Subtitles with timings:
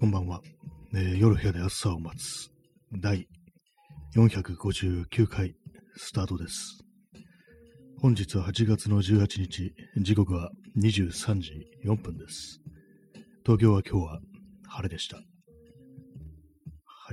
[0.00, 0.40] こんばんは。
[0.94, 2.50] えー夜部屋で朝を待つ
[2.90, 3.28] 第
[4.16, 5.54] 459回
[5.94, 6.89] スタートです。
[8.02, 11.52] 本日は8月の18日、時刻は23時
[11.84, 12.58] 4分です。
[13.44, 14.20] 東京は今日は
[14.68, 15.18] 晴れでした。
[15.18, 15.22] は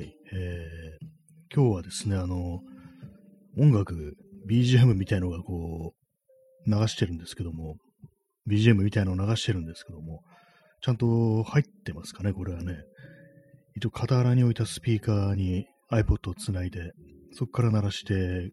[0.01, 0.15] い。
[0.31, 1.07] えー
[1.53, 2.61] 今日はですね、あの、
[3.57, 4.15] 音楽、
[4.49, 5.93] BGM みたいのがこ
[6.65, 7.75] う、流してるんですけども、
[8.49, 10.21] BGM みたいのを流してるんですけども、
[10.81, 12.77] ちゃんと入ってますかね、これはね。
[13.75, 16.93] 一応、傍らに置いたスピーカーに iPod をつないで、
[17.33, 18.49] そこから鳴らしてっ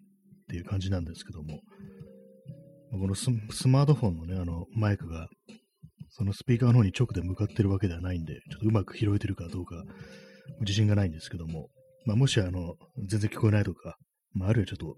[0.49, 1.61] ていう感じなんですけども、
[2.99, 3.29] このス
[3.67, 5.29] マートフォンのね、あの、マイクが、
[6.11, 9.83] そのスピーカーの方に直で向かってるわけではないんで、ちょっとうまく拾えてるかどうか、
[10.61, 11.71] 自信がないんですけども、
[12.07, 12.77] まあ、もし、あの、
[13.09, 13.97] 全然聞こえないとか、
[14.33, 14.97] まあ、あるいはちょっと、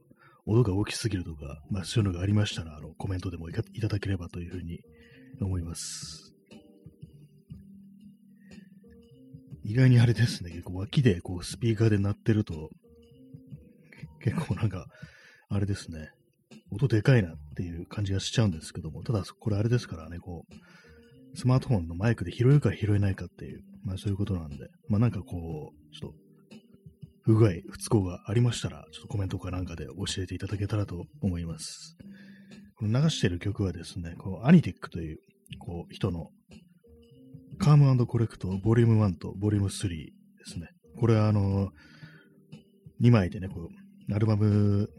[0.49, 4.81] 音が大きすぎるとか、まあ、そういうのがありましたら、あの、コメントでもいいただければというふうに
[5.41, 6.35] 思います。
[9.65, 12.71] 意外にあれですね、結構脇でこうスピーカーで鳴ってると、
[14.23, 14.87] 結構なんか、
[15.49, 16.11] あれですね、
[16.71, 26.17] 音でかいなっていう感じがしちゃうんですけども、ただこれあれですからね、こう、スマートフォンのマイクで拾えるか拾えないかっていう、まあそういうことなんで、まあなんかこう、ちょっと、
[27.23, 31.97] 不具合、不都合がありましたら、ちょっとコメントかなんかで教えていただけたらと思います。
[32.77, 35.19] この流してる曲はですね、こう、アニティックという、
[35.59, 36.31] こう、人の
[37.59, 40.11] カームコレクト、ボリューム1とボリューム3で
[40.45, 40.69] すね。
[40.99, 41.71] これはあの、
[43.03, 43.69] 2枚でね、こ
[44.09, 44.91] う、アルバム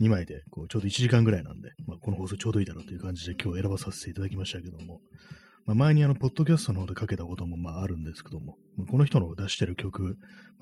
[0.00, 5.00] 2枚で、こう、ちょうど1時間ぐらいなんで、まあ、この放送ちょうどいいだろうという感じで今日選ばさせていただきましたけども、
[5.66, 8.56] まあ、前にあの、ポッドキャストの方でかけたこともまああるんですけども、
[8.90, 10.10] この人の出してる曲、ま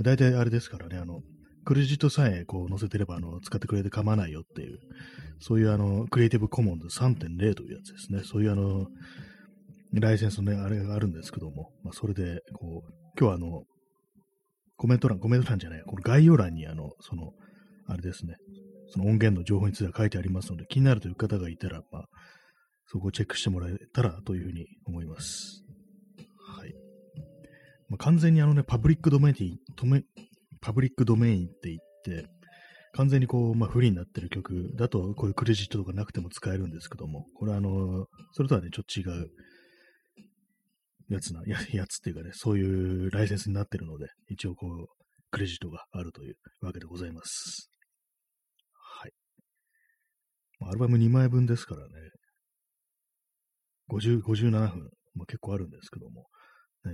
[0.01, 1.23] あ大体あれですからね、あの、
[1.65, 4.79] クレジットさえこう載せてればあの使ってくれて構わないよっていう、
[5.39, 8.23] そういうあの、クリエイティブコモンズ3.0というやつですね。
[8.25, 8.87] そういうあの、
[9.93, 13.65] ライセンスのね、あれがあるんですけども、まあ、それで、こう、今日はあの、
[14.77, 17.33] コメント欄、コメント欄じゃない、この概要欄にあの、その、
[17.87, 18.37] あれですね、
[18.93, 22.05] その音源の情報については書いてありますので、気になるという方がいたら、まあ、
[22.87, 25.65] そこをチェックしてもらえたらというふうに思います。
[26.59, 26.75] はい。
[27.89, 30.03] まあ、完全にあのね、パブリックドメイン、とめ
[30.61, 32.29] パブリックドメインって言って、
[32.93, 39.31] 完全にこう、まあ、フリーになってる曲だと、こういうクレジットとかなくても使えるんですけども、これはあの、それとはね、ちょっと違う
[41.09, 44.87] やつな、ややつっていうかね、そういうライセンスになってるので、一応こう、
[45.31, 47.71] クレジットがあるというわけでございます。
[50.69, 51.93] アルバム2枚分ですからね、
[53.91, 56.27] 50、57分、まあ、結構あるんですけども、
[56.85, 56.93] ね、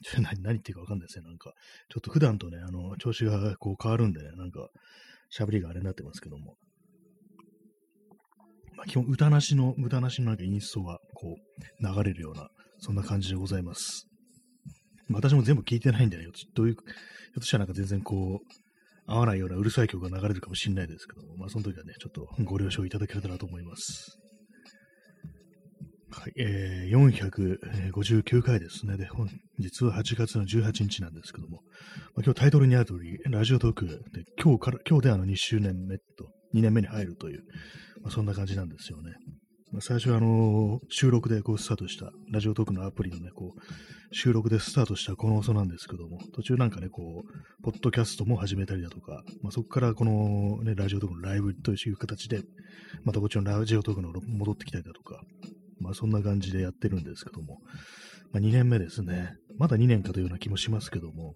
[0.02, 1.26] ちょ何何言っていうかわかんないですね。
[1.26, 1.52] なんか、
[1.90, 4.68] ちょっと普段とね、あの、調子がこう変わるんでね、なんか、
[5.36, 6.56] 喋りがあれになってますけども。
[8.76, 12.48] まあ、基本、歌なしの、歌なしのなんかインストが、こう、流れるような、
[12.78, 14.06] そんな感じでございます。
[15.10, 18.69] 私も全部聞いてないんでね、どういう、ひょっとしたらなんか全然こう、
[19.10, 24.18] 合わないようなうるさい曲が流れるかもしれないですけども、まあその時はね、ちょっとご了承いただけたらと思います。
[26.12, 28.96] はい、えー、459回ですね。
[28.96, 29.28] で、本
[29.58, 31.62] 日は8月の18日なんですけども、
[32.14, 36.04] まあ、今日タイトルにある通り、ラジオトークで、今日から、今日であの2周年目と、
[36.54, 37.42] 2年目に入るという、
[38.02, 39.12] まあ、そんな感じなんですよね。
[39.72, 52.42] ま、最初はあの収録でこうスタートした、ラジオトークのアプリのね、こう、収録でスタートしたこの放送なんですけども、途中なんかね、こう、ポッドキャストも始めたりだとか、ま、そこからこのね、ラジオトークのライブという形で、
[53.04, 55.22] またこっちのラジオトークの戻ってきたりだとか、
[55.78, 57.58] まあそんな感じでやってるんですけども、
[58.32, 59.34] ま2年目ですね。
[59.56, 61.34] まだ2年かというような気もしますけども、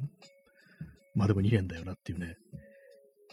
[1.14, 2.37] まあでも2年だよなっていうね、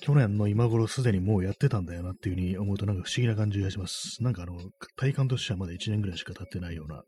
[0.01, 4.21] 去年の今頃すでにもうやってたんだよなっていうふうに思うとなんか不思議な感じがします。
[4.23, 4.57] なんかあの、
[4.97, 7.03] 体感としてはまだ1年ぐらいしか経ってないような、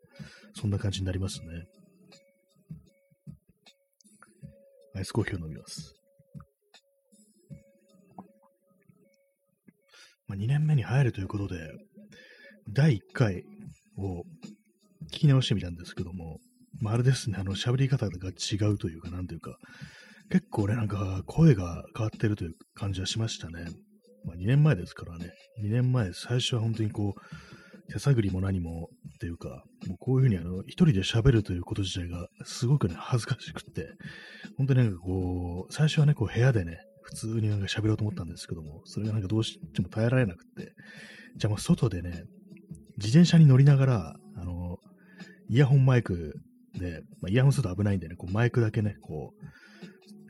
[0.56, 1.48] そんな感じになりますね。
[4.96, 5.96] アイスコーヒーを飲みます。
[10.28, 11.72] まあ、2年目に入るということで、
[12.72, 13.44] 第1回
[13.98, 14.22] を
[15.12, 16.38] 聞き直してみたんですけども、
[16.80, 19.58] まあ、あれですね、あの、喋り方が違うというか、なんというか、
[20.30, 23.66] 結構ね、なんか声が変わってるという感じはしましたね。
[24.26, 25.32] まあ、2年前ですからね、
[25.64, 33.90] 2年前、最初は本当にこう、手探りも何もっていうか、もうこういうふうにあの、一人で喋るということ自体がすごくね、恥ずかしくって、
[34.58, 40.74] 本当になんかこう、最初はね、こう部屋でね、普通になんか喋ろうと思ったんですけども、それがなんかどうしても耐えられなくって、
[41.36, 42.24] じゃあもう外でね、
[42.98, 44.78] 自転車に乗りながら、あの、
[45.50, 46.34] イヤホンマイク
[46.80, 49.46] で、まあ、イヤホンすると危ないんでね、こうマイクだけね、こう、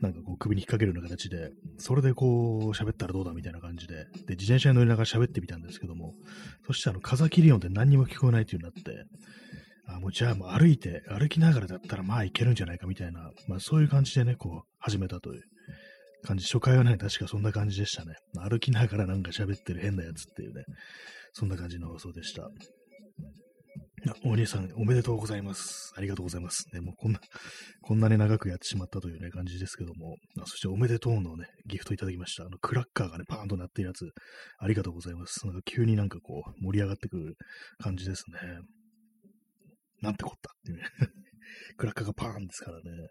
[0.04, 6.14] なんかこう首に引っ掛けるような形で、それでこう喋ったらどうだみたいな感じで、で、自転車に乗りながら喋ってみたんですけども、
[6.66, 9.06] そしてあの、風切り音で何にも聞こえないという風になって、
[9.86, 15.42] あ、もうじゃあもう歩いて、歩きながらだったらまあいけるんじゃないかみたいな、まあそういう感じでね、こう始めたという
[16.24, 16.44] 感じ。
[16.44, 18.14] 初回はね、確かそんな感じでしたね。
[18.34, 20.64] 歩きながらなんか喋ってる変なやつっていうね、
[21.32, 22.50] そんな感じの放送でした。
[24.24, 25.94] お兄さん、おめでとうございます。
[25.96, 26.66] ありがとうございます。
[26.74, 27.20] ね、もうこんな、
[27.80, 32.44] こんなに長くやってしまったというね、感じですけども、あそしておめでとうのね、ギフトいただきました。
[32.44, 34.10] あの、クラッカーがね、パーンと鳴ってるやつ、
[34.58, 35.46] ありがとうございます。
[35.46, 37.36] なんか急になんかこう、盛り上がってくる
[37.78, 38.38] 感じですね。
[40.02, 40.84] なんてこったっていうね
[41.78, 43.08] クラッカーがパーンですからね。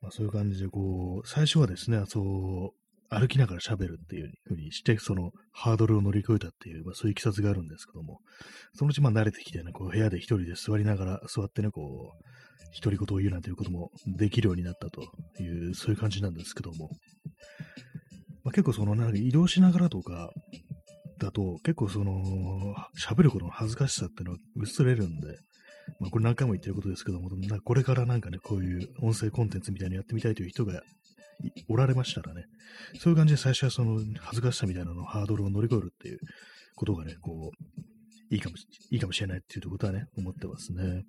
[0.00, 2.79] まあそういう感じで、こう、最初はですね、そう、
[3.10, 8.20] 歩きながら喋るっていう風にして、そのハードルを乗り越えたっていう、まあそういう経緯があるんですけども、
[8.74, 12.24] そのうちまあ慣れてきてね、こう部屋で一人で座りながら、座ってね、こう、
[12.80, 15.02] 独り言を言うなんていうこともできるようになったと
[15.42, 16.90] いう、そういう感じなんですけども、
[18.44, 20.30] まあ、結構そのなんか移動しながらとか
[21.18, 22.22] だと、結構その、
[22.96, 25.36] 喋ることの恥ずかしさっていうのは薄れるんで、
[25.98, 27.28] まあこれ何回も言ってることですけども、
[27.64, 30.80] これからなんかね、こういう音声コンテンツみたいにやってみたいという人が
[31.68, 32.44] おられましたらね、
[32.98, 36.18] そういう感じで最初はその恥ずかしさみたいなのハードルを乗り越えるっていう
[36.76, 41.04] ことがね、こう、いいかもしいいかもしれないっていうことはね、思ってますね。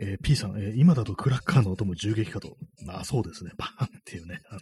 [0.00, 2.56] えー、P さん、えー、今だとクラッカーの音も銃撃かと。
[2.84, 3.50] まあそうですね。
[3.56, 4.40] バーンっていうね。
[4.48, 4.60] あの、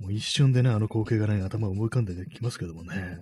[0.00, 3.18] もう一瞬でね、あの光景がね、頭を思い浮かんできますけどもね。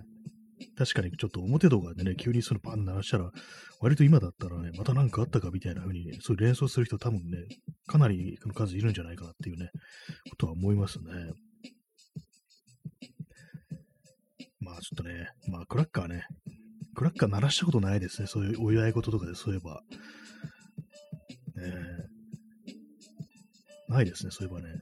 [0.77, 3.31] 確かにちょっと表動画でね、急にそのバン鳴らしたら、
[3.79, 7.37] 割と今だったらね、また何かあったかみたいな風に、ね、そういう連想する人多分ね、
[7.87, 9.69] かなりの数いるんじゃないかなっていうね、
[10.29, 11.05] ことは思いますね。
[14.59, 16.23] まあちょっとね、まあクラッカーね、
[16.95, 18.27] クラッカー鳴らしたことないですね。
[18.27, 19.81] そういうお祝い事とかでそういえば。
[21.55, 21.71] ね
[23.87, 24.73] ないですね、そういえばね。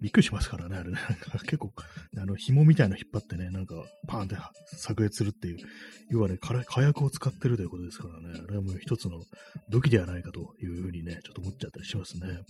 [0.00, 0.98] びっくりしますからね、あれね。
[1.44, 1.72] 結構、
[2.16, 3.74] あの、紐みたいなの引っ張ってね、なんか、
[4.06, 4.36] パーンって
[4.76, 5.58] 炸裂するっていう、
[6.10, 9.20] 要はね、火薬を使ってるということですからね、あれはもう一つの
[9.70, 12.26] 武器ではないかというふうにね、ちょっと思っちゃったりしますね。
[12.28, 12.44] はい。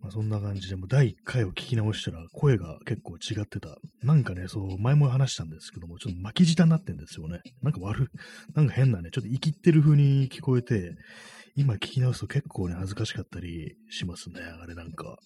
[0.00, 3.76] まあ、そんな感じで、も第1回を聞き直したら、声が結構違ってた。
[4.02, 7.40] なんかね、そう、前も話したんですけども、ちょっと巻き舌になってんですよね。
[7.60, 8.10] なんか悪、
[8.54, 10.94] なんか変なね、ちょっと生きってる風に聞こえて、
[11.54, 15.18] 今聞き直すと結構ね、恥ずかしかったりしますね、あれなんか。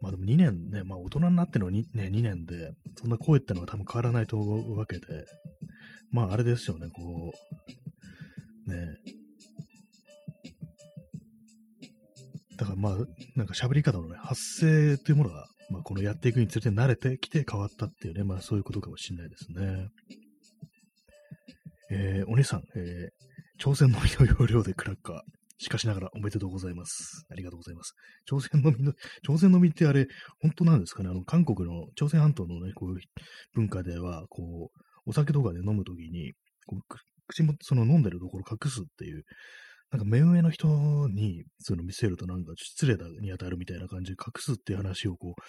[0.00, 5.04] まあでも2年ね、まあ大人になってのにね、2年で、そんな声ってのは多分変わらないと思うわけで、
[6.10, 7.32] まああれですよね、こ
[8.66, 8.96] う、ね。
[12.56, 12.96] だからまあ、
[13.36, 19.88] なんか喋り方のね、発声というものが、まあこのやっていくにつれて慣れてきて変わったっていうね、まあそういうことかもしれないですね。
[21.90, 23.29] えー、お姉さん、えー、
[23.60, 25.20] 朝鮮のみの容量でクラッカー。
[25.58, 27.26] しかしながらおめでとうございます。
[27.30, 27.94] ありがとうございます。
[28.24, 30.06] 朝鮮のみの、朝鮮のみってあれ、
[30.40, 31.10] 本当なんですかね？
[31.10, 33.00] あの、韓国の朝鮮半島のね、こういう
[33.52, 36.32] 文化では、こう、お酒とかで飲むときに、
[36.64, 36.80] こう
[37.28, 39.24] 口も、その飲んでるところ隠すっていう、
[39.90, 40.66] なんか目上の人
[41.08, 45.42] にその見せるとなんか失礼に当たるみたいな感じで隠すっていう話をこう、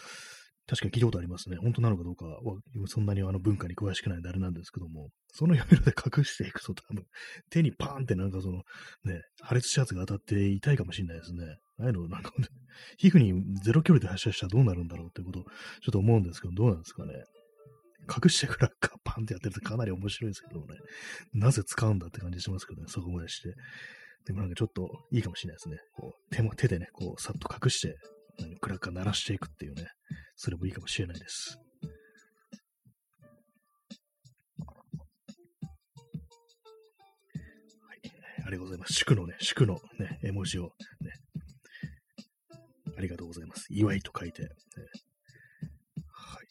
[0.71, 1.57] 確かに聞いたことありますね。
[1.57, 2.39] 本当なのかどうかは、
[2.85, 7.03] そんなにあの文化に詳しくないんであれなんですけども、その読みで隠していくと多分、
[7.49, 8.59] 手にパーンってなんかその、
[9.03, 11.43] ね、破裂したやつが当たって痛いかもしれないですね。
[11.81, 12.47] ああいうのなんか、ね、
[12.97, 15.49] 皮膚にゼロ距離で発射したらどうなるんだろうってことをちょ
[15.89, 17.15] っと思うんですけど、どうなんですかね。
[18.07, 20.75] 隠してクラッカパンってやってるとかなり面白いですけどもね。
[21.33, 23.55] なぜ使うんだって感じしますけどね、そこまでして。
[24.25, 25.79] でもなんかちょっといいかもしれないですね。
[25.97, 27.97] こう手も手でね、こう、さっと隠して、
[28.59, 29.87] クラッカー鳴らしていくっていうね、
[30.35, 31.59] それもいいかもしれないです。
[37.87, 38.01] はい、
[38.45, 38.93] ありがとうございます。
[38.93, 41.11] 祝のね、祝のね、絵文字をね、
[42.97, 43.65] ありがとうございます。
[43.69, 44.49] 祝いと書いて、ね、
[46.07, 46.47] はい。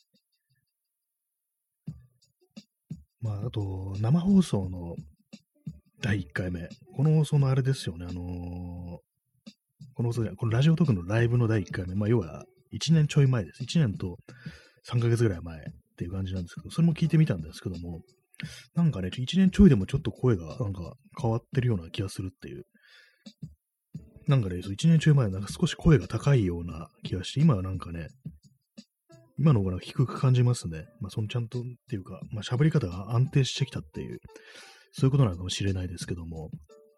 [3.21, 4.97] まあ、あと、生放送の
[6.01, 6.69] 第1回目。
[6.97, 9.10] この放送のあれですよね、あのー、
[10.00, 13.62] この、このラジオトークのライブの第1回目、まあ、要は1年ちょい前です。
[13.64, 14.16] 1年と
[14.88, 15.61] 3ヶ月ぐらい前っ
[15.99, 18.00] ていう感じなんですけど、それも聞いてみたんですけども、
[18.75, 22.64] なんかね、1年ちょいでもちょっと声がなんか変わってるような気がするっていう。
[24.26, 28.07] なんかね、1年ちょい前なんか少し声が高いような気がして、今はなんかね、
[29.38, 30.87] 今の方が低く感じますね。
[31.00, 34.19] まあ、そのちゃんとっていうか、まあ、喋り方が安定してきたっていう、
[34.92, 36.49] そういうことなのかもしれないですけども、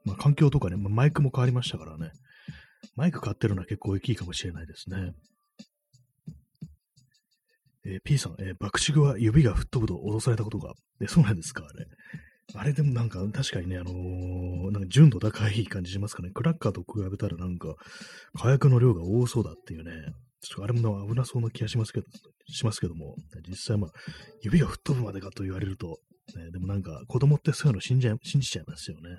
[0.05, 2.13] まあ、環境とかね、まあ、マイクも変わりましたからね、
[2.97, 5.13] マイク買ってるのは結構大きいかもしれないですね。
[7.85, 10.73] えー、P さん、えー、爆竹は指が吹っ飛ぶと脅されたことが。
[11.03, 11.87] えそうなんですかあれ。
[12.55, 16.31] あれでもなんか、確かにね、あのー、なんか純度高い感じしますかね。
[16.33, 17.75] クラッカーと比べたらなんか、
[18.35, 19.93] 火薬の量が多そうだっていうね。
[20.43, 22.07] ちょっとあれも危なそうな気がしますけど、
[22.49, 23.15] しますけども、
[23.49, 23.91] 実際まあ、
[24.43, 25.99] 指が吹っ飛ぶまでかと言われると、
[26.37, 29.19] ね、でもなんか、子供ってそういうの信じ信じちゃいますよね。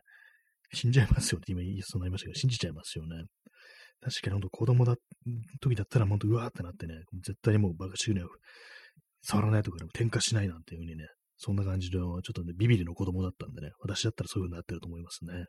[0.73, 3.23] 死んじゃいますよって今言いそうになりましたけど、信じちゃいますよね。
[4.03, 4.95] 確かに本当子供だ、
[5.61, 6.95] 時だったら本当うわーってなってね、
[7.25, 8.27] 絶対にもう爆竹には
[9.21, 11.07] 触らないとかでも転化しないなんていう風にね、
[11.37, 15.45] そんな感じの、ちょっとね、ビビリの子供だったんでね、私だったらそういう風になってると思いますね。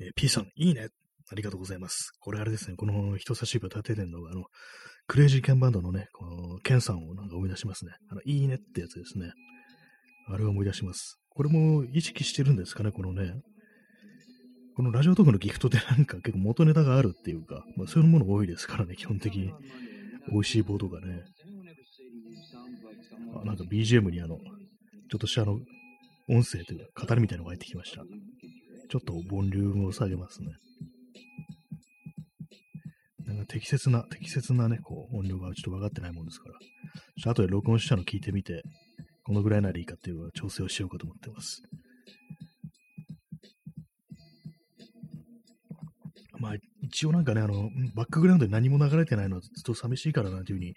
[0.00, 0.88] えー、P さん、いいね。
[1.30, 2.12] ありがとうございます。
[2.20, 4.44] これあれですね、この人差し指を立ててるのが、あの、
[5.08, 7.92] クレイジーケンバンドのね、この、ケンさんをなんか思い出しますね。
[8.10, 9.32] あの、いいねってやつですね。
[10.28, 11.18] あれを思い出します。
[11.28, 13.34] これも意識してるんですかね、このね。
[14.78, 19.52] このラジオトークのギフトってなんか結構元ネタがあるっていうか、まあ、そういうもの多いですからね、基本的に。
[20.30, 21.24] 美味しい棒とかね。
[23.34, 25.54] あ、なんか BGM にあの、ちょっとしたあの、
[26.28, 28.04] 音声というか、語りみたいなのが入ってきました。
[28.88, 30.46] ちょっとボリュームを下げますね。
[33.26, 36.54] なんか適切な、適切なね、こう、音量がちょっと分かってないもんですから。
[36.54, 38.62] ちょっと後で録音したの聞いてみて、
[39.24, 41.62] このぐらいならいいかっていうのは調整をしようかと思ってます。
[46.98, 50.74] 一応なんかね、あの、バックグラウンドで何も流れてないのはずっと寂しいからなというふうに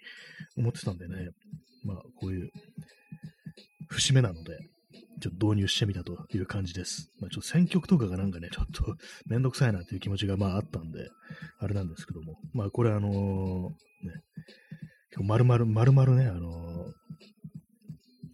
[0.56, 1.30] 思ってたんでね、
[1.82, 2.48] まあ、こういう
[3.88, 4.56] 節目なので、
[5.20, 7.10] ちょっと導入してみたという感じです。
[7.20, 8.94] まあ、ちょっと選曲とかがなんかね、ちょっと
[9.26, 11.08] めんどくさいなという気持ちがまああったんで、
[11.58, 13.74] あれなんですけども、まあこれあのー、ね、
[15.24, 16.92] 丸々、丸々ね、あのー、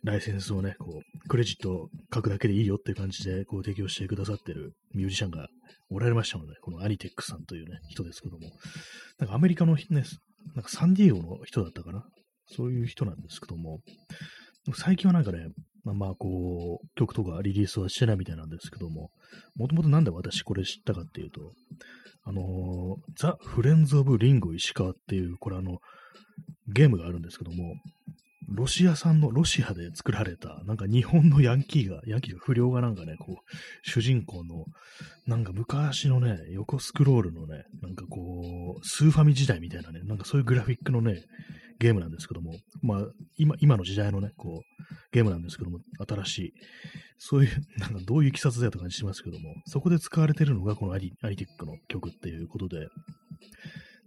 [0.04, 5.48] ライセンスをね、こう、クレジットを書くだけでいいよっていう感じで、こう、提供してくださってるミュージシャンが
[5.90, 8.50] おられましたので、このアニテックさんというね、人ですけども、
[9.18, 10.04] なんかアメリカのね、
[10.54, 12.04] なんかサンディエゴの人だったかな。
[12.50, 13.80] そういう人なんですけども、
[14.74, 15.48] 最近はなんかね、
[15.84, 19.10] まあまあこう、曲とかリリースはしてないみたいなんですけども、
[19.56, 21.52] もともとなんで私これ知ったかっていうと、
[22.24, 22.44] あのー、
[23.16, 25.78] ザ・フレンズ・オブ・リンゴ・石川っていう、これあの、
[26.68, 27.74] ゲームがあるんですけども、
[28.48, 34.64] ロシア産の、ロシアで作られた、なんか日本のヤンキーが、ヤンキーが不良がなんかね、こう、主人公の、
[35.26, 41.22] なんか昔のね、横スクロールのね、なんかこう、スーファミ時代みたいなね、なんかそういうグラフィックのね、
[41.78, 45.78] ゲームなんですけども、まあ、今、今の時代のね、こう、ゲームなんですけども、
[46.08, 46.52] 新しい、
[47.18, 52.88] そういう、なんかどういう経緯だと感じしますけども、そこで使われてるのがこのアリアリティックの曲っていうことで、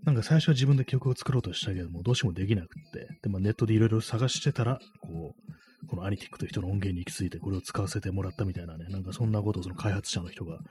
[0.03, 10.63] なんか最初は自分で曲を作ろうとしたけども、どうしてもできなくって、で、まあ、ネットでいろいろ探してたら、こう、このアニティックという人の音源に行き着いて、これを使わせてもらったみたいなね、なんかそんなことをその開発者の人がこ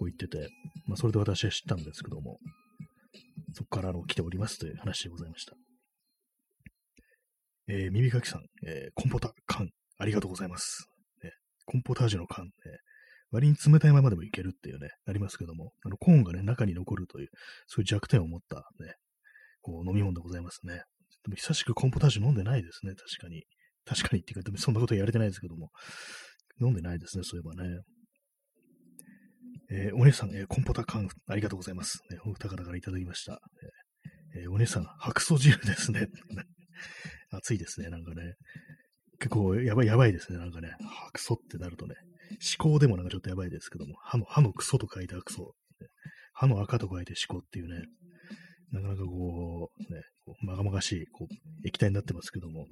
[0.00, 0.48] う言ってて、
[0.86, 2.38] まあ、それで私は知ったんですけども、
[3.54, 5.54] そこからの来ておりますという話でございました。
[7.68, 9.68] えー、耳かきさん、えー、コンポタ缶、
[9.98, 10.86] ありがとうございます。
[11.22, 11.32] ね、
[11.66, 12.50] コンポタージュの缶、
[13.30, 17.28] 割に冷たいままでもいけるっていうね、ありますけども、あの、コーンがね、中に残るという、
[17.66, 18.94] そういう弱点を持ったね、
[19.62, 20.82] こう、飲み物でございますね。
[21.24, 23.44] でも久しくコンポタージュ飲んでないですね、確かに。
[23.84, 25.70] 確かにっていうか、でもそんなことやれてないですけども。
[26.60, 27.80] 飲んでないですね、そういえばね。
[29.72, 32.00] えー、お姉さん、えー、コンポタ缶、ありがとうございます。
[32.10, 33.40] ね、お二方からいただきました。
[34.36, 36.08] えー、お姉さん、白素汁ですね。
[37.30, 38.34] 暑いですね、なんかね。
[39.18, 40.74] 結構やばい、やばいですね、なんかね。
[40.80, 41.94] 白素ってなるとね。
[42.38, 45.54] 思考でもなんかちょっとやばいですけども、歯の、歯のクソと書いてクソ。
[46.32, 47.84] 歯の赤と書いて思考っていうね、
[48.72, 52.66] なかなかこう、ね、こうまがまがしいこう液体になってますけども、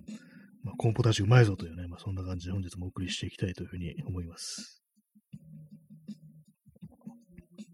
[0.62, 4.82] まあ、コンポタージュうまいぞというね、まあ、そんな感じで本日もお送りしていきたいというふうに思います。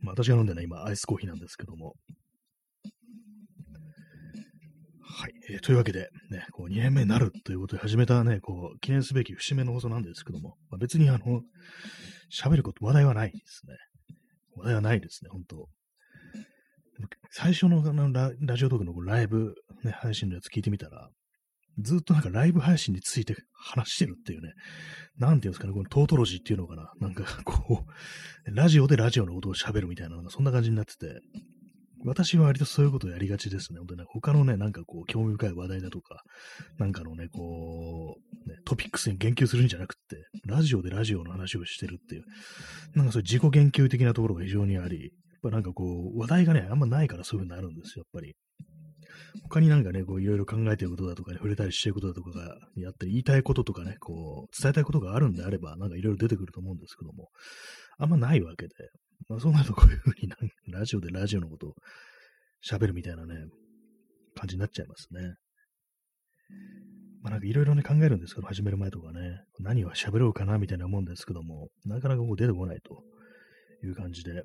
[0.00, 1.94] まあ、私が飲んでるのは今、アイスコーヒーなんですけども、
[5.24, 5.32] はい。
[5.48, 11.40] えー、というわけで、ね、こう2年目になるということで始めたね、こう、記念すべき節目の放送なんですけども、まあ、別にあの、
[12.30, 13.74] 喋ること、話題はないですね。
[14.54, 15.66] 話題はないですね、本当
[17.30, 21.08] 最初のララジオトークのライブ、ね、配信のやつ聞いてみたら、
[21.78, 24.52] ずっとなんかライブ配信について話してるっていうね、
[25.16, 31.18] なんていうんですかね、このトートロジーっていうのかな、なんかこう、ラジオでラジオの音を喋るみたいな、そんな感じになってて、
[32.04, 33.78] 私は割とそういうことをやりがちですね。
[33.78, 36.22] 本当ね、他のね、なんかこう、興味深い話題だとか、
[36.78, 42.24] なんかのね、こう、ね、トピックスに言及するんじゃなくって、ラジオでラジオの話をしてるっていう、
[42.94, 45.10] なんかそういう自己言及的なところが非常にあり、やっ
[45.42, 48.34] ぱなんかこう、話題がね、あんまないからそういう風になるんですよ、やっぱり。
[49.42, 57.30] 他になんかね、こういろいろ考えてることだとか、ね、触れたりしてることだとかがやって言いたいこととかね、こう、伝えたいことがあるんであれば、なんかいろいろ出てくると思うんですけども、
[57.98, 58.74] あんまないわけで、
[59.28, 61.74] まあ、そうなるとこういうふうになんラジオでラジオのことを
[62.64, 63.34] 喋るみたいなね、
[64.34, 65.34] 感じになっちゃいますね。
[67.22, 73.02] まあなんかいろいろね考えるんですけど、始める前とかね、何を喋ろうかなみたいな思うんですけども、なかなかこう出てこないと
[73.86, 74.44] いう感じで、っ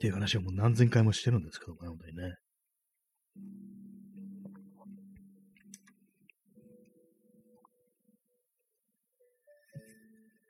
[0.00, 2.34] ていう話をもう何千回もしてるんですけどもね、本当にね。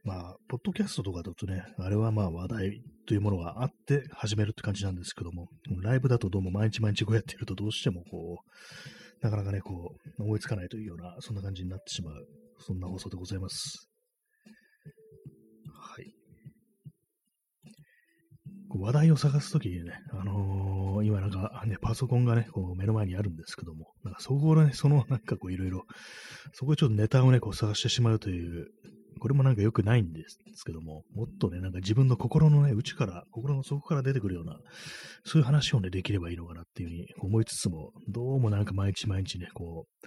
[0.02, 5.48] まあ、ポッドキャストとかだとね、あれはまあ話題というものがあって始めるって感じなんですけども、
[5.82, 12.26] ライブだとどうも毎日毎日こうやってるとどうしてもこう、なかなかね、こう、思いつかないというような、そんな感じになってしまう、
[12.58, 13.90] そんな放送でございます。
[15.74, 16.14] はい。
[18.78, 25.84] 話題を探すときにね、あのー、今なんかね、パソコンがね、こう目の前にあるんですけども、なんかそこでね、そのなんかこういろいろ、
[26.54, 28.68] そこでちょっとネタをね、こう探してしまうという、
[29.20, 30.24] これもなんか良くないんで
[30.54, 34.58] すけども、もっとね、なんか自分の心のね、内から、心の底から出てくるような、
[35.24, 40.06] そういう話をね、できればいいのかなっていうふうに思いつつも、どうもなんか毎日毎日ね、こう、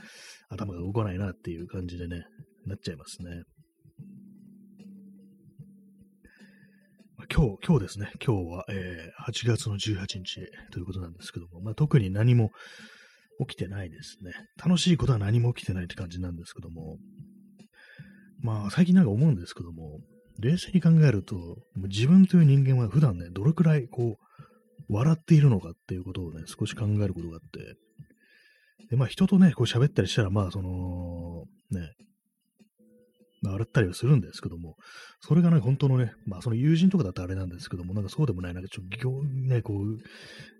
[0.50, 2.25] 頭が動かないなっていう感じでね、
[2.65, 3.43] なっちゃいますね。
[7.34, 10.41] 今日、今日ですね、今日は、えー、8月の18日
[10.72, 12.51] ということなんですけども、まあ、特に何も
[13.48, 14.34] 起きてないですね。
[14.63, 16.98] 楽しいことは何も起きてないって感じなんですけども、
[18.43, 20.01] まあ、最近なんか思うんですけども、
[20.39, 27.77] 冷静に考えると、もう自分という人間は普段ね、どれくらいこう、笑っているのかっていうことをね、少し考えることがあって、
[28.89, 31.93] で、まあ人とね、こう喋ったりしたら、まあその、ね、
[33.41, 34.75] まあ笑ったりはするんですけども、
[35.21, 40.01] それがね、本当のね、まあその友人とかだったらあれなんですけども、なんかそうでもない、なんかちょっと、ね、こう、義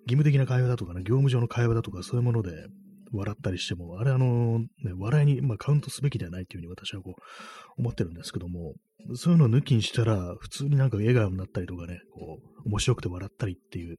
[0.08, 2.52] 務的な会話だとかね、業務上の会話だとかそういうもので、
[3.14, 4.68] 笑ったりしても、あれあの、ね、
[4.98, 7.22] 笑いに、まあ、カウントすべきではないというふうに私はこう、
[7.78, 8.74] 思ってるんですけども、
[9.16, 13.98] そういうのを抜きにしたら、普通になんか笑顔になったりとかね、こう、面白くて笑ったりっていう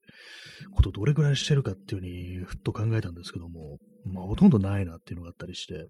[0.75, 5.89] ことをどれくらいしてるかっていうふうに、ふっと考えたんですけども、まあ、ほとんどないなっていうのがあったりして、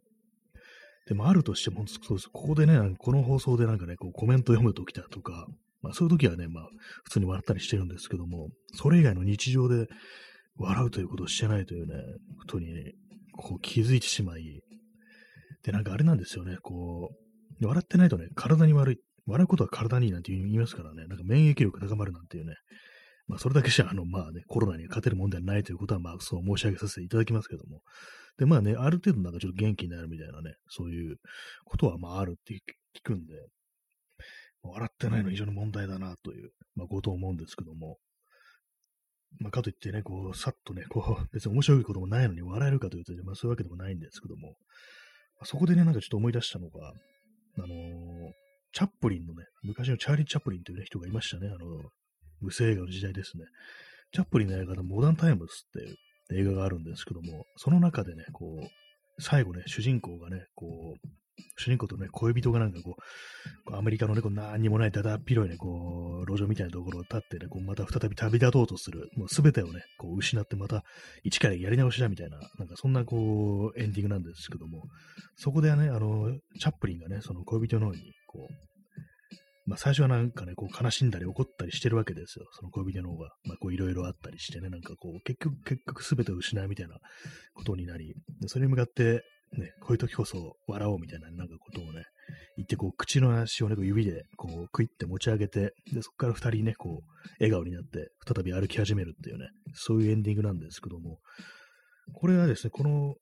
[1.06, 2.28] でもあるとしても、そうです。
[2.32, 5.46] ここでね、この放送でなんかね、こうコメント読むときだとか、
[5.82, 6.68] まあそういう時はね、まあ
[7.04, 9.87] 普通に笑ったりしてるんですけども、それ以外の日常で
[10.56, 11.94] 笑うということをしてないというね、
[12.38, 12.92] ことに、ね、
[13.37, 14.62] こう気づいてしまい、
[15.62, 17.11] で、なんかあれなんですよね、こ
[17.61, 18.99] う、笑ってないとね、体に悪い。
[19.27, 22.55] 笑うことは体にいいなんて言いますからね、なんか免疫力高まるなんていうね、
[23.27, 27.81] まあそれだけじゃ、あの、まあね、コロナに勝てるもんではないということは、まあそう申し上げさせていただきますけども、
[28.37, 31.16] で、まあね、ある程度なんかちょっと元気になるみたいなね、そういう
[31.64, 33.35] ことはまああるって聞くんで、
[34.62, 37.99] 笑ってないの非常に問題だなという、まあ、ことを思うんですけども、
[39.40, 44.55] まあ、かといってね、こう、さっとね、こう、 別に面白いこともないのに笑えるかというと、まあ、そういうわけでもないんですけども、ま
[45.42, 46.92] あ、そこでね、なんかちょっと思い出したのが、
[47.59, 48.33] あのー、
[48.73, 51.90] チャップリンのね、昔のチャーリー・チャップリンという、ね、人がいましたね、あの、
[52.40, 53.44] 無声映画の時代ですね。
[54.12, 61.09] チャップリンの映画でモダンタイムスっていう映画があるんですけども、その中でね、こう、最後ね、主人公がね、こう、
[61.57, 62.97] 主人公とね、恋人がなんかこ
[63.70, 70.85] う、アメリカのね、こう何にもないだだっ広いね、こう、路上みたいなところを立ってね、こうまた再び旅立とうとする、もうすべてをね、こう失ってまた
[71.23, 74.85] 一からやり直しだみたいな、なんかそんなこう、エンディングなんですけども、
[75.37, 78.75] そこではね、あの、チャップリンがね、その恋人の方に、こう、
[79.66, 82.47] まあ最初はなんかね、こう悲しんだり怒ったりしてるわけですよ。
[82.53, 83.31] その恋人の方が。
[83.44, 86.99] まあこういろいろあったりしてね、なんかこう、結局、結局すべてを失うみたいな
[87.55, 89.25] ことになり、でそれに向かって、
[89.58, 92.04] ね、こういう時こそ笑おうみたいな、なんかことをね、
[92.56, 101.18] 言って、こう、口の足をね、指で、こう、クイって持ち上げて、で、そこから二人ね、こう、笑顔になって、再び歩き始めるっていうね、そういうエンディングなんですけども、
[102.12, 103.14] これはですね、この、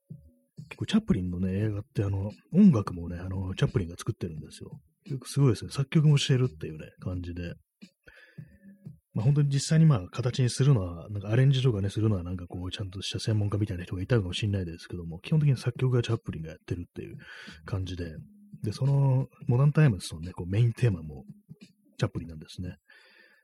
[0.69, 4.71] 結構チャップリンのね、映画って、あの、音楽もね、あの、チャップリンが作ってるんですよ。
[5.25, 7.55] すごいですね、作曲もしてるっていうね、感じで、
[9.15, 17.17] まあ、本当に実際にまあ形にするのは、なんかアレンジとかね、するのはなんかこう、ちゃんとした専門家みたいな人がいたのかもしれないですけども、基本的に作曲がチャップリンがやってるっていう
[17.67, 18.17] 感じで、
[18.63, 21.25] で、そのモダンタイムズのね、こうメインテーマも
[21.99, 22.77] チャップリンなんですね。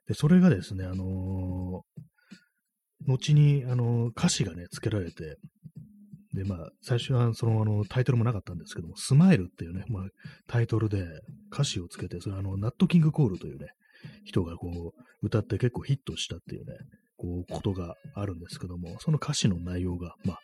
[0.07, 5.37] で、それがですね、あのー、後に、あのー、歌詞がね、付けられて、
[6.35, 10.03] で、まあ、最初はその、あの、タイトルもなかったんですけども、スマイルっていうね、まあ、
[10.47, 11.07] タイトルで
[11.53, 13.69] 歌詞をつけて、それあの、ナットキングコールというね、
[14.25, 16.75] 人がこう、歌って結構ヒットしたっていうね、
[17.17, 20.41] こう、ことがあるんですけども、その歌詞の内容が、まあ、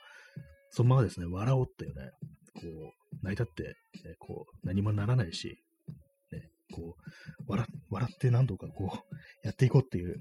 [0.71, 2.11] そのままですね、笑おうっていうね、
[2.55, 3.75] こう、泣いたって、ね、
[4.19, 5.57] こう、何もならないし、
[6.33, 10.17] ね、こう、笑笑って何とかこう、やっていこうっていう、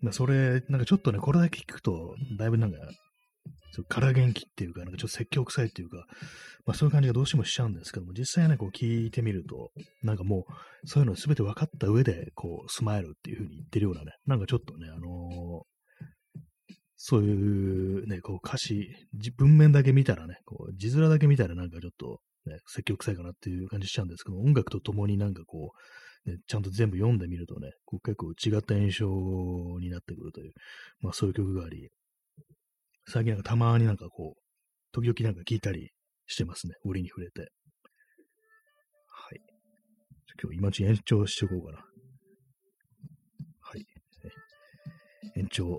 [0.00, 2.78] まあ、それ、なんかちょっとね、これだけ聞くと、だいぶなんか、
[3.88, 6.06] 空元気っていうか、なんかちょっと説教臭いっていうか、
[6.66, 9.70] まあそういう感じがどうしてもしちゃうんですけども、実際ね、こう聞いてみると、
[10.02, 18.88] なんかもう、そういうの全て分かった上で、こう、スマイルっていう風に言ってるようなね、なんかちょっとね、あのー、そういうね、こう歌詞、
[19.36, 25.72] 文面だけ見たらね、こう字面だけ見たらなんかちょっと、ね、積極臭いかなっていう感じしちゃうんですけど、音楽とともになんかこ
[26.26, 29.06] う、ね、ちゃんと全部読んでみるとね、こう結構違った印象
[29.80, 30.52] になってくるという、
[31.00, 31.90] まあそういう曲があり、
[33.06, 34.40] 最近なんかたまになんかこう、
[34.92, 35.90] 時々なんか聞いたり
[36.26, 37.40] してますね、折に触れて。
[37.40, 37.46] は
[39.34, 39.40] い。
[40.42, 41.78] 今日今ち延長しておこうかな。
[43.60, 43.86] はい。
[45.36, 45.78] 延長、今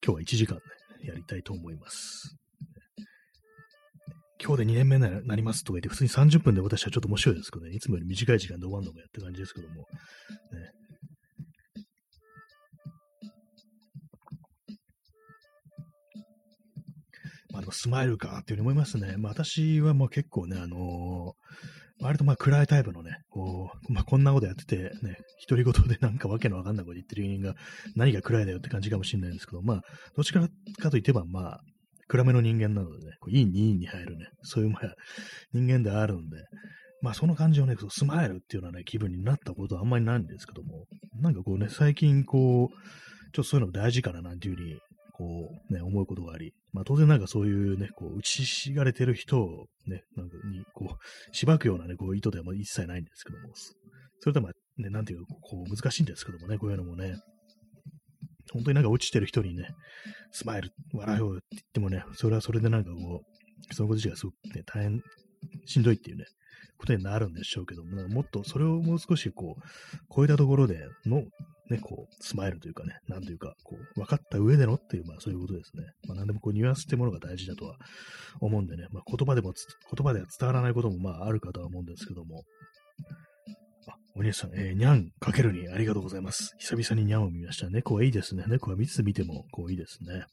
[0.00, 0.62] 日は1時間ね、
[1.08, 2.36] やりたいと思います。
[4.42, 9.84] 今日で2年目になりますとか言って、普通に30分で私はちょっと面白いですけどね、いつもより短い時間で終わるのもやって感じですけども、ね、
[17.52, 19.16] まあでもスマイルかっていうふうに思いますね。
[19.16, 27.54] まあ私はもう結構ね、あのー、割とまあ暗いタイプのね、こう、まあこんなことやっててね、独り言でなんかわけのわかんないこと言ってる人間が
[27.96, 29.80] 何が暗いだよって感じかもしれないんですけど、まあ、
[30.16, 30.40] どっちか
[30.78, 31.60] かといってばまあ、
[32.08, 34.94] 暗めの人間なのでね、こういい2位に入るね、そういうまあ
[35.52, 36.38] 人間であるんで、
[37.02, 40.86] まあその感じをね、スマイルっていうようなね、気分になったことはあんまりないんですけども、
[41.20, 42.74] なんかこうね、最近こう、
[43.32, 44.78] ちょっとそういうの大事かななんていうふうに、
[45.20, 53.52] こうね、思うことがあり、まあ当然なんかそういうね、こう、打ちひしがれてる人をね、なんかに、こう、しばくようなね、こう、意図では一切ないんですけども、
[54.20, 57.16] それとまあ、ね、なんていうか、こう、難しいんですけどもね、こういうのもね、
[58.50, 59.68] 本当になんか落ちてる人にね、
[60.32, 63.20] スマイル、笑いをって言ってもね、それはそれでなんかこ
[63.70, 65.02] う、そのこと自体がすごくね、大変
[65.66, 66.24] しんどいっていうね、
[66.78, 69.62] ことになるんでしょうけども、もっとそれをもう少しこう、
[70.14, 71.22] 超えたところでの、
[71.70, 75.84] ね、こう、スマイルというかね、なんというか、こう、分かった上でのっていう、まあそういうことですね。
[76.08, 77.76] まあ何でもこう、ニュアンスってものが大事だとは
[78.40, 82.42] 思うんでね、まあ言葉でも、言葉では伝わらないこともまああるかとは思うんですけども、
[83.88, 86.54] あ、お兄さん、えー、にゃんかけるにありがとうございます。
[86.58, 87.70] 久々ににゃんを見ました。
[87.70, 88.44] 猫はいいですね。
[88.48, 90.24] 猫は見つ見ても、こういいですね。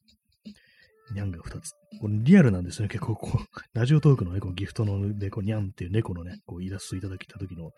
[1.14, 1.72] にゃんが2つ。
[2.02, 2.88] これリアルなんですね。
[2.88, 7.72] 結構こう、ラジオトークのね、こうギフトの猫、にゃんっていう猫のね、こうイラストいただきた時の、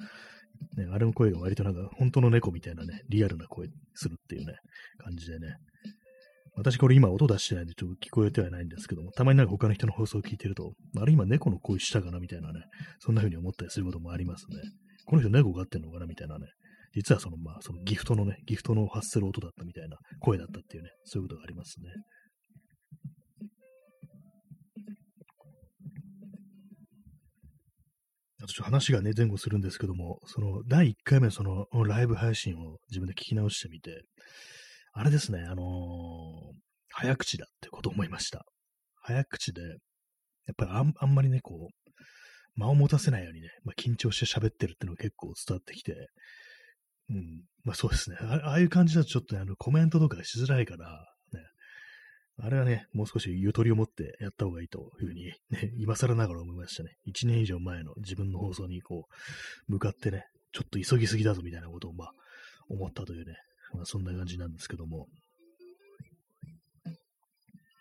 [0.77, 4.55] ね、あれの声が割となんか本当の猫みたいなね、リアルな声するっていうね、
[4.97, 5.55] 感じでね。
[6.55, 12.61] 私これ今音出してないんでちょっと聞こえてはないんですけども、たまになんか他の人の放送を聞いてると、あれ今猫の声したかなみたいなね、
[12.99, 14.57] そんな風に思ったりすることもありますね。
[15.05, 16.47] この人猫飼ってんのかなみたいなね。
[16.93, 21.89] 実はその、まあ、そのギフトのね、ギフトの発する音だったみたいな声だったっていうね、そういうことがありますね。
[28.53, 34.03] ちょっと話がね、前後するんですけども、その、第1回目その、ライブ配信を自分で聞き直してみて、
[34.93, 36.55] あれですね、あのー、
[36.91, 38.45] 早口だってことを思いました。
[39.01, 46.09] 早口で、やっぱりあんあんまりね、こう、間を持たせないようにね、まあ、緊張して喋ってるっていうのが結構伝わってきて、
[47.09, 48.17] うん、まあそうですね。
[48.19, 51.05] ああいう感じだとちょっとね、あのコメントとかしづらいから、
[52.41, 56.91] あれはね、もう少しゆとりを持ってやった方がいいというふうに、ね、今更ながら思いましたね。
[57.07, 59.07] 1年以上前の自分の放送にこ
[59.67, 62.11] う、向かってね、ちょっと急ぎすぎだぞみたいなことをまあ
[62.69, 63.35] 思ったというね、
[63.73, 65.07] まあそんな感じなんですけども、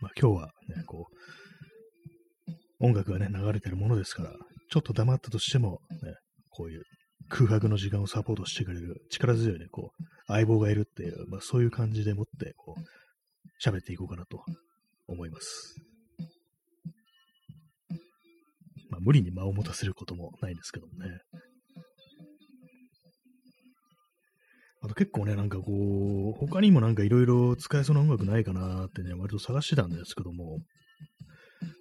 [0.01, 4.33] まあ今日はね、こう、音楽がね、流れてるものですから、
[4.71, 6.14] ちょっと黙ったとしても、ね、
[6.51, 6.83] こういう
[7.29, 13.08] 空白の時間をサポートしてくれる力強いね、こう、相棒がいるっていう、まあそういう感じでもって、こう、
[13.64, 14.44] 喋っていこうかなと
[15.07, 15.77] 思います。
[18.90, 21.21] まあ無理に間を持たせることもないんですけどもね。
[24.81, 25.64] あと結構ね、なんかこ
[26.37, 30.61] う、他にもなんかいろいろ使えそうな音楽ないかなってね、割と探してたんですけども、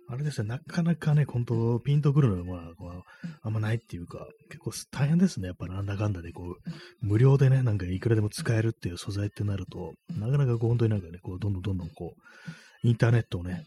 [0.09, 3.03] あれですね、なかなかね、本当ピンとくるのは、こう
[3.41, 5.47] あんまないっていうか、結構大変ですね。
[5.47, 6.55] やっぱなんだかんだで、こう、
[7.01, 13.65] 無料でね、なんかいくらでも使えるっていう素材ってなると、なかなかこう、本当になんかね、こう、どんどんどんどんこう、インターネットをね、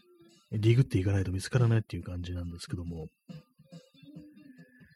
[0.51, 3.05] ディグっていかないと見つからないっていう感じなんですけども、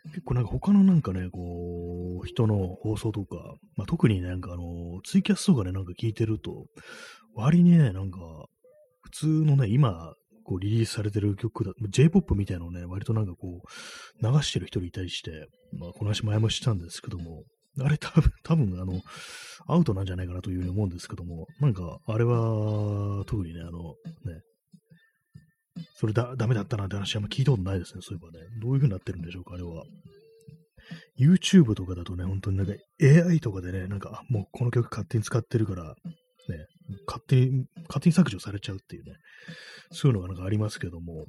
[0.10, 6.66] 結構なんか他のなんかね、こう、人の放送とか、まあ、特になんかあの、ツイキャスとかね、なんか聞いてると、
[7.36, 8.18] 割にね、なんか、
[9.02, 10.14] 普通のね、今、
[10.46, 17.44] こうリリースされてる曲だ、J-POP みたいなのをね、割となんかこう、流してる人いたりして、まあ、この話前もしたんですけども、
[17.82, 19.02] あれ多分、多分あの、
[19.68, 24.42] アウトなんじゃないかなというふうに思うんですけども、なんか、あれは、特にね、あの、ね、
[25.96, 28.46] それだ、ダメだったなって話あんま聞いたことないですね、そういえばね。
[28.62, 29.84] どういう風になってるんでしょうか、あれは。
[31.20, 35.96] YouTube とかだとね、本当になんか AI とかでね、なんか、もうこの曲勝手に使ってるから、
[36.50, 36.66] ね、
[37.08, 39.14] 勝手に、勝手に削除されちゃうっていうね、
[39.92, 41.26] そういうのがなんかありますけども、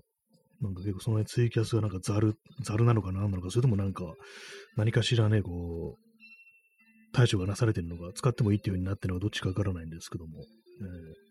[0.61, 4.15] なんか結構その辺ツイキャスがなんかザル、ザルなのか何なのか、それともなんか、
[4.77, 6.07] 何かしらね、こう、
[7.13, 11.27] 対処がなされてるのか、使ってもいいっていうようになってるのかどっちかわからないんですけども、えー、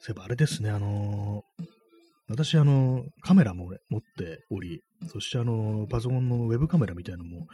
[0.00, 1.75] そういえばあれですね、あのー、
[2.28, 7.46] 私、あの、カメラも、持っており、そしてあの、パソコンのウェブカメラみたいなのも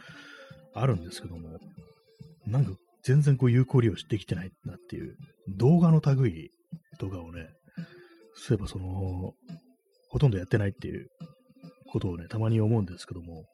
[0.73, 1.59] あるんですけども、
[2.47, 2.71] なんか
[3.03, 5.15] 全然こう有効利用できてないなっていう、
[5.57, 6.51] 動画の類
[6.99, 7.49] とかをね、
[8.33, 9.33] そういえばその、
[10.09, 11.07] ほとんどやってないっていう
[11.87, 13.45] ことをね、たまに思うんですけども、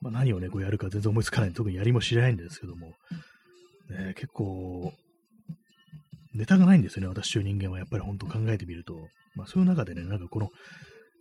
[0.00, 2.88] まあ、何をね、こうやるか全然思いつかない、特にやりもしないんですけども、
[3.90, 4.92] ね、結構、
[6.38, 8.94] ネタがないんですよね、私という人間はやっぱり本当考えてみると。
[9.34, 10.48] まあそういう中でね、なんかこの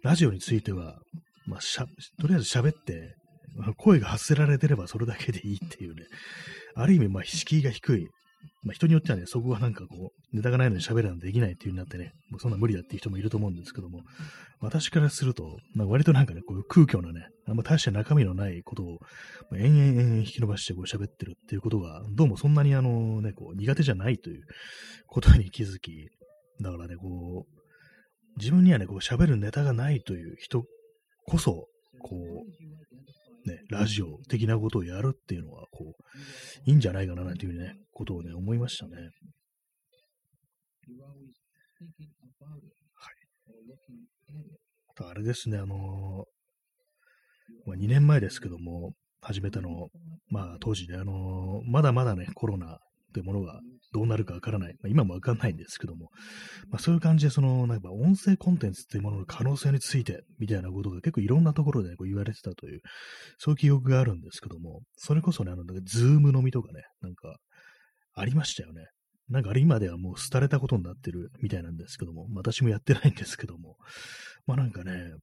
[0.03, 0.99] ラジオについては、
[1.45, 1.85] まあしゃ、
[2.19, 3.15] とりあえず喋って、
[3.57, 6.03] まあ、声が発せられてればそれだけでいいっていうね、
[6.75, 8.07] ある意味、まあ、敷居が低い
[8.63, 14.01] まあ、人によってはね、そこはなんかこう、ネタがないのに喋るなんてできないっていう風になってね、もうそんな無理だっていう人もいると思うんですけども、
[14.59, 18.99] 私からすると、まあ、割となんかね、こういう空虚なね、あんま大して中身のないことを、
[19.49, 24.43] ま、延々延々引き伸ばしてこう喋ってるっていうことが、どうもそんなにあのね、こう苦手じゃないという
[25.07, 26.09] ことに気づき、
[26.61, 27.57] だからね、こう、
[28.37, 30.65] 自分にはね、こう喋るネタがないという人
[31.25, 31.67] こそ、
[32.01, 38.95] こう、ね、ラジオ的なことをやるっていうのは、こう、いいんじゃないかな、なんていうね、ことをね、思いましたね。
[42.95, 43.15] はい。
[44.89, 49.89] あと、あれですね、あのー、まあ、2年前ですけども、始めたの、
[50.29, 52.79] まあ、当時ね、あのー、まだまだね、コロナ
[53.13, 53.59] というものが
[53.93, 54.73] どうなるかわからない。
[54.81, 56.09] まあ、今もわかんないんですけども、
[56.69, 62.81] まあ、そういう感じで、その、なんか音声コンテンツっていうものの可能性について、みたいなことが結構いろんなところでこう言われてたという、
[63.37, 67.37] そういう記憶があるんですけども、それこそね、あの、ズームのみとかね、なんか、
[68.13, 68.85] ありましたよね。
[69.29, 73.77] なんかあれ今ではもう廃れたことになってるみたいなんですけども、私もやってないんですけども、
[74.45, 75.19] まあなんかね、やっ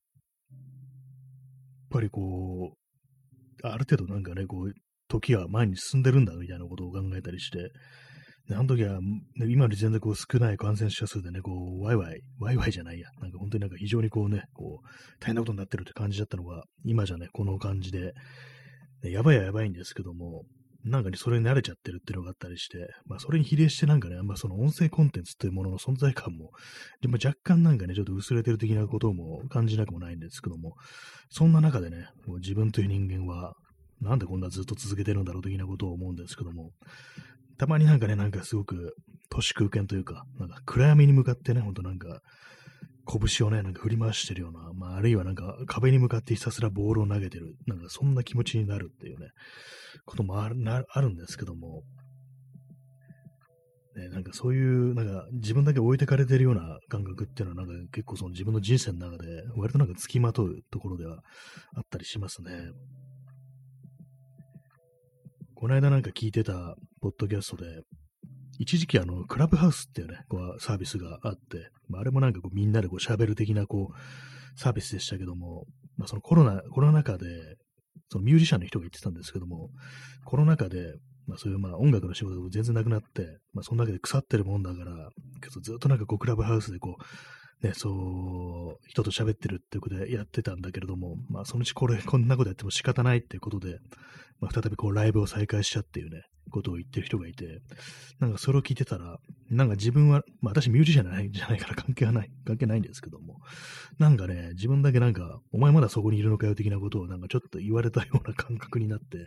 [1.90, 4.73] ぱりこう、ある程度なんかね、こう、
[5.09, 7.71] 時は前に進んでるんだみたいなことを考えたりして、
[8.51, 8.99] あの時は、
[9.49, 14.87] 今より全然こう少ない感染者数でね、こう、ワイワイ、ワイワイじゃないや、なんか本当になんか非常にこうね、こう、
[15.19, 18.12] 大変なことになってるって感じだったのが、今じゃね、この感じで、
[19.03, 20.45] ね、やばいはやばいんですけども、
[20.85, 26.51] なんかにそれに慣れちゃってるっていうのがあったりして、まあそれに比例してなんかね、あんまその音声コンテンツというものの存在感も、
[27.01, 30.75] でも若干なんかね、ちょっと薄れてる的なことも感じなくもないんですけども、
[31.31, 33.55] そんな中でね、もう自分という人間は、
[34.01, 36.73] なんでこんなずっと続けてるんだろう的なことを思うんですけども、
[37.57, 38.94] たまになんかね、なんかすごく
[39.31, 42.20] 都市空間というか、なんか暗闇に向かってね、ほんとなんか、
[43.07, 49.29] 拳をね、なんか振り回してるような、まあ、あるいはなんか壁に向かってひたすらボールを投げてる、なんかそんな気持ちになるっていうね、
[50.07, 50.57] こともある
[50.90, 51.83] あるんですけども、
[53.97, 61.21] ね、なんかそういう、なんか自分だけ置いてかれてるような感覚っていうのは、なんか結構その自分の人生の中で、割となんか付きまとうところでは
[61.77, 62.51] あったりしますね。
[65.55, 67.83] この間なんか聞いてたポッドキャストで、
[68.59, 77.57] 一時期あの、クラブハウスっていうね、こうサービスがあって、まあ、あれもなんかこうみんなでこう喋る的なこう、サービスでしたけども、まあ、そのコロナ、コロナ禍で、
[78.11, 79.71] そのミュージシャンの人が言ってたんですけども、
[80.25, 80.95] コロナ禍で、
[81.27, 85.09] まあそういうまあ音楽の仕事が全然なくなって、まあその中で腐ってるもんだから、
[85.62, 87.03] ずっとなんかこうクラブハウスでこう、
[87.64, 93.79] ね、そう、人と喋ってるってことでやってたんだけれども、まあそのうちこれ、こんなことやっても仕方ないっていうことで、
[94.38, 97.62] まあ再びこうライブを再開しちゃっていうね、ことを言ってる人がいて、
[98.20, 99.16] なんかそれを聞いてたら、
[99.48, 103.38] なんか自分は、まあ私ミュージシャンじゃないじゃないから関係はない、関係ないんですけども、
[103.98, 109.27] なんかね、自分だけなんか、お前まだそこにいるのかよ的なことをなんかちょっと言われたような感覚になって、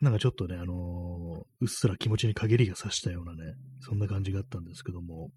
[0.00, 5.30] なんかちょっとね、あのー、うっすら気持ちに陰りがさしたようなね、そんな感じがあったんですけども、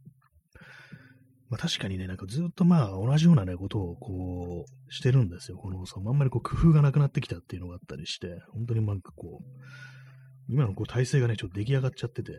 [1.54, 5.58] まあ確かにね、なんかずっとまあ同じようなね、ことをこう、してるんですよ。
[5.58, 12.38] この、そのあんまりこう工夫がなくなってきたっていうのがあったりして、本当になんかこう、今のこう体制がね、ちょっと出来上がっちゃってて、ね、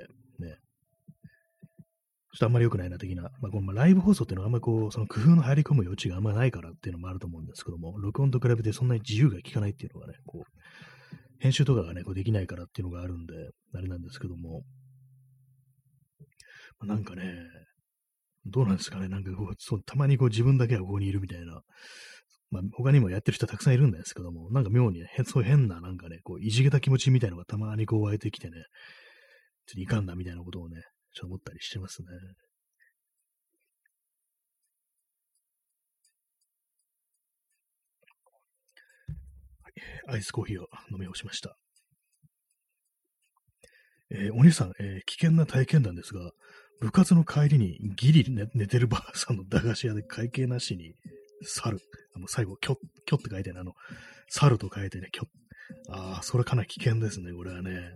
[2.32, 10.44] ちょっとあんまり良くないな的な、まあ、このライブ放送っていうのはあんまりこう、その工夫の入り込む余地があんまりないからっていうのもあると思うんですけども、録音と比べてそんなに自由が効かないっていうのがね、こう、
[11.38, 13.34] 編集とかがね、こうできないからっていうのがあるんで、
[13.74, 14.62] あれなんですけども、
[16.80, 17.22] まあ、なんかね、
[18.46, 21.62] どうなんですかね、なんかこう、そうたまにこう自分だけはここにいるみたいな、
[22.50, 28.56] まあ、他にもやってる人たくさんいるんですけども、なんか妙にね、そう変な、なんかね、こう、いじけた気持ちみたいなのがたまにこう湧いてきてね、
[29.66, 30.82] ちょっといかんなみたいなことをね、
[31.14, 32.08] ちょっと思ったりしてますね。
[40.06, 41.56] アイスコーヒーを飲み干しました。
[44.10, 46.30] えー、お兄さん、えー、危険な体験談ですが、
[46.80, 50.94] 部活の帰りにギリ寝寝てるばあさんの駄菓子屋で会計なしに
[51.42, 51.78] 猿。
[52.14, 53.72] あの、最後、キョッ、キョって書いてね、あの、
[54.28, 55.24] 猿と書いてね、キョ。
[55.90, 57.92] ああ、それかなり危険ですね、これはね。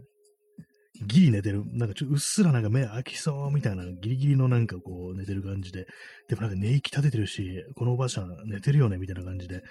[1.07, 5.87] ギリ寝てる、なんかちょっとうっすらなんか目開きそうみたいな、ギリギリのなんかこう寝てる感じで、
[6.29, 9.63] でもなんか寝息立ててるし、このおばあちゃん寝てるよねみたいな感じで、ね、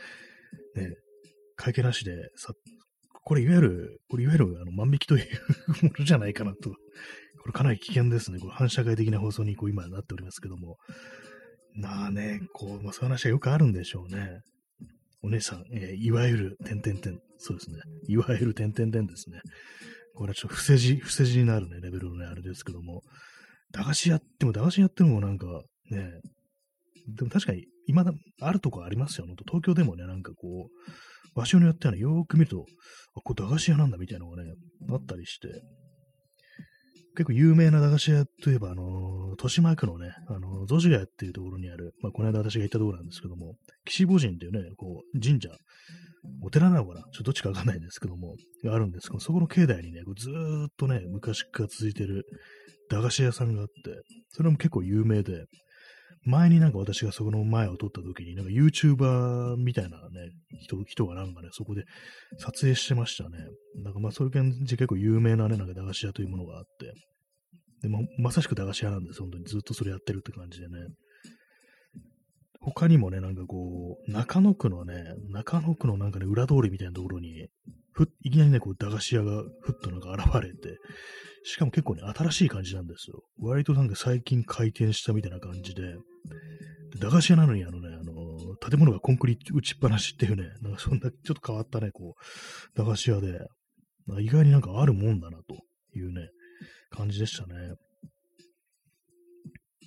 [1.58, 2.54] 会計なしでさ、
[3.26, 5.28] これいわゆる、これいわゆるあの万引きという
[5.84, 6.74] ものじゃないかなと。
[7.48, 8.40] これかなり危険ですね。
[8.40, 10.76] これ反社会的な放送にこう今なっておりますけども。
[11.76, 14.42] まあね、こう、まあ、そういう話はよくあるんでしょうね。
[15.24, 17.20] お姉さん、えー、いわゆる、点々点。
[17.38, 17.78] そうですね。
[18.10, 19.40] いわゆる、点々点ですね。
[20.14, 23.02] これはちょっと伏せ字、伏せ字になるね、レベルのね、あれですけども。
[23.72, 25.46] 駄菓子屋っても、駄菓子屋ってもなんか、
[25.90, 26.10] ね、
[27.16, 29.28] でも確かに、今だ、あるとこありますよ。
[29.46, 32.66] 東京でもね、なんかこう、場所によってはね、よーく見ると、
[33.16, 34.52] あ、これ駄菓子屋なんだみたいなのがね、
[34.90, 35.48] あったりして、
[37.18, 45.50] 結構有名な駄菓子屋といえば、あの、豊島区のね、あの、雑司ヶ谷っていうところにある、まあ、この間私が行ったところなんですけども、岸母神っていうね、こう、神社、
[46.44, 52.28] お寺なのかなちょっとどっちかわかんないんですけども、があるんですけど、そこの境内にね、ずーっとね、昔から続いてる
[52.92, 53.74] 駄菓子屋さんがあって、
[54.30, 55.46] それも結構有名で、
[56.28, 61.86] 前になんか私がそこの前を撮った時に、なんか YouTuber みたいなね、人、人がなんかね、そこで
[62.38, 63.38] 撮影してましたね。
[63.84, 66.94] なんかまあそういう感じ結構有名なね、なんか駄菓子屋というものがあって、
[67.82, 70.74] でもまさしく駄菓子屋なんです、本当にずっとそれやってるって感じでね。
[72.60, 77.48] 他にもね、なんかこう、中野区のね、中野区のなんかね、裏通りみたいなところに、
[77.94, 80.78] ふいきなりね、こう、駄菓子屋がふっとなんか現れて、
[81.44, 83.24] しかも結構ね、新しい感じなんですよ。
[83.40, 85.96] 割となんか最近開店したみたいな感じ、で
[87.00, 93.40] 駄菓子屋なのにあのね、あの、建物がコンクリ打ちっぱなしっていうね、なんかそんなちょっと変わったね、こう、駄菓子屋で、
[94.20, 95.56] 意外になんかあるもんだなと
[95.96, 96.30] いうね、
[96.90, 97.76] 感じでしたね。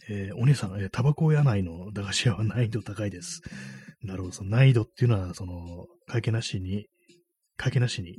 [0.08, 3.42] えー、お姉さん、えー、タバコ屋内の駄菓子屋は難易度高いです。
[4.02, 6.86] なるほど、その難易度っていうのは、その、会計なしに、
[7.56, 8.16] 会計なしに、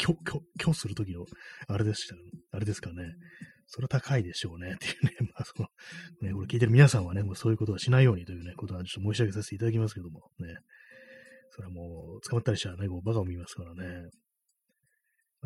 [0.00, 1.24] 今日、今日するときの、
[1.68, 2.14] あれでした、
[2.52, 3.14] あれですかね。
[3.74, 4.74] それは高いでしょうね。
[4.76, 5.66] っていうね、まあ、その、
[6.20, 10.54] ね、これ聞いてる皆さんはね、もうそういうことはしないようにというね、ことはちょっと申し上げさせていただきますけども、ね。
[11.48, 14.10] それはもう、捕まったりしたらね、こう、バカを見ますからね。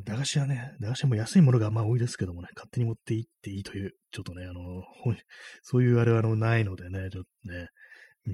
[0.04, 4.82] 駄菓子はね、駄菓子はも安いものがまあ多いですけどもね、勝手に持って行っていいという、ちょっとね、あの、
[5.62, 7.68] そういうあれはあのないのでね、ちょっとね、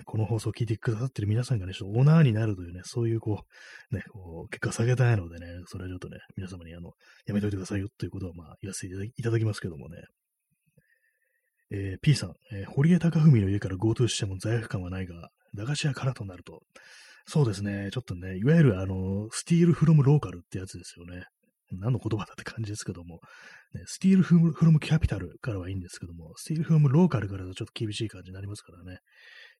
[0.05, 3.42] この放送を聞いてくださってる皆さんがね、ちょっとオーナーになるというね、そういうこ
[3.90, 6.92] う、ね、こう結果下げたいのでね、それはちょっとね、皆様にあの、
[7.26, 9.98] やめといてくださいよということはまあ言わせていただきますけどもね。
[11.74, 16.61] えー、P さん、えー、堀江貴文の家から GoTo しても罪悪感はないが、駄菓子屋からとなると、
[17.26, 21.24] そうですね、ちょっとね、いわゆるあの、スティールフロムローカルってやつですよね。
[21.78, 23.20] 何の言葉だって感じですけども、
[23.74, 28.98] ね、スティールフロムキャピタルからはいいんですけども、スティールフロムローカルからだとちょっと厳しい感じになりますからね。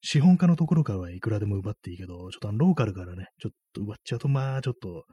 [0.05, 5.05] 資本家のところからはいくらでも奪っていいけど、ちょっとあのローカルからね、ちょっと奪っちゃうと、まあちょっと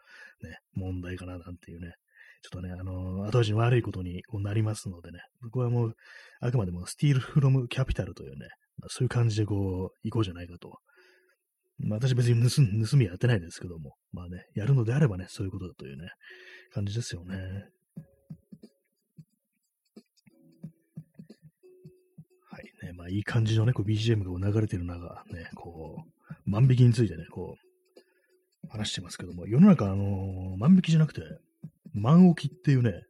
[0.42, 1.92] ね、問題かななんていうね、
[2.42, 5.94] ちょっとね、あのー、後味悪いことになりますのでね、僕はもう、
[6.40, 8.48] あくまでもスティールフロムキャピタルというね、
[8.78, 10.78] まあ、そういう感じでこう、行こうじゃないかと。
[11.78, 16.08] まあ私別に盗盗みやってないですけども、まあね、やるのであればね、そういうことだというね、
[16.72, 17.38] 感じですよね。
[22.82, 26.04] ね、まあいい感じのね、こう BGM が流れてる中、ね、こ
[26.46, 31.22] う、万引きについてね、こう、話してますけども、世の中、あのー、万引きじゃなくて、
[31.94, 33.02] 万置きっていうね、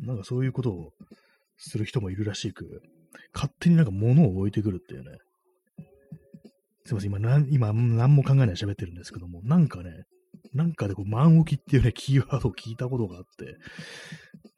[0.00, 0.92] なんかそういうことを
[1.56, 2.82] する人もいるらしく、
[3.34, 5.18] 勝手になんか物を置いてくるっていうね。
[6.84, 10.04] すいません、今、なん今、何も考えないで喋ってるんですけども、なんかね、
[10.54, 13.56] なんかでこう、万置きっていうね、キーワードを聞いたことがあって、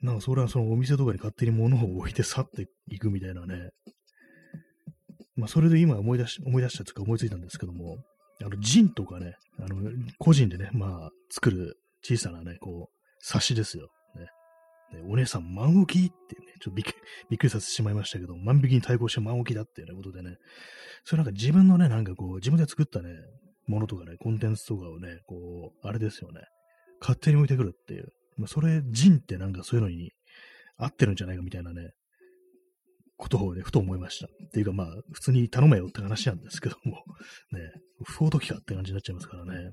[0.03, 3.71] なんかそれはそのお店とかに勝手に物を置いて去っていくみたいなね。
[5.41, 7.99] まあ、それで今思い出し、思い出したというか思いついたんですけども、
[8.43, 13.89] あの、ジンとかね、あの、個人でね、まあ、作る小さなね、こう、冊子ですよ。
[14.93, 16.87] ね、お姉さん、万置きってね、ちょっとびっ
[17.31, 20.37] びっくりさせてしまいましたけど、万引きに対抗して万置きだっていうね、ことでね、
[21.05, 23.11] それなんか自分のね、なんかこう、自分で作ったね、
[23.67, 26.41] ものとかね、コンテンツとかをね、こう、あれですよね、
[27.01, 28.09] 勝手に置いてくるっていう。
[28.37, 30.13] まあ、それ、人ってなんかそういうのに
[30.77, 31.93] 合ってるんじゃないかみたいなね、
[33.21, 34.27] ことをね、ふと思いました。
[34.27, 37.05] っていうかまあ、普通に頼めよって話なんですけども、
[37.53, 37.71] ね、
[38.03, 39.71] 不法時かって感じになっちゃいますからね。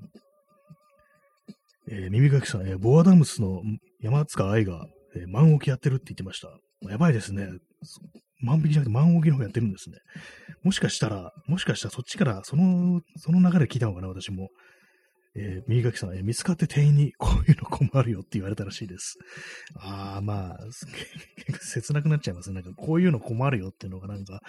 [1.90, 3.62] えー、耳かきさん、えー、ボアダムスの
[4.00, 4.86] 山塚愛が、
[5.16, 6.50] えー、万置きやってるって言ってました。
[6.90, 7.48] やばいですね。
[8.42, 9.96] 万引きじゃなくて万置きの方やってるんですね。
[10.62, 14.50] もしかしたら、もしかしたらそっちから、その、その流れ聞いたのかな、私も。
[15.40, 19.18] えー、右垣さん、えー、見つかって店員にこういうの困るよって言われたらしいです。
[19.76, 20.58] ああ、まあ、
[21.60, 22.54] 切なくなっちゃいますね。
[22.54, 24.40] なんかこういうの困るよっていうのがなんか、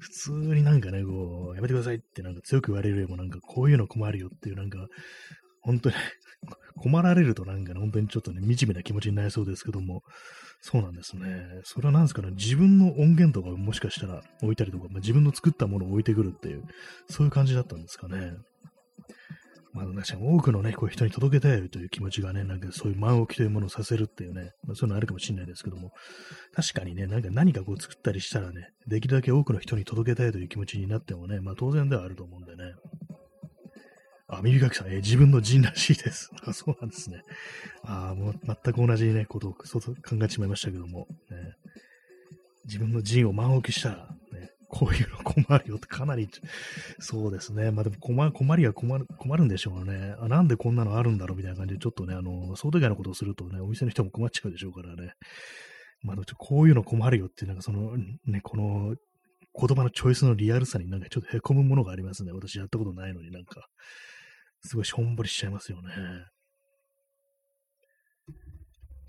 [0.00, 4.88] 普通になんかね、こう、やめてくださいってなんか強く言われるよりもなんかこういうの困るよっていうなんか、
[5.60, 5.94] 本当に
[6.76, 10.02] 困られるとなんかね、本当にちょっとね、惨めな気持ちになりそうですけども、
[10.60, 11.46] そうなんですね。
[11.64, 16.64] それは何ですかね、自分の音源とかもしかしたら置いたりとか、まあ、自分の作ったものを置いてくるっていう、
[17.08, 18.32] そういう感じだったんですかね。
[19.72, 25.92] まあ、確かに多くのね、こう人に届けたいという気持ちがね、なんかそういう満置きというものをさせるっていうね、まあ、そういうのあるかもしれないですけども、
[26.54, 32.74] 確かにね、なんか何かこう作ったりしたらね、できるだけ多くの人に届けたいという気持ちになってもね、まあ当然ではあると思うんでね。
[34.34, 36.30] あ、耳かきさん、えー、自分の人らしいです。
[36.46, 37.20] あ、 そうなんですね。
[37.84, 39.60] あもう全く同じね、ことを考
[40.14, 41.54] えてしまいましたけども、ね、
[42.64, 46.30] 自分の人を満置きしたら、ね、こういうの困るよってかなり、
[46.98, 47.70] そうですね。
[47.70, 50.14] まあでも困困りは困る、困るんでしょうね。
[50.18, 55.12] あ、なんでこんなのあるんだろうみたいな感じで、ちょっとね、あの、想定外のことをするとね、お店の人も困っちゃうでしょうからね。
[56.02, 58.96] まあ、こういうの困るよっていう、なんかその、ね、この
[59.54, 62.32] 言葉のチョイスのリアルさになんかちょっと凹むものがありますね。
[62.32, 63.66] 私やったことないのになんか、
[64.62, 65.92] すごいしょんぼりしちゃいますよね。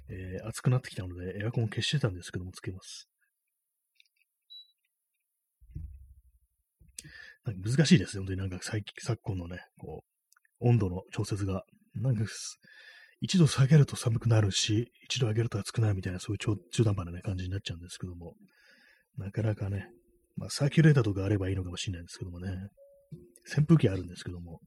[0.09, 3.07] えー、暑くなってきたので、エアコンを消してたんですけども、つけます。
[7.03, 10.03] なんか難しいですよ、本当になんか最近、昨今のね、こ
[10.61, 11.63] う、温度の調節が、
[11.95, 12.23] なんか、
[13.19, 18.35] 一度下げると寒くなるし、一度上げると暑くなるみたいな、そういう中途半端な、ね、感じになっちゃうんですけども、
[19.17, 19.89] なかなかね、
[20.35, 22.51] まあ、サーキュレーターとかあればいいのかもしれないんですけどもね、
[23.45, 24.61] 扇風機あるんですけども、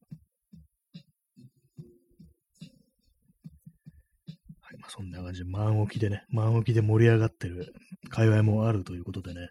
[4.61, 7.73] はいそんな感じで、満置きでね、満置きで盛り上がってる
[8.11, 9.49] 界隈もあるということでね、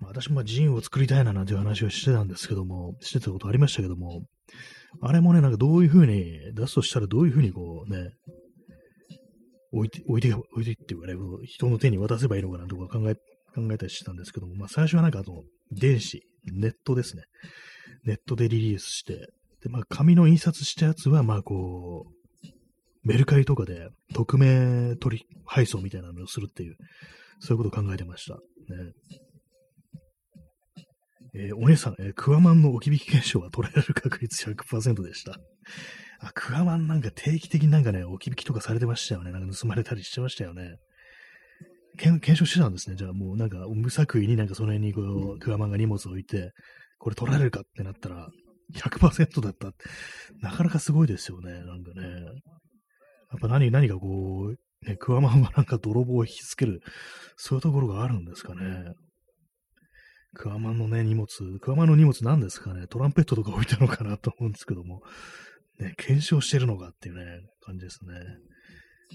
[0.00, 4.22] まあ、私もジンを作りたいななんていう話をしてたんですけども、してたことありましたけども、
[5.00, 8.10] あれもね、なんかどういう風に出すとしたらどういう風にこうね、
[9.72, 11.14] 置いて、置いて、置いてっていうかね、
[11.44, 13.14] 人の手に渡せばいいのかなとか考え、
[13.54, 15.42] 考えたりしてたんですけども、まあ最初はなんかあの、
[15.72, 17.24] 電子、ネットですね。
[18.04, 19.28] ネットでリリースして、
[19.62, 22.17] で、まあ紙の印刷したやつは、まあこう、
[23.04, 26.76] メルカリとかで匿名取り配送みたいなのをするっていう、
[27.40, 28.34] そういうことを考えてました。
[28.34, 28.40] ね。
[31.34, 35.38] えー、お姉さん、えー、クワマンの置き引き検証は取られる確率100%でした。
[36.20, 39.30] あ、クワマンなんか定期的になんかね、置き引きとかされてましたよね。
[39.30, 40.76] なんか盗まれたりしてましたよね。
[41.96, 42.96] 検証してたんですね。
[42.96, 46.52] じゃあもうなんか無作為になんかその辺にこう、クワマンが荷物を置いて、
[46.98, 48.28] これ取られるかってなったら
[48.74, 49.72] 100%だった。
[50.40, 51.52] なかなかすごいですよね。
[51.52, 52.04] なんかね。
[53.30, 56.82] やっぱ何、何かこう、ね、クワマンはなんか泥棒を引きつける、
[57.36, 58.94] そういうところがあるんですかね。
[60.34, 61.26] クワマンのね、荷物、
[61.60, 65.02] クワマンの荷物何ですかね、トランペットとか置いたのかなと思うんですけども、
[65.80, 67.24] ね、検証してるのかっていうね、
[67.60, 68.14] 感じですね。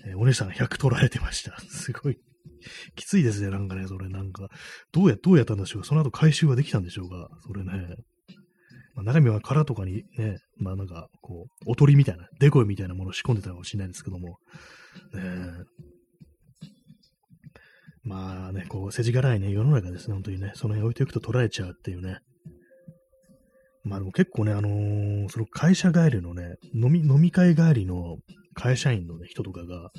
[0.06, 1.58] えー、お姉さん100取られてました。
[1.70, 2.18] すごい、
[2.96, 4.50] きついですね、なんかね、それなんか、
[4.92, 7.96] どうや、どうやったんでしょうか、その後回収はできたんでしょうか、それね。
[8.96, 14.38] まあ、中身は殻とかにね、まあなんか、こう、おとりみたいな、デコイみたいなものを仕込んでたかもしれないですけども、
[15.14, 15.24] ね、
[18.04, 22.20] まあね、こう、世知辛いね、世の中ですね、本当にね、その辺置いておくと取られちゃうっていうね。
[23.84, 28.18] まあでも結構ね、あのー、その会社帰りのね、飲み、飲み会帰りの
[28.54, 29.92] 会社員の、ね、人とかが、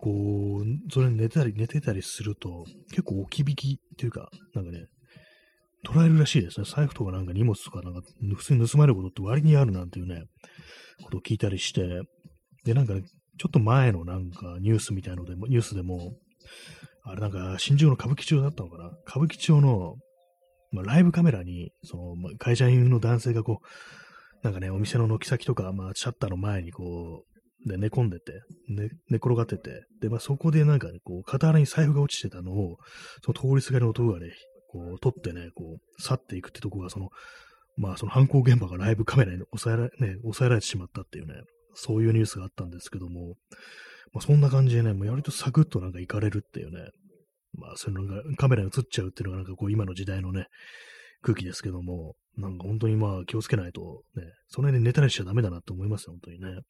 [0.00, 4.86] こう、それに寝てたり、寝てたりすると、結構置き引きっていうか、なんかね、
[5.86, 6.66] 捉えるらしいですね。
[6.66, 8.02] 財布とかなんか荷物とかなんか、
[8.36, 10.24] 普通に盗まれることって割にあるなんていうね、
[11.04, 12.02] ことを聞いたりして、
[12.64, 13.02] で、なんか、ね、
[13.38, 16.14] ちょっと前のなんかニュースみたいのでも、ニュースでも、
[17.04, 18.90] あれなんか、新宿の歌舞伎町だったのかな。
[19.06, 19.96] 歌舞伎町の、
[20.72, 23.66] まあ、ライブカメラに、その、まあ、会社員の男性がこう、
[24.42, 28.32] なんかね、お店の軒先とか、まあ、シャッターの前にこう、で、寝込んでて、
[28.68, 32.76] ね、寝転がってて、で、まあ、そこでなんかね、こう、片腹に財布が落ちてたのを、
[33.24, 34.32] その通りすがりの男がね、
[34.70, 37.10] こう、取ってね、こう、去っていくってとこが、その、
[37.76, 41.34] まあ、その犯行現場がライブカメラに抑えられ、ね、抑えられてしまったっていうね、
[41.74, 43.34] そういうニュースがあったんですけども、
[44.12, 46.90] まあ、そんな感じでね、もう割とサクッとなんか行かれるっていうね、
[47.54, 50.46] まあ、そういうのが、カメラに映っちゃうっていうのがなんかこう今の時代のね、
[51.22, 56.60] 空気ですけども、なんか本当にまあ気をつけないとね、その辺で寝たりしちゃダメだなと思いますよ、本当にね。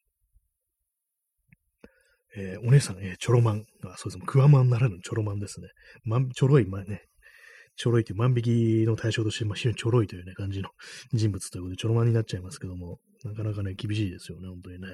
[2.35, 3.65] えー、お姉さん、えー、チョロマン。
[3.85, 4.25] あ、そうです。
[4.25, 5.67] クワマンならぬチョロマンですね。
[6.03, 7.03] ま、ちょろい、まね、
[7.81, 8.49] ちょろいという万引き
[8.85, 10.69] の対象として、まあ、非常にちょろいというね、感じの
[11.13, 14.87] 人物ということで、ちょろマンになっちゃいますけども、なかなかね、厳しいですよね、本当にね。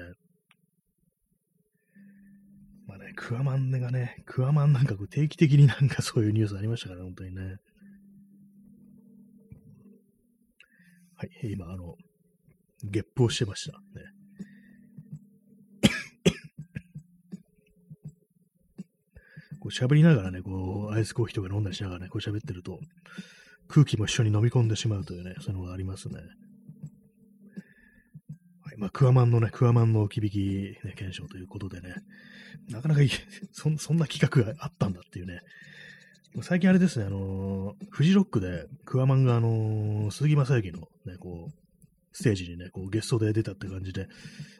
[2.86, 7.56] まあね、クワマンがね、クワマンなんかこう定期的になんかそういうニュースありましたから、ね、本当にね。
[11.16, 11.94] はい、今、あの、
[12.84, 13.78] ゲップをしてました。
[14.00, 14.17] ね。
[19.68, 22.78] こう喋りながらね、こう、アイスコーヒーとか飲んだりしながらね、こう喋ってると、
[23.68, 26.20] 空気も一緒に飲み込んでしまうというね、そういうのがありますね。
[28.78, 31.94] まあ、クワマンのね、クワマンの置き引き、ね、検証ということでね、
[32.70, 33.00] なかなか
[33.52, 35.40] そ、そんな企画があったんだっていうね。
[36.42, 41.67] 最近あれですね、あのー、フジロックでクワマンがあのー、鈴木正幸のね、こう、
[42.12, 44.08] ステージにね、こうゲストで出たって感じで、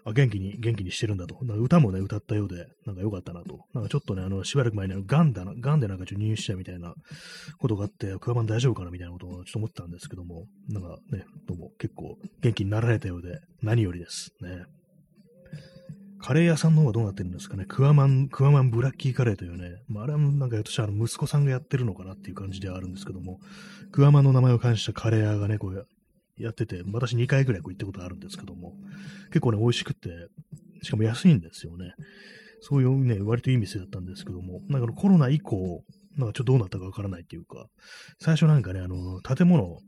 [0.05, 1.45] あ、元気に、元気にしてるんだと。
[1.45, 3.61] なんか歌もね、歌ったようで、なんか良かったなと。
[3.75, 6.95] なんかちょっとね、あの、しばらく前にガンだな、ガンでなんかちょっと入院したみたいな
[7.59, 14.65] ことがあって、クワマン大丈夫かなみたいなことをちょっと思ったんですけども、なんかね、どうも結構元気になられたようで、何よりですね。
[16.21, 17.65] カレー屋さんの方はどうなってるんですかね。
[17.67, 19.77] クワマン、クワマンブラッキーカレーというね。
[19.89, 23.39] まあ、あれはなんか私はあの息子さんがやってるのかなっていう感じではあるんですけども、
[23.93, 25.87] クワマンの名前を冠したカレー屋がね、こう
[26.39, 28.75] やってて、私2回ぐらいこう行ったことあるんですけども、
[29.29, 30.11] 結構ね、美味しくて、
[30.83, 31.93] しかも安いんですよね。
[32.61, 35.85] そういうね、割といい店だったんですけども、なんかコロナ以降、
[36.17, 37.67] なんかちょっとどうなったかわからないっていうか、
[38.21, 39.79] 最初なんかね、あの、建物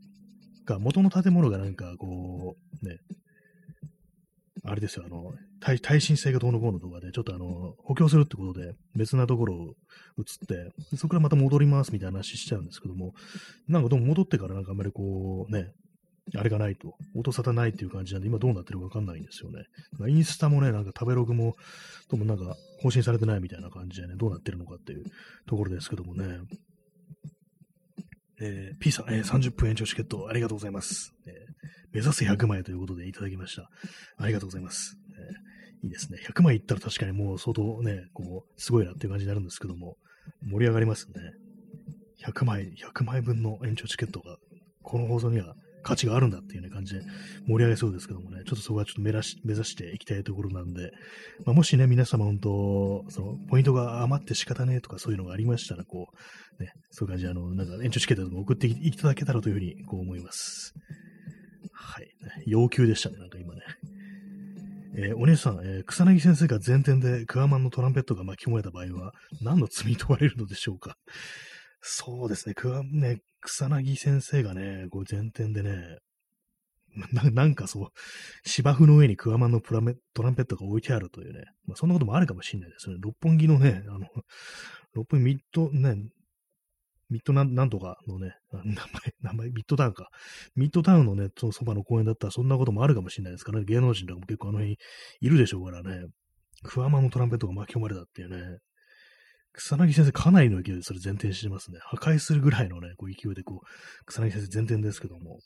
[0.65, 2.97] が、元の建物がなんかこう、ね、
[4.63, 9.59] あれですよ、あの、耐耐震性がどうのこうのとかで、ちょっとあの、補強するってことで、別なところを
[10.17, 13.13] 移って、そこからまた戻りますみたいな話しちゃうんですけども、
[13.67, 15.71] なんかどうも戻ってからなんかあんまりこう、ね、
[16.35, 19.65] あれがないと、音沙汰ないっていう感じなんで、今どうなってるかわかんないんですよね。
[20.07, 21.55] インスタもね、なんか食べログも、
[22.09, 25.03] どうもなんか更新されてないみたいな感じでね、どうなってるのかっていう
[25.47, 26.25] ところですけどもね。
[28.43, 31.13] えー、P さん、えー、30分延長チケットありがとうございます。
[31.27, 31.33] えー、
[31.93, 33.69] 目指せ100枚ということでいただきました。
[34.17, 34.97] ありがとうございます。
[35.83, 36.19] えー、いいですね。
[36.27, 39.97] 100枚いったら確かにもう相当ね、こう、すごいなっていう感じになるんですけども、
[40.41, 41.13] 盛り上がりますね。
[42.25, 44.37] 100枚、100枚分の延長チケットが、
[44.81, 47.01] この放送には価値があるんだっていうね感じで
[47.47, 50.91] 盛り上げそうですけどもね、ちょっとそこはちょっと目指し目指していきたいところなんで、
[51.45, 56.07] まあ、もしね、皆様本当、その、ポイントが余って仕方ねえとかそういうのがありましたら、こ
[56.59, 60.73] う、ね、そういう感じで、あの、なんか延長チケットとか送っていただけたらというふうに、こう思います。
[61.73, 62.09] はい、
[62.45, 63.61] 要求でしたね、なんか今ね。
[64.93, 70.95] えー、お姉さん、えー、草薙先生が前転でクワマンのトランペットが巻き込まれた場合は、何の罪に問われるのでしょうか？
[71.81, 75.97] そうですね、クワ、ね、草薙先生がね、こう前転でね、
[77.13, 77.87] ななんかそう、
[78.45, 82.97] 芝生の上にクワマンのプラメトランペットが置いてあるというね、まあ、そんなこともあるかもしれないですね。
[82.99, 84.07] 六本木のね、あの、
[84.93, 85.95] 六本木ミッド、ね、
[87.09, 88.83] ミッドなんなんとかのね、名前、
[89.21, 90.09] 名前、ミッドタウンか。
[90.55, 93.65] ミッドタウンのね、そのそばの公園だったらそんなこともあるかもしれないですからね。
[93.65, 94.77] 芸能人とかも結構あの辺
[95.19, 96.05] いるでしょうからね。
[96.63, 98.59] クワマンのトランペットが巻き込まれたっていうね。
[99.53, 101.79] 草薙先生かなりの勢いでそれ前転してますね。
[101.81, 105.39] 破壊するぐらいのね、こう勢いでこう、草薙先生前転ですけども、やっ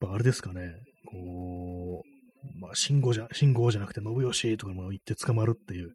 [0.00, 0.72] ぱあれですかね、
[1.06, 5.92] こう、まあ、信号じゃ、信号じゃなくて、信義とかも言って捕まるっていう、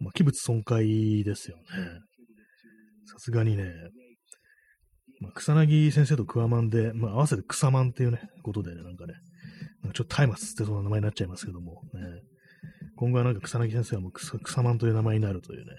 [0.00, 1.62] まあ、器物損壊ですよね。
[3.06, 3.72] さすがにね、
[5.20, 9.14] まあ、草薙先生とクワマンで、まあ、合わせて草マンっていうね、ことでね、なんかね、
[9.82, 12.00] なんかちょっと松明ってそんな名前になっちゃいますけども、ね、
[13.00, 15.72] 今後はなんか草薙先生はもう草草マンという名前になるというね、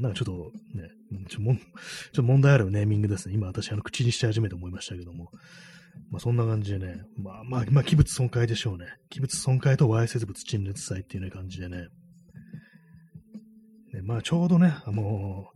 [0.00, 0.32] なんかちょっと
[0.74, 0.88] ね、
[1.28, 3.34] ちょもんちょっと問題あるネーミングですね。
[3.34, 5.30] 今私あの口にして初めて思いましたけども。
[6.10, 8.86] まあそんな感じでね、まあまあ、まあ器物損壊でしょうね。
[9.10, 11.88] 器物損壊とわいせつ物陳列罪っていうね感じでね。
[13.92, 15.48] ねまあちょうどね、あの、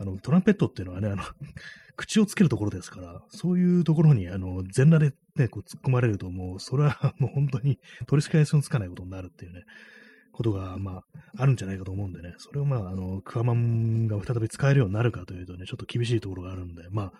[0.00, 1.22] あのトランペットっていうのはね、あの、
[1.96, 9.64] 口をつけるところですから、そういうところに、あの、全裸でね、こう突っ込まれると、もう、それはもう本当に取り返しのつかないことになるっていうね、
[10.32, 11.02] ことが、まあ、
[11.38, 17.12] あるんじゃないかと思うんでね、それをまあ、あの、クワマンが再び使えるようになるかというとね、ちょっと厳しいところがあるんで、まあ、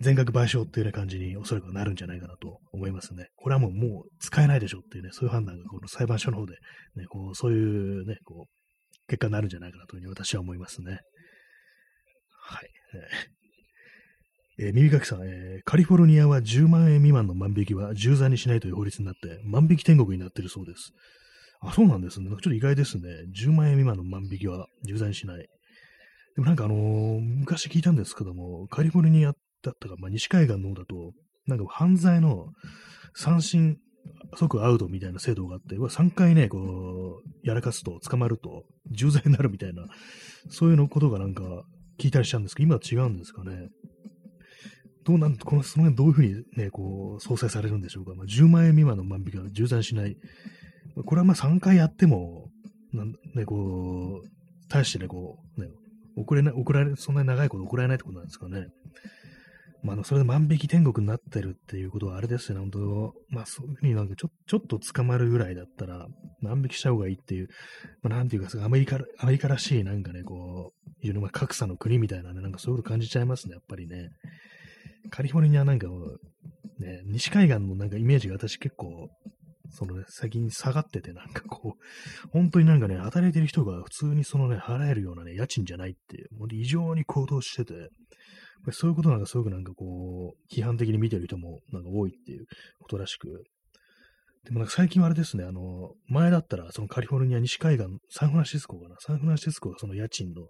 [0.00, 3.26] 全額賠償っていうね感じにおそらくなるんじゃないかなと思いますね。
[3.36, 6.54] これはもうもう使えないでしょっていうね、そういう判断がこの裁判所の方で、
[6.96, 11.00] ね、こう、そういうね、こう、結果になるんじゃないかなというふうに私は思いますね。
[12.40, 12.68] はい。
[14.58, 20.92] えー、耳かきさん、えー、カリフォルニアは10万円未満の万引きは重罪にしないという法律になって、万引き天国になっているそうです。
[21.62, 22.28] あ、そうなんですね。
[22.28, 23.08] ちょっと意外ですね。
[23.36, 25.48] 10万円未満の万引きは重罪しない。
[26.34, 29.32] でもなんかあのー、昔聞いたんですけども、カリフォルニア
[29.62, 31.12] だったか、まあ、西海岸の方だと、
[31.46, 32.46] なんか犯罪の
[33.14, 33.76] 三振
[34.34, 39.86] 即アウトみたいな制度があって、3回ね、こう、やらかすと捕まると重罪になるみたいな、
[40.48, 41.42] そういうのことがなんか
[41.98, 43.68] 聞いたりしたんですけど、今は違うんですかね。
[45.04, 48.14] どうなん、この、その辺どういうふうにね、こう、総裁されるんでしょうか。
[48.14, 50.16] まあ、10万円未満の万引きは重罪しない。
[51.04, 52.50] これはまあ3回やっても、
[52.92, 54.28] なんね、こう、
[54.68, 55.68] 大してね、こう、ね、
[56.16, 58.66] 遅れない、遅られ、そんなに長いこと遅られないってことなんですかね。
[59.82, 66.06] まあ、それで万引き天国になってるっていうことはあれですよね、本当まあ、そういうふうになんかちょ、ちょっと捕まるぐらいだったら、
[66.40, 67.48] 万引きした方がいいっていう、
[68.02, 74.10] まあ、なんていうか、アメリカ、アメリカらしい、なんかね、こう、非常にまあ格差の国みたいなね、なんかそういうこと感じちゃいますね、やっぱりね。
[75.10, 75.88] カリフォルニアなんか、
[76.78, 79.08] ね、西海岸のなんかイメージが私結構
[79.72, 87.88] そのね、先に下がってて、なんかこう、本当になんかね、働いてる人が普通にそのね、払えるようなね、家賃じゃないっていう、もう異常に行動してて、
[88.70, 92.46] そういうことなんかすごくなんかこう、批判的に見てる人もなんか多いっていう
[92.80, 93.44] ことらしく、
[94.44, 100.48] でもなんか最近はあれですね、あの、前だったらそのカリフォルニア西海岸、サンフランシスコかな、サンフランシスコがその家賃の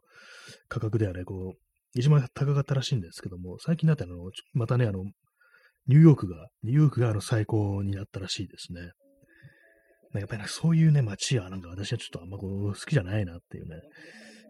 [0.68, 5.04] 価格であれ、こう、一番高かったらしいんですけども、最近だったらあの、またね、あの、
[5.86, 8.92] ニューヨークが、ニューヨークがあの最高になったらしいですね。
[10.20, 13.80] やっぱりそういうね、街はなんか私はちょっとあんまこう好きじゃないなっていうね、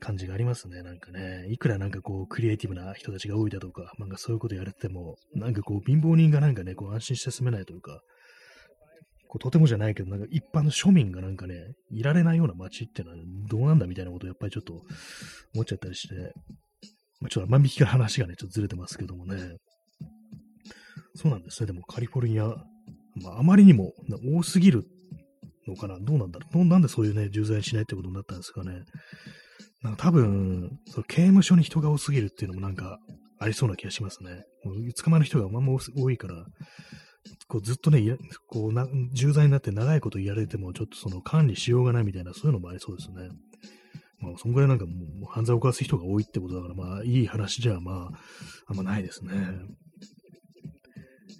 [0.00, 0.82] 感じがありますね。
[0.82, 8.00] なんかね、いくらなんかこう、クリエイティブな人たちが多いだとか、なんかそういうことやれても、なんかこう、貧乏人がなんかね、こう、安心して住めないというか、
[9.28, 11.54] こうとてもじゃないけど、なんか一般の庶民がなんかね、
[11.90, 13.16] いられないような街ってのは
[13.48, 14.74] どうなんだみたいなことをやっぱりちょっと
[15.54, 16.14] 思っちゃったりして、
[17.20, 19.38] まあ、ちょっと万引きから話がね、ちょっとずれてますけどもね。
[21.14, 21.66] そうなんですね。
[21.66, 22.46] でもカリフォルニア、
[23.22, 23.92] まあ、あまりにも
[24.36, 24.84] 多すぎる
[25.66, 25.98] のかな？
[26.00, 26.64] どうなんだろう？
[26.64, 28.82] なんでそういうね、重罪しないってことになったんですかね？
[29.82, 32.98] なんか多分、その刑務所に人が多すぎるっていうのもなんか
[33.38, 34.44] ありそうな気がしますね。
[34.64, 36.44] もう捕まる人がまんま多いから、
[37.48, 43.28] こうずっとね、こうな重罪になって長いことやれても、ちょっとその管理しようがないみたいな、そういうのもありそうですね。
[44.20, 44.92] まあ、そんぐらいなんかも
[45.22, 48.10] う犯罪を犯す人が多いってことだから、まあ、いい話じゃ、まあ、
[48.68, 49.32] あんまないですね。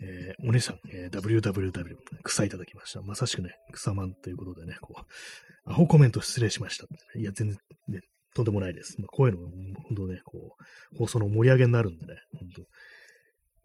[0.03, 3.03] えー、お姉さん、えー、www、草いただきました。
[3.03, 6.87] まさしくね、草マンということでね、こう、アホコメント失礼しました。
[7.19, 8.01] いや、全然、ね、
[8.35, 9.01] とんでもないです。
[9.01, 9.41] まあ、こういうの
[9.89, 10.57] 本当ね、こ
[10.95, 12.67] う、放送の盛り上げになるんでね、本当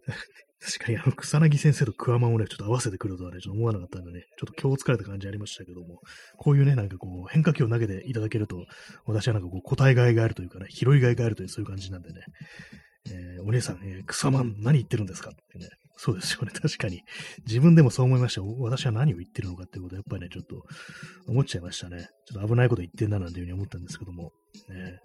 [0.59, 6.01] 確かにあの草薙先生とクワマンをね、ちょっと合わせてくるとはね、ちょっと思わなかったんでね、ちょっと今日疲れた感じありましたけども、
[6.37, 8.65] こういうね、なんかこう、変化球を投げていただけると、
[9.05, 12.21] 私はなんかこう、答えがいがあるというかね、拾いがいがあるというそういう感じなんでね、
[13.09, 17.01] えー、お姉さん、えー、草マン何言ってるんですかってね、そうですよね、確かに。
[17.45, 18.41] 自分でもそう思いました。
[18.43, 20.63] 私は何を言ってるのかっていうことは、やっぱりね、ちょっと
[21.27, 22.07] 思っちゃいましたね。
[22.25, 24.31] ちょっと危ないこと言ってんななんていうふうに思ったんですけども、
[24.69, 24.99] ね、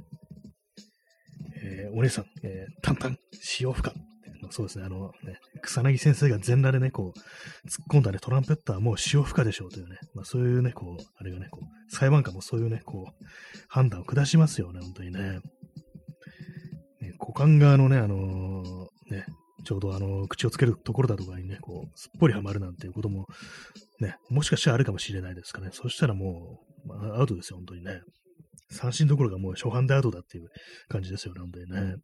[1.63, 3.95] えー、お姉さん、えー、タンタン、潮吹か。
[4.51, 7.19] そうですね、あのね、草薙先生が全裸でね、こう、
[7.69, 13.25] 突っ込んだね、トランペッターはもう潮吹かでしょうというね、まあそういうね、こう、あれがね、こう、裁判官もそういうね、こう、
[13.69, 15.21] 判断を下しますよね、本当にね。
[17.01, 19.27] ね股間側のね、あのー、ね、
[19.65, 23.27] ちょうどあの、口をつけるところだとかにね、こう、すっぽりはまるなんていうことも、
[24.01, 25.71] ね、もしかしたらあるかもしれないですかね。
[25.73, 28.01] そしたらもう、まあ、アウトですよ、本当にね。
[28.71, 30.49] 三振どころかもう初版でアウトだっていう
[30.89, 31.97] 感じですよね、本当にね。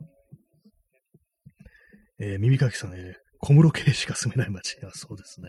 [2.20, 4.76] えー、耳かきさん、えー、小室圭しか住めない街。
[4.84, 5.48] あ、そうですね。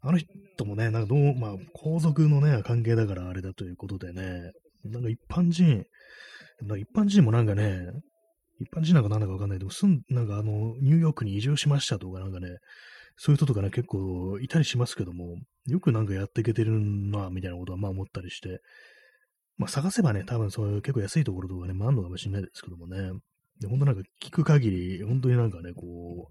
[0.00, 4.52] あの人もね、なんかどう、まあ、皇族のね、関係だからあれだということでね、
[4.84, 5.84] なんか一般人、
[6.78, 7.86] 一般人もなんかね、
[8.62, 9.58] 一般人なんかなんだかわかんない。
[9.58, 12.48] けど、すん、なんかあの、ニューヨークに移住しましたとかなんかね、
[13.16, 15.36] そういう人とかね、結構いたりしますけども、
[15.66, 18.60] よくなんかやっていけてるな、みたいなことはまあ思ったりして、
[19.58, 23.12] まあ探せばね、多分そういう結構安いところとかね、まああるのかもしれないですけどもね、
[23.60, 26.30] で、本当なんか聞く限り、本当になんかね、こ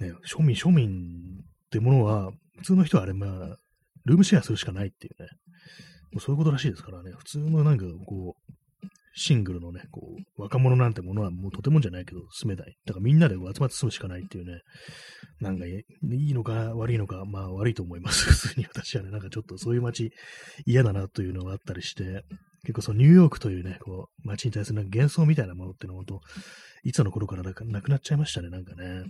[0.00, 3.56] う、ね、庶民、庶民ってものは、普通の人はあれ、まあ、
[4.04, 5.28] ルームシェアするしかないっていうね、
[6.12, 8.52] もうそういうことらしいですからね、普通のなんかこう、
[9.18, 12.76] シングルのね、こう、若者なんてものはもうとてもじゃないけど住めない。
[12.84, 14.60] だからみんなで集まって住むしかないっていうね、
[15.40, 18.26] なんかいいのか悪いのか、まあ悪いと思います。
[18.30, 20.12] 普通に私はね、なんかちょっとそういう街
[20.66, 22.24] 嫌だなというのがあったりして、
[22.64, 26.20] 結構そのニューヨークというね、こう、街に対するなんか幻想みたいなものっていうのは本当、
[26.84, 29.04] いつの頃からなくなっちゃいましたね、なんかね。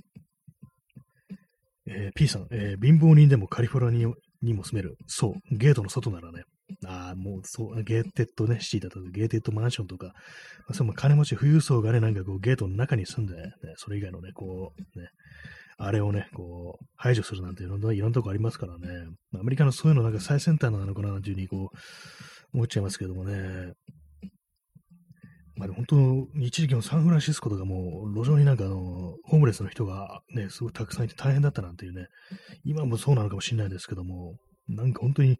[1.89, 4.11] えー、P さん、えー、貧乏人でもカリフォルニア
[4.43, 4.97] にも住める。
[5.07, 6.43] そう、ゲートの外ならね、
[6.87, 10.13] ああ、もうそう、ゲーテッドね、シティだと、ゲーテッドマンションとか、ま
[10.71, 15.09] あ、その金持ち富裕層がね、なんかこうゲートの中に住んで、ね、それ以外のね、こう、ね、
[15.79, 18.89] あれをね、こう、排除するなんていうのはいろんなとこありますからね。
[19.35, 21.77] アメリカのそういうのなんか最先端なのかな、というふうにこう、
[22.55, 23.73] 思っちゃいますけどもね。
[25.57, 28.77] まあ、本当、一時期のサンフランシスコとかも、路上になんかあの、
[29.25, 32.09] ホームレスの人がね、すごいたくさんいて大変だったなんていうね、
[32.65, 34.37] 今もそうなのかもしれないですけども、
[34.69, 35.39] なんか本当に、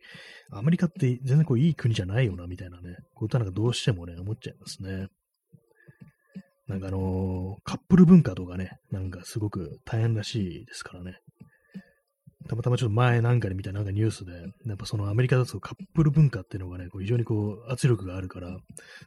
[0.51, 5.09] アメリカって全然こういい国じゃないよな、みたいなね、ことはなんかどうしてもね、思っちゃいますね。
[6.69, 11.21] なんかあのー、カップル文化とかね、なんかすごく大変らしいですからね。
[12.47, 14.33] たまたまちょっと前なんかで見たなんかニュースで、
[14.67, 18.57] やっぱそのアメリカだとカップル文化っていうのがね、こう非常にこう圧力があるから、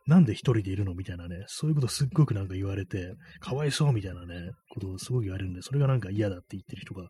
[0.08, 7.10] なんで一人でいるのみたいなね、そういうことすっごくなんか言われて、かわいそうみたいなね、ことをすごく言われるんで、それがなんか嫌だって言ってる人が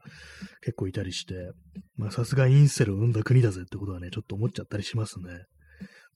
[0.61, 1.51] 結構いたりして、
[1.95, 5.45] まあさすがインセルを生んだ国だぜってことはね、ちょっと思っちゃったりしますね。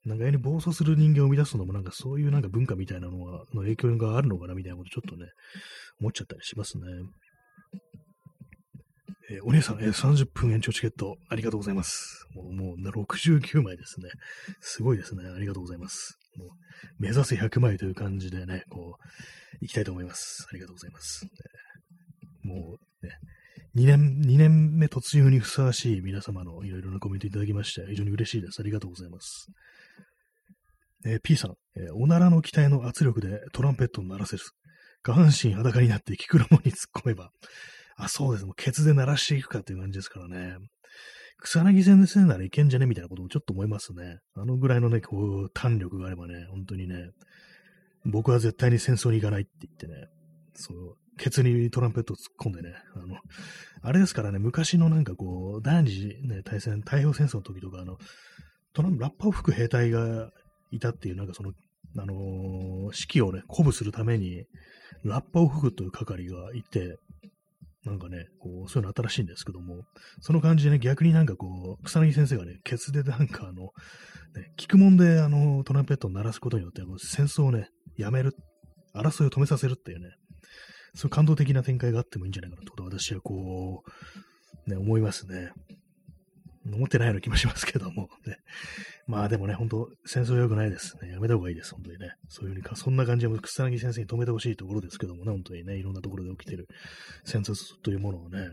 [0.05, 5.31] なんか、に暴走する人間を生み出すのも、なんかそういうなんか文化みたいなのは、の影響があるのかなみたいなことちょっとね、
[6.01, 6.83] 思っちゃったりしますね。
[9.33, 12.27] えー、お姉さん、えー、30分延長チケット、ありがとうございます。
[12.35, 14.09] もう、もう69枚ですね。
[14.61, 15.23] すごいですね。
[15.27, 16.19] ありがとうございます。
[16.37, 16.49] もう
[16.99, 20.45] 目指せ100枚という感じでね、こう、行きたいと思います。
[20.49, 21.25] ありがとうございます。
[22.43, 23.13] もう、ね、
[23.75, 28.59] 2年、2年目突入にふさわしい皆様のいろいろなコメントいただきまして、非常に嬉しいです。
[28.59, 29.47] ありがとうございます。
[31.05, 34.43] えー、P さん、えー、おならの機体の圧力でトランペットを鳴らせる。
[35.01, 37.31] 下半身裸になってキクラモに突っ込めば。
[37.97, 38.45] あ、そうです。
[38.45, 40.57] もうケツで鳴らしていくかっていう感じですからね。
[41.41, 42.85] 草薙戦でせんならいけんじゃね？
[42.85, 44.19] みたいなことをちょっと思いますね。
[44.35, 47.09] あのぐらいのね、こう、弾力があればね、本当にね、
[48.05, 50.07] 僕は絶対に戦争に行かないって言ってね、
[50.55, 53.17] そう、ケツにトランペット突っ込んでね、あの、
[53.81, 57.97] あれですからね、昔のなんかこう、第二次ね、大戦、太平洋戦争の時とか、あの、
[58.73, 60.29] トランラッパを吹く兵隊が
[60.71, 61.51] いたっていう、なんかその、
[61.97, 62.17] あのー、
[62.85, 64.45] 指揮をね、鼓舞するために、
[65.03, 66.97] ラッパを吹くという係がいて、
[67.85, 69.83] なんかね、こう、そういうの新しいんですけども、
[70.21, 73.63] その感じでね、逆になんかこう、草薙先生がね、ケツでなんかあの、
[74.35, 78.33] ね、聞くもんであの、トランペットを鳴らすことによって、戦争をね、やめる、
[78.95, 80.11] 争いを止めさせるっていうね、
[80.95, 83.83] そういう感動的な展開があってもいいんじゃないかなと私はこ
[84.67, 85.51] う、ね、思いますね。
[86.65, 88.37] 思ってないような気もしますけども、 ね。
[89.07, 91.11] まあでもね、本当戦争良くないですね。
[91.11, 92.15] やめた方がいいです、本当にね。
[92.29, 96.67] そういうふうにか、そんな感じで草薙先生に止めてほしいところですけどもね、本当にね、いろんなところで起きてる
[97.25, 98.49] 戦争というものをね、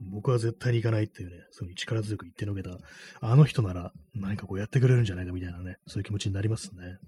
[0.00, 2.78] 僕は絶対に行かないっていうね、そういう力強く言ってのけた、
[3.20, 6.98] あの人なら何かこうやってくれるんじゃないかみたいなね、そういう気持ちになりますね。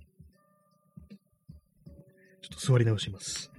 [2.42, 3.52] ちょっと座り直します。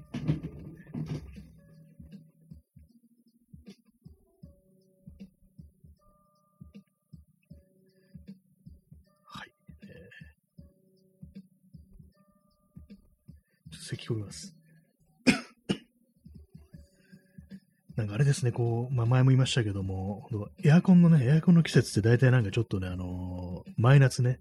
[13.81, 14.55] 咳き込みます。
[17.95, 20.27] なんかあれですね、こう、まあ、前も言いましたけども、
[20.63, 24.39] エアコンのね、エアコンの季節って大体なんかちょっとね、あのー、マイナスね、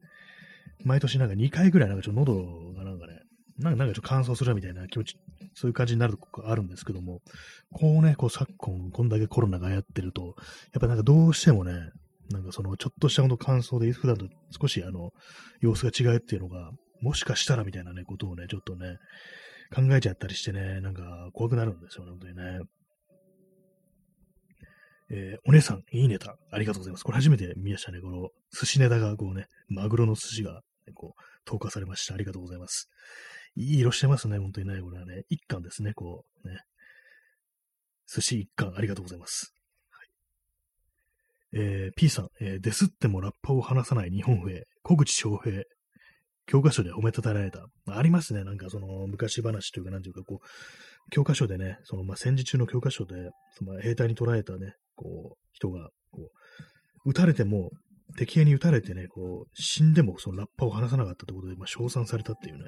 [0.85, 3.21] 毎年なんか2回ぐらいなんかちょっと喉がなんかね、
[3.59, 5.17] なんかちょっと乾燥するみたいな気持ち、
[5.55, 7.21] そういう感じになるとこあるんですけども、
[7.73, 10.35] こうね、こう昨今、こんだけコロナがやってると、
[10.73, 11.91] やっぱなんかどうしてもね、
[12.31, 14.27] なんかそのちょっとしたほんと乾燥で普段と
[14.59, 15.13] 少しあの、
[15.61, 16.71] 様子が違うっていうのが、
[17.01, 18.99] もしかしたらみたいなね、ことをね、ちょっとね、
[19.75, 22.61] 考えちゃったりしてね、なんか怖くなるんですよね、本当にね。
[25.13, 27.05] えー、お姉さん、いいネタ、ありがとうございます。
[27.05, 28.01] これ初めて見ましたね。
[28.01, 32.15] この寿司ネタが、こうね、マグロの寿司が、ね、こう、投下されました。
[32.15, 32.89] ありがとうございます。
[33.57, 34.81] いい色してますね、本当にね。
[34.81, 36.59] これはね、一貫ですね、こう、ね。
[38.07, 39.53] 寿司一貫、ありがとうございます。
[41.53, 45.65] えー、P さん、えー、デスってもラッパを離さない日本兵、小口翔平、
[46.51, 47.65] 教科書で褒めたたられた。
[47.87, 48.43] ありますね。
[48.43, 56.29] なんかその昔話というか、なんていうか、こう、教科書でね、そのまあ戦時中の教科書で、その兵隊に捕らえたね、こう、人が、こ
[57.07, 57.71] う、撃たれても、
[58.17, 62.65] 敵兵に撃たれてね、こう、死んでもそのラッパを離さなかったということで、まあ、称賛されたっていうね、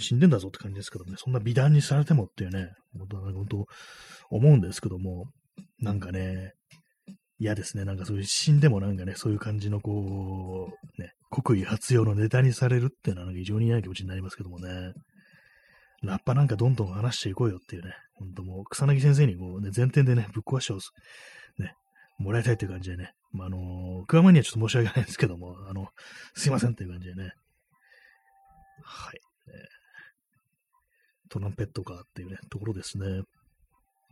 [0.00, 3.66] 死んでんだぞって感じですけどね、そんな美談にされてもっていうね、本当、本当
[4.30, 5.26] 思うんですけども、
[5.78, 6.54] なんかね、
[7.38, 7.84] 嫌ですね。
[7.84, 14.92] なんかそういう死んでもなんかね、そういう感じのこう、ね、国威発揚のネタにされるっていうのはなんか非常に嫌な気持ちになりますけどもね。
[16.02, 20.90] ラッパなんかどんどん話していこうよっていうね、ほんともう草薙先生にこうね、前提でね、ぶっ壊してほし
[21.58, 21.74] ね、
[22.18, 25.88] もらいたいっていう感じでね、まあ、あのー、クワマにはちょっと申し訳ないんですけども、あの、
[26.34, 27.32] すいませんっていう感じでね、
[28.82, 29.20] はい、
[31.28, 33.22] トランペットかっていうね、ところですね。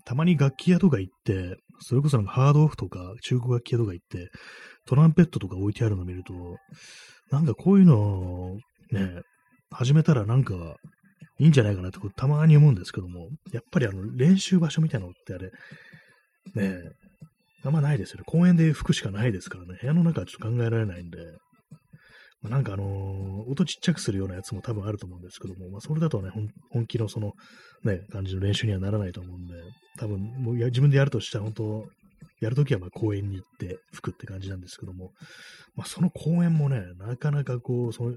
[0.04, 4.30] たまに楽器屋とか行って、それこそなんかハードオフとか中古楽器屋とか行って、
[4.86, 6.34] トランペットとか置いてあるのを見ると、
[7.30, 8.56] なんかこういうのを
[8.90, 9.22] ね、
[9.70, 10.54] 始めたらなんか
[11.38, 15.50] いいんじゃないかなってたまに思うんですけども、やっぱりあの練習場所みたいなのってあれ、
[16.54, 16.78] ね
[17.64, 18.24] あんまないですよね。
[18.26, 19.78] 公園で吹くしかないですからね。
[19.80, 21.18] 部屋の中はちょっと考えられないんで、
[22.42, 26.30] まあ、なんかあのー、音ちっちゃくするようなやつも多分あると思うんですけども、まあ、それだとね、
[26.70, 27.32] 本気のその、
[27.84, 29.54] ね、感じの練習にはならないと思うんで、
[29.98, 31.84] 多分、もうや自分でやるとしたら、本当
[32.40, 35.12] やるときはま公園に行って吹くって感じなんですけども、
[35.76, 38.16] まあ、その公園もね、なかなかこう、その、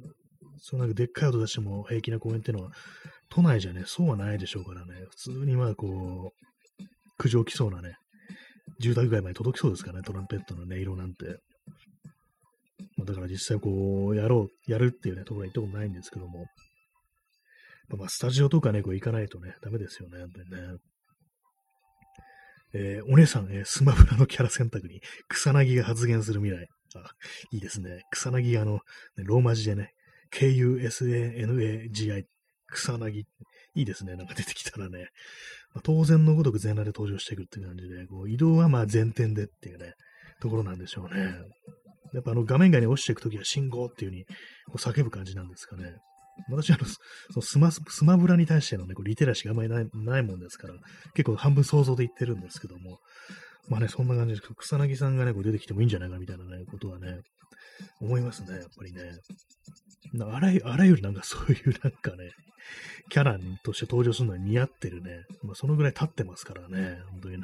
[0.59, 2.71] そのなんかでっかい音出しても平気な公園っていうのは、
[3.30, 6.84] 都内じゃね、そうはないでしょうからね、普通にまあこう、
[7.17, 7.95] 苦情来そうなね、
[8.80, 11.38] 住宅街まで届きそうですからね、トランペットの音色なんて。
[12.97, 16.45] まあ、だから実際こう、やろう、やるっていうね、ところに行ったことないんですけども、
[17.89, 20.57] まあ、スタジオとかね、こう行かないとね、ダメですよね、本当にね。
[22.78, 24.99] えー、お姉さん、えー、スマブラのキャラ選択に
[25.30, 26.67] 草薙が発言する未来。
[26.95, 27.09] あ、
[27.51, 28.01] いいですね。
[28.11, 28.80] 草薙があの、ね、
[29.23, 29.93] ローマ字でね、
[30.32, 32.26] K-U-S-A-N-A-G-I、
[32.67, 33.23] 草薙。
[33.78, 34.15] いいですね。
[34.15, 35.09] なんか出てきたらね。
[35.73, 39.93] まあ、当然のごとく全裸で登場していくっていう感じで、こう移動はまあ前転でっていうね、
[40.41, 41.34] ところなんでしょうね。
[42.14, 44.26] やっぱあの画面外に落ちていくときは信号っていう風に
[44.68, 45.95] こう叫ぶ感じなんですかね。
[46.49, 46.99] 私はあの、そ
[47.38, 50.74] のスマ、スマブラに対してのね、こうリテラシーがあんまりないないもんですから、
[51.14, 52.99] 結構半分想像で言ってるんですけども、
[53.70, 57.22] まあね、そんな感じで、草薙さんがね、こう出てきてもいいんじゃないかみたいなね、ことはね、
[58.01, 59.01] 思いますね、やっぱりね。
[60.20, 62.32] あらゆあらゆるなんかそういうなんかね、
[63.10, 65.24] キャラとして登場するのに似合ってるね。
[65.43, 67.43] まあ、そのぐらい経ってますからね、本当にね。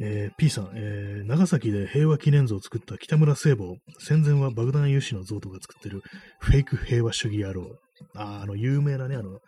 [0.00, 6.02] えー、P さん、えー、長崎で平和記念像を作った北村聖母、戦前は爆弾油脂の像とか作ってる
[6.38, 7.76] フェイク平和主義野郎。
[8.14, 9.40] あ、あの、有名なね、あの、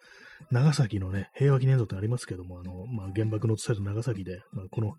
[0.50, 4.94] 長崎のね、平和記念像ってありますけども、あの、まあ、原爆の伝える長崎で、まあ、この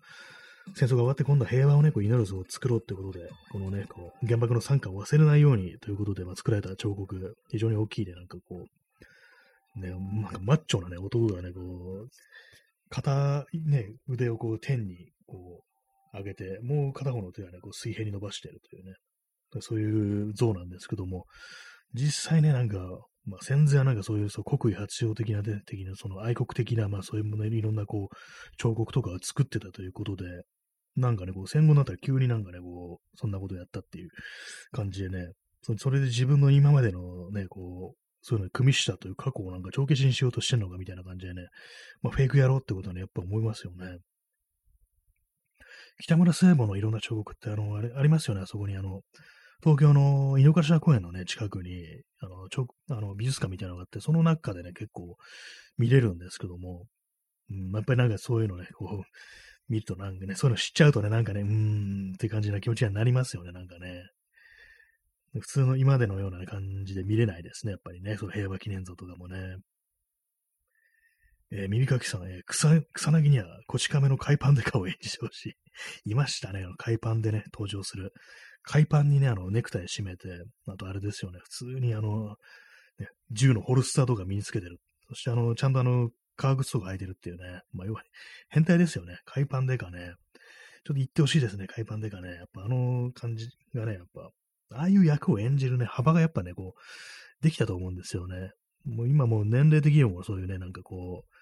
[0.74, 8.66] 戦争が終わって今度は平和をね、こう祈る像を作ろうってことで、このね、こう、原爆の惨禍を忘れないようにということで、まあ、作られた彫刻、非常に大きいで、なんかこ
[9.76, 12.08] う、ね、なんかマッチョなね、男がね、こう、
[12.88, 15.62] 片、ね、腕をこう天にこ
[16.12, 18.92] う上げて、もう片方の手はね、こう水平に伸ばしてるというね、
[19.60, 21.24] そういう像なんですけども、
[21.94, 22.78] 実際ね、なんか、
[23.24, 28.16] まあ、戦前はなんかそういうそう国威発祥的な、的な、その愛国的な、まあそういうもの、いろんなこう、
[28.56, 30.24] 彫刻とかを作ってたということで、
[30.96, 34.08] なんかね、こう戦後になったら急になんかね、こう、そんなことやったっていう
[34.72, 35.32] 感じでね、
[35.78, 41.42] それで自分の今までのね、こう、そういうのに組みしたという過去をなんか帳消しにしようとしてんのかみたいな感じでね、
[42.02, 43.98] まあフェイクやろうってことはね、やっぱ思いますよね。
[45.98, 49.02] 北村聖母のいろんな彫刻ってあの、あれ、ありますよね、あそこにあの、
[49.62, 51.84] 東京の井の頭公園のね、近くに、
[52.20, 55.16] あの、ちょあの美術館みたいなのがあって、その中でね、結構
[55.78, 56.86] 見れるんですけども、
[57.50, 59.04] うん、やっぱりなんかそういうのね、こう、
[59.68, 64.02] 見るとなんかね、そういうの知っちゃうとね、なんかね、うーんって感じな気持ちになりますよね、なんかね。
[65.40, 69.56] 普通の今までのような感じで見れないですね、やっぱりね、その平和記念像とかもね。
[71.54, 75.54] えー、耳かきさん、えー、草、草薙にはこち亀の海パンデカを演じてほしい。
[76.10, 78.14] いましたね、あの海パンでね、登場する。
[78.62, 82.36] 海パンにね、あの、ネクタイ締めて、あとあれですよね、普通にあの、
[82.98, 84.78] ね、銃のホルスターとか身につけてる。
[85.08, 88.02] そしてあの、ちゃんとあの、革靴とか履いてるっていうね、まあ、要は、
[88.48, 89.18] 変態ですよね。
[89.26, 90.14] 海パンデカね。
[90.84, 92.30] ちょっと言ってほしいですね、海パンデカね。
[92.30, 94.30] やっぱあの感じがね、やっぱ、
[94.74, 98.52] ああいう役を演じるね、幅がやっぱね、こう、できたと思うんですよね。
[98.84, 101.32] もう今もう年齢的にもそういうね、なんかこう、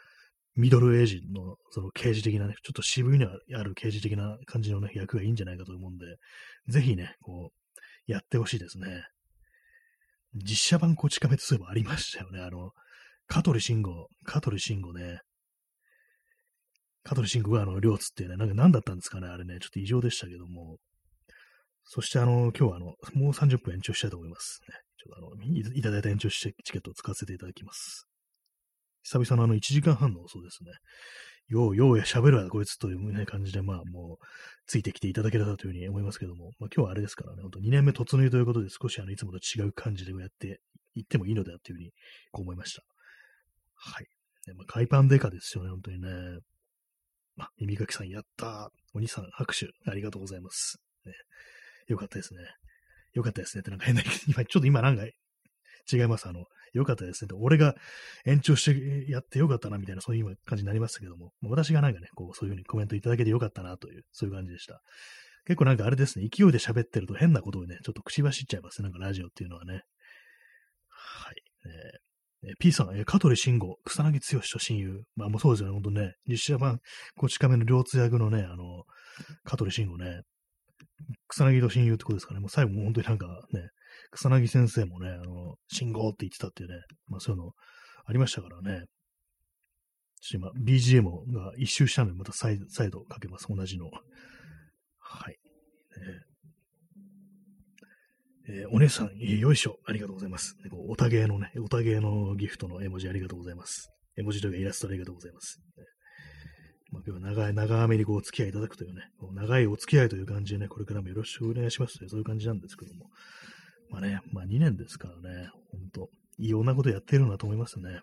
[0.57, 6.07] ミドルエイジの、その刑事的なね、ちょっと渋いのある刑事的な感じのね、役がいいんじゃないかと思うんで、
[6.69, 9.05] ぜひね、こう、やってほしいですね。
[10.35, 12.41] 実写版こち亀ってそういえばありましたよね。
[12.41, 12.71] あの、
[13.27, 15.21] 香取慎吾、香取慎吾ね。
[17.03, 20.79] 香取慎吾があの、両津っていうね、なんか何だったんですかね、あれね、ちょっと異常でしたけども。
[21.85, 24.61] そしてあの、今日はあの、もう30分延長したいと思います。
[24.69, 28.10] ね、ちょっとあの、いただいた延長してチケットを使わせていただきます。
[29.03, 30.71] 久々のあの1時間半のそうですね。
[31.49, 34.25] ようようや喋るわ、こいつという、ね、感じで、まあもう、
[34.67, 40.61] ついてきていただけたらというふうに思いますけども、まあ今日はあれですからね、本当2年目突入ということで少しあの、いつもと違う感じでやって
[40.95, 41.91] いってもいいのではというふうに
[42.31, 42.83] こう思いました。
[43.75, 44.07] はい。
[44.47, 46.09] ね、まあ、海パンデカですよね、本当にね。
[47.37, 50.79] まあ、耳かきさんやったお兄さん拍手ありがとうございます。
[51.05, 51.13] ね、
[51.89, 52.41] よかったですね。
[53.15, 56.29] よかったですねってなんか変な、今、ちょっと今なんか違います。
[56.29, 57.31] あの、よかったですね。
[57.35, 57.75] 俺が
[58.25, 64.83] 延長してやってよかったな、みたいな、そういう感じになりましたけども、私がなんかね、こう、そういうふうにコメントいただけてよかったな、という、そういう感じでした。
[65.47, 69.83] 結構なんかあれですね、勢いで喋ってると変なことをね、ちょっと口走っちゃいますね、なんかラジオっていうのはね。
[70.89, 71.35] はい。
[72.45, 75.03] えー、P さん、えー、香取慎吾、草薙剛と親友。
[75.17, 76.15] まあもうそうですよね、ほんとね。
[76.27, 76.81] 実写版、
[77.17, 78.85] こち亀の両津役のね、あの、
[79.45, 80.23] 香取慎吾ね。
[81.29, 82.41] 草薙と親友ってことですかね。
[82.41, 83.69] もう最後も本当になんかね、
[84.11, 86.77] 草薙先生もね、あの、信号って言ってたっていうね、
[87.09, 87.53] まあそういうの
[88.05, 88.87] ありましたからね。
[90.21, 93.47] ちょっと今、BGM が一周したので、また再再度かけます。
[93.49, 93.91] 同じの。
[94.99, 95.39] はい。
[98.49, 99.79] えー、お姉さん、よいしょ。
[99.87, 100.57] ありがとうございます。
[100.89, 103.91] おたげのね、おたげのギフトの絵文字ありがとうございます。
[104.17, 105.61] 絵文字というかイラストありがとうございます。
[106.91, 109.03] まあ、今日は長い、長めにこうお付き合いいただくというね、
[109.35, 113.07] 長いお付き合いという感じでね、これからもよろしくお願いしますという、そういう感じなんですけども。
[113.91, 118.01] まあね、まあ2年ですからね、ほんと、いろんなことやってるなと思いますね。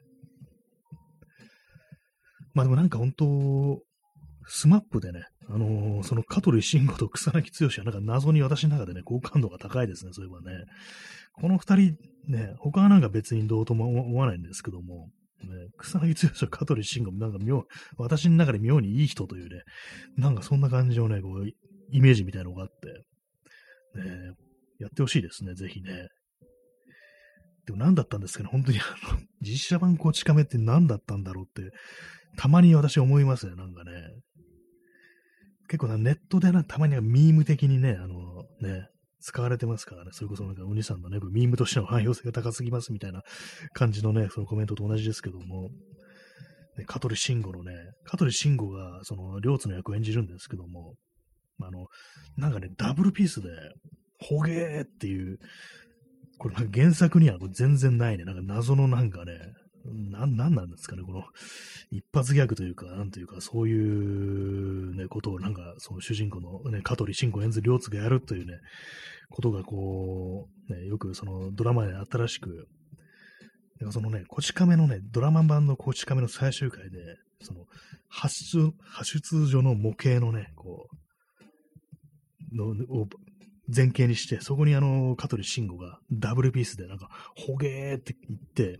[2.54, 3.82] まあでもなんか本当、
[4.48, 10.66] スマップでね、あのー、その香取慎吾と草薙剛はなんか謎に私の中でね、好感度が高いですね、そういえばね。
[11.34, 15.10] この二人、ね、他はなんか別にどうとも思わないんですけども、
[15.44, 17.64] ね、草薙剛と香取慎吾もなんか妙、
[17.98, 19.62] 私の中で妙にいい人というね、
[20.18, 21.48] なんかそんな感じのね、こう、
[21.92, 24.34] イメージみたいなのがあって、ね、
[24.80, 26.08] やってほしいですね、ぜひね。
[27.66, 31.72] でも何だったんですかね、本当に あの、実写版こち亀って何だったんだろうって、
[32.38, 33.92] たまに私思いますね、なんかね。
[35.68, 38.88] 結構な、ネットでな、たまにはミーム的にね、あの、ね、
[39.20, 43.24] 使われてますからね、それこそなんかお兄さんのね、ミームとしての汎用性が高すぎますみたいな
[43.74, 45.70] 感じのね、そのコメントと同じですけども、
[46.78, 47.74] ね、香取慎吾のね、
[48.06, 50.94] 香取慎吾がその両津の役を演じるんですけども、
[51.60, 51.88] あの、
[52.38, 53.50] なんかね、ダブルピースで、
[54.20, 55.40] ほげーっていう、
[56.38, 59.34] これ原作には全然ないね、なんか謎のなんかね、
[59.86, 61.24] な、なんなんですかね、この、
[61.92, 68.60] 一発ギャグというか、なんというか、そういうね、ことをなんか、その主人公のね、香取慎吾演ず両津がやるというね、
[69.30, 72.68] ことがこう、ね、よくそのドラマで新しく、
[73.92, 77.00] そのね、こち亀のね、ドラマ版のこち亀の最終回で、
[77.42, 77.66] その、
[78.10, 83.08] 発出、発出所の模型のね、こう、の、を
[83.74, 88.80] 前景にして、そこにあの、香取慎吾がダブルピースでなんか、ほげーって言って、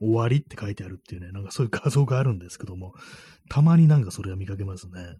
[0.00, 2.94] 終わりって書いてあるっていうね、なんかそういう画像があるんですけども、
[3.48, 5.16] たまになんかそれは見かけますね。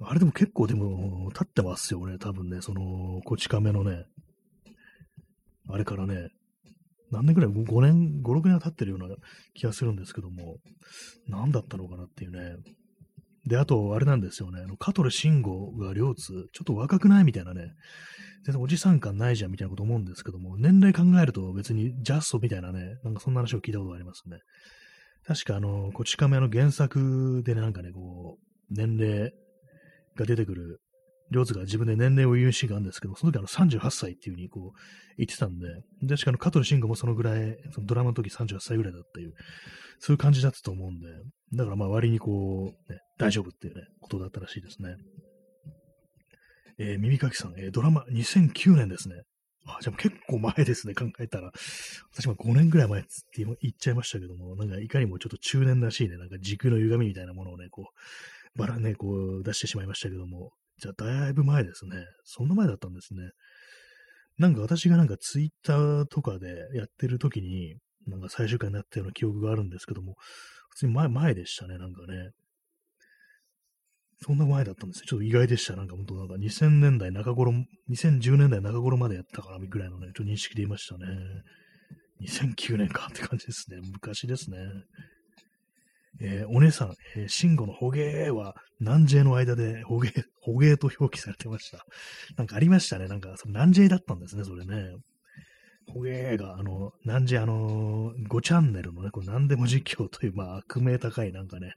[0.00, 4.04] あれでも結構でも、経ってますよね、多分ね、その、こち亀のね、
[5.68, 6.28] あれからね、
[7.10, 9.14] 何年くらい ?5 年、5、6年は経ってるような
[9.54, 10.56] 気がするんですけども、
[11.28, 12.56] 何だったのかなっていうね。
[13.46, 17.72] で、あと、あれなんですよね、あの、カトル慎吾が両津、ちょっと若くないみたいなね、
[18.44, 24.38] 全然おじさん感ないじゃんみたいなこと思うんですけども、年齢考えると別にジャストみたいなね、なんかそんな話を聞いたことがありますね。
[25.26, 29.32] 確かあの、こち亀の原作で、なんかね、こう、年齢
[30.16, 30.80] が出てくる、
[31.32, 34.78] 両津が自分で年齢を言うシーンがあるんですけど、その時あの38歳っていう風にこう
[35.18, 35.66] 言ってたんで、
[36.02, 39.34] で、しかも香取慎吾もそのぐらい、そのドラマの時38歳ぐらいだったいう、
[39.98, 41.08] そういう感じだったと思うんで、
[41.54, 44.96] だからまあ割にこう、ね、大丈夫っていうね、ことだったらしいですね。
[46.78, 49.22] えー、耳かきさん、えー、ドラマ2009年ですね。
[49.66, 51.52] あ、じゃあ結構前ですね、考えたら。
[52.12, 60.52] 私も5年ぐらい前って言っちゃいましたけども、なんかいかにもちょっと中年らしいね、なんか時空の歪みみたいなものをね、こう、バラね、こう出してしまいましたけども、
[60.82, 61.96] じゃだいぶ前ですね。
[62.24, 63.30] そんな前だったんですね。
[64.36, 67.76] なんか私がなんかツイッターとかでやってる時に、
[68.08, 70.16] なんか最終回になったような記憶があるんですけども、
[70.70, 72.30] 普通に前、前でしたね、なんかね。
[74.24, 75.06] そんな前だったんですよ。
[75.06, 75.76] ちょっと意外でした。
[75.76, 77.52] なんか本当なんか2000年代中頃、
[77.88, 81.06] 2010年代中頃までやったかな、ぐらいのね、ちょっと認識でいましたね。
[82.22, 83.78] 2009年かって感じですね。
[83.92, 84.58] 昔ですね。
[86.20, 91.84] えー、お姉さん、えー、慎吾の捕鯨は南 J の間で捕鯨、 捕鯨と表記されてました。
[92.36, 93.08] なんかありましたね。
[93.08, 94.96] なんか、その南 J だったんですね、それね。
[95.88, 101.74] 捕鯨が、あの、南 J、あのー、5チャンネルのね、こう何でも実況という、まあ、悪名高いなんかね、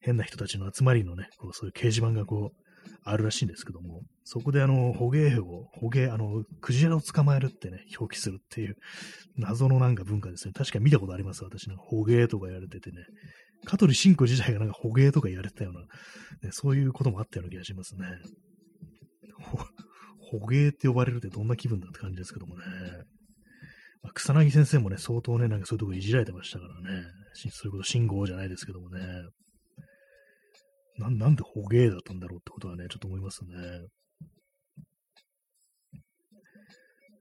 [0.00, 2.70] 変な人たちの集まりのね、こうそういう掲示板がこう、
[3.04, 8.76] あるらしいんですけども、そこであの、捕鯨を、捕鯨、あの、クジラを捕まえるってね、表記するっていう、
[9.36, 10.52] 謎のなんか文化ですね。
[10.52, 11.76] 確かに見たことあります、私ね。
[11.78, 12.98] 捕鯨とかやれててね。
[13.64, 15.86] 香取慎吾自体がなんか捕鯨とかやれてたような、ね、
[16.50, 18.06] そういうこともあったような気がしますね。
[20.30, 22.64] 捕鯨って呼ばれるってどんな気分だって感じですけどもね。
[24.02, 27.04] まあ、草薙先生もね、相当ね、なんかそういうとこいじられてましたからね。
[27.34, 29.00] そういうこと、信号じゃないですけどもね。
[30.98, 33.50] ななんで捕鯨だったんだろうってことはね、ちょっと思いますね。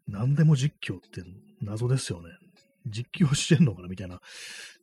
[0.07, 1.23] 何でも実況って
[1.61, 2.29] 謎ですよね。
[2.85, 4.19] 実況してんのかなみたいな。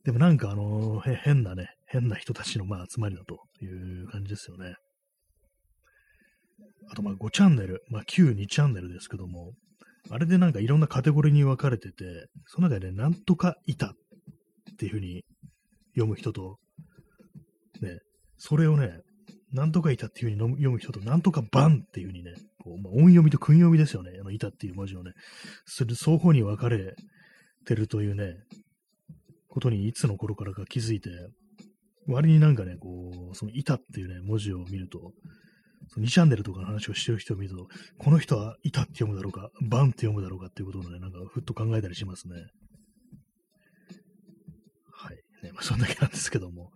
[0.04, 4.74] でもなんかあの、変なね、変な人たちのまあ集まりだという感じですよね。
[6.90, 9.52] あとまあ5チャンネル、まあ旧2チャンネルですけども、
[10.10, 13.90] あれでなんかいろんなカテゴリーに分かれてて、その中でね、なんとかいたっ
[14.78, 15.24] ていう風に
[15.94, 16.58] 読む人と、
[17.80, 17.98] ね、
[18.36, 19.00] それをね、
[19.52, 24.10] なんとかいたっていう風に読む人と、なんとかバンっていう風にね、こうまあ、音読みと訓読みですよね。
[24.20, 25.12] あの、いたっていう文字をね、
[25.64, 26.94] それ双方に分かれ
[27.66, 28.36] てるというね、
[29.48, 31.10] ことにいつの頃からか気づいて、
[32.06, 35.12] 割になんかね、こう、そのいたっていうね、文字を見ると、
[35.88, 37.66] その2チャンネルとかの話をしてる人を見ると、
[37.98, 42.34] この人はいたって読むだろうか、バンって読むだろうかっていうことをね、なんかふっと考えたりしますね。
[44.92, 45.16] はい。
[45.42, 46.70] ね、まあ、そんだけなんですけども。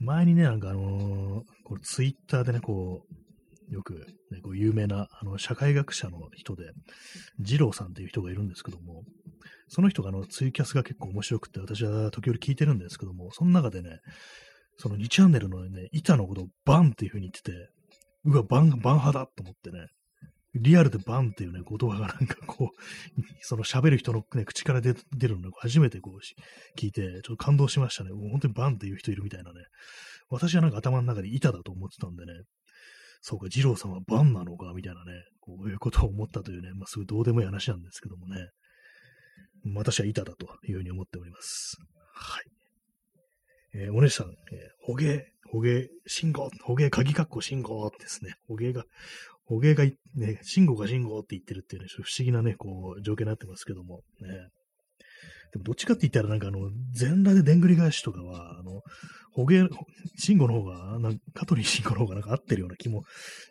[0.00, 3.23] 前にね、なんかあのー、これツイッターでね、こう、
[3.70, 6.64] よく、ね、こう有名なあの社会学者の人で、
[7.38, 9.04] 二郎さんっていう人がいるんですけども、
[9.68, 14.00] その人があのツイキャスが結構面白くて、私は時折聞いてるんですけども、その中でね、
[14.76, 17.70] その2チャンネルのね、板のことをバンっていう風に言ってて、
[18.24, 19.86] うわ、バン、バン派だと思ってね、
[20.54, 28.10] リアルでバンっていうね、言葉がなんかこう、 その喋る人の、ね、口から出るのを初めてこう聞いて、ちょっと感動しましたね。
[28.10, 29.60] もう本当にバンっていう人いるみたいなね。
[30.30, 32.32] 私はなんか頭の中で板だと思ってたんでね、
[33.26, 38.50] そうか、二郎さんはバンなのか、みたいなね、こういうことを思ったというね、まあ、すごいどうでもいい話なんですけどもね。
[39.74, 41.78] 私は板だというふうに思っております。
[42.12, 42.44] はい。
[43.72, 44.34] えー、お姉さん、えー、
[44.82, 48.34] ほげ、ほげ、信号、ほげ、鍵括弧信号ですね。
[48.46, 48.84] ほげが、
[49.46, 54.28] ほげが、ね、信号が信号って言ってるっていうね、不思議なね、こう、状況になってますけども、ね。
[55.52, 58.82] でもどっちかって言ったらなんかあの、全裸ででんぐり返しとかは、あの、
[59.32, 59.64] ほげ、
[60.16, 63.02] 信号の方が、なんか香取慎吾の方がなんか合ってるような気も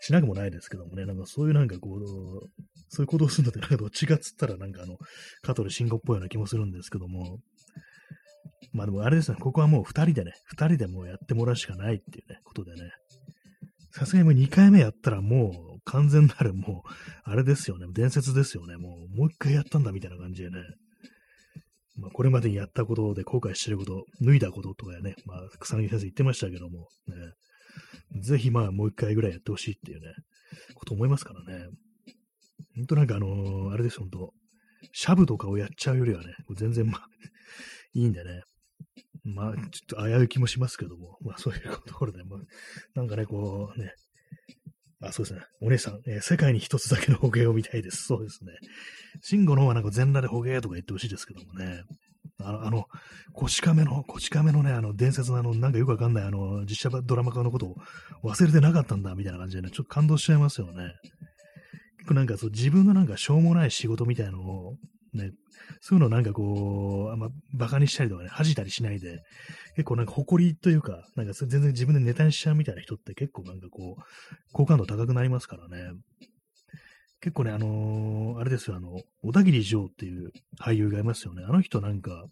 [0.02, 2.02] しなくもないですけどもね、なんかそういうなんかこう、
[2.90, 4.98] そういうことをするんだって、なんかどっちかっつったらなんかあの、
[5.42, 7.40] 香取慎吾っぽいような気もするんですけども、
[8.72, 12.92] まあでもあれですね、ここはもう二人でね、二人でもうやってもらうしかないっていうね、ことでね、
[13.92, 16.90] さすがにもう2回目やったらもう完全なるもう、
[17.24, 20.58] あれですよね、伝説ですよね、もう、もう一回やったんだみたいな感じでね、
[21.96, 27.16] まあ、これまでにやったことで後悔してること、脱いだこととかね、まあ、草薙先生言ってましたけども、ね、
[28.22, 30.08] ぜひまあもう一回ぐらいやってほしいっていうね、
[30.76, 31.66] こと思いますからね。
[32.76, 34.34] ほんとなんかあのー、あれですほんと、
[34.92, 37.08] シャブとかをやっちゃうよりはね、全然まあ
[37.94, 38.42] いいんでね、
[39.24, 42.40] まあ、ちょっと危うい気もしますけども、まあそういうところで、まあ、
[42.96, 43.94] なんかね、こうね、
[45.04, 45.42] あ、そうですね。
[45.62, 48.04] お姉さん、えー、世界に一つだけの捕鯨を見たいです。
[48.08, 48.54] そうですね。
[49.22, 51.84] 慎吾の方はなんか全裸で捕鯨とか言ってほしいですけどもね。
[52.42, 52.86] あの、あの、
[53.34, 57.76] こち亀の、こち亀のね、あの、伝説のあの、なんかよくわかんない、あの、実写ドラマ化のことを
[58.24, 60.94] 忘れてなかったんだ、みたいな感じでね、ちょっと感動しちゃいますよね。
[61.98, 64.78] 結構なんかそう、自分のなんかしょうもない仕事みたいなのを、
[65.14, 65.32] ね、
[65.82, 69.22] そういうのなんかこう、あんま馬鹿にしたりとかね、恥じたりしないで、
[69.76, 74.04] 結構なんか誇りというか、なんか全然自分でネタにしちゃうみたいな人って結構なんかこう、
[74.52, 75.92] 好感度高くなりますからね。
[77.22, 81.44] 結構ね、あのー、あれですよ、あの、小田切城っていう俳優がいますよね。
[81.48, 82.26] あの人なんか、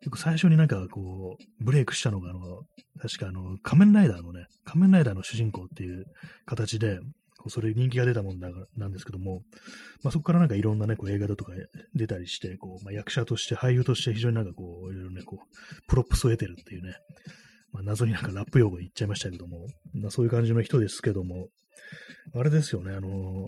[0.00, 2.62] 結構最初になんかこう、ブレイクしたのが、あの、
[3.00, 6.04] 確かあの、仮面ライダーのね、仮面ライダーの主人公っていう
[6.46, 7.00] 形で、
[7.50, 9.42] それ人気が出たもんだなんですけども、
[10.02, 11.52] まあ、そこからなんかいろんなね、こう映画だとか
[11.94, 16.94] 出たりして、こう、まあ、役者として、俳優として非常になんかこう、いろいろね、こう、プロップスを得てるっていうね、
[17.72, 21.48] まあ、謎になんかラップ用語言っちゃいましたけども、まあ、そういう感じの人ですけども、
[22.34, 23.46] あれですよね、あの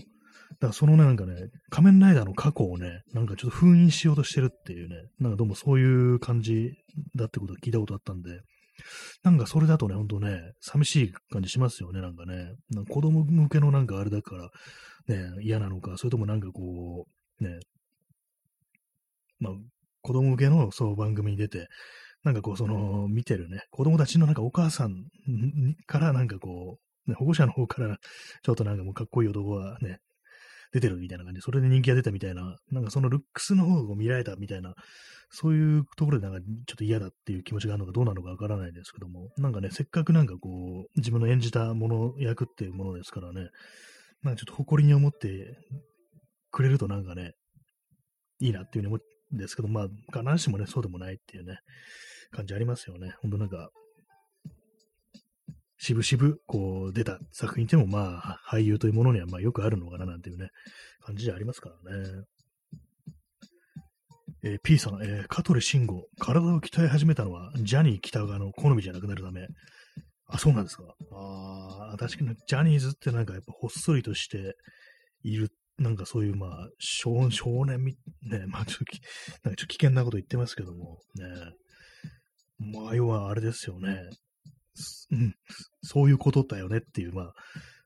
[0.53, 6.72] だからそのね、なんかね、仮面ライダーの過去をね、なんかちょっと封印しようとしてるっていうね、なんかどうもそういう感じ
[7.14, 8.40] だってことを聞いたことあったんで、
[9.22, 12.55] なんかそれだとね、ほんとね、寂しい感じしますよね、なんかね。
[12.74, 14.51] か子供向けのなんかあれだから、
[15.09, 17.07] ね、嫌なのか、それともなんかこ
[17.41, 17.59] う、ね、
[19.39, 19.53] まあ、
[20.03, 21.68] 子供向けのそう番組に出て、
[22.24, 24.95] なんかこう、その、見てるね、子供たちのなんかお母さん
[25.87, 27.99] からなんかこう、ね、保護者の方から、
[28.43, 29.99] ちょっとなんかもうかっこいい男がね、
[30.73, 31.41] 出てるみたいな感じ。
[31.41, 34.75] で、それで人気が出たみたいな、なんかそのルックスの方を見られたみたいな、
[35.31, 43.49] そういうところでなんかちょっと嫌だっていう気持ちがあるのかどうなのかわからないですけども、なんかね、せっかくなんかこう、自分の演じたもの、役っていうものですからね、
[44.23, 45.57] なんかちょっと誇りに思って
[46.51, 47.33] くれるとなんかね、
[48.41, 48.99] いいなっていうふうに思
[49.33, 51.59] うんですけど、まあ、必ずしもね、そうでもないっていうね、
[52.31, 53.14] 感じありますよね。
[53.23, 53.71] ほんとなんか、
[55.79, 60.49] 渋々、こう、出た作品でも、まあ、俳優というものには、まあ、よくあるのかな、なんていうね、
[61.05, 62.24] 感じでありますからね。
[64.43, 69.47] えー、P さん、えー、香取慎吾、体を鍛え始めたのは、ジャニー北川の好みじゃなくなるため。
[70.29, 70.85] あ、そうなんですか。
[71.12, 74.57] ああ、確かに、ジャニーズってなんかやっぱほっそりとして
[75.22, 78.85] いる、なんかそういう、まあ、少少年み、ね、 まあ、ちょっと、
[79.44, 81.24] なんかちょっと危険なこと言ってますけども、ね。
[82.59, 84.09] まあ、要はあれですよね。
[85.11, 85.35] うん、
[85.82, 87.35] そういうことだよねっていう、まあ、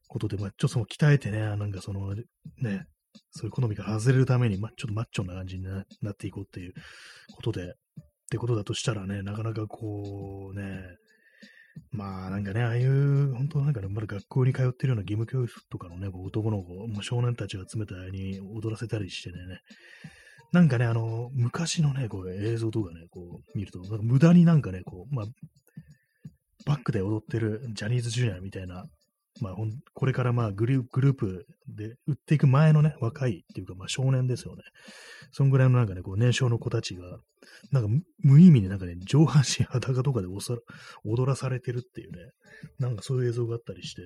[0.09, 2.87] ことで、まあ、ちょっとその鍛えてね、なんかその、ね、
[3.31, 6.75] そういう好みから外れるために、まあ、ちょっとマッチョな感じになっていこうっていう
[7.35, 7.75] ことで、っ
[8.31, 10.83] てことだとしたらね、なかなかこうね、
[11.91, 19.37] まあなんかね、ああいう、本当なんかね、まだ学校に通ってるような義務教育とかのね、男の子、もう少年たちが集めたように踊らせたりしてね、
[20.53, 25.27] なんかね、あの、昔のね、こう映像とかね、こう見ると、なんか無駄になんかね、こう、まあ、
[26.66, 28.85] バックで踊ってるジャニーズジュニアみたいな、
[29.41, 29.55] まあ、
[29.95, 34.62] これからまあグループで売っていく前のね、若いっていうか、まあ少年ですよね。
[35.32, 37.19] そんぐらいのなんかね、こう年少の子たちが、
[37.70, 42.19] なんか無意味になんかね、上半身裸とかで踊らされてるっていうね、
[42.78, 44.03] なんかそういう映像があったりして、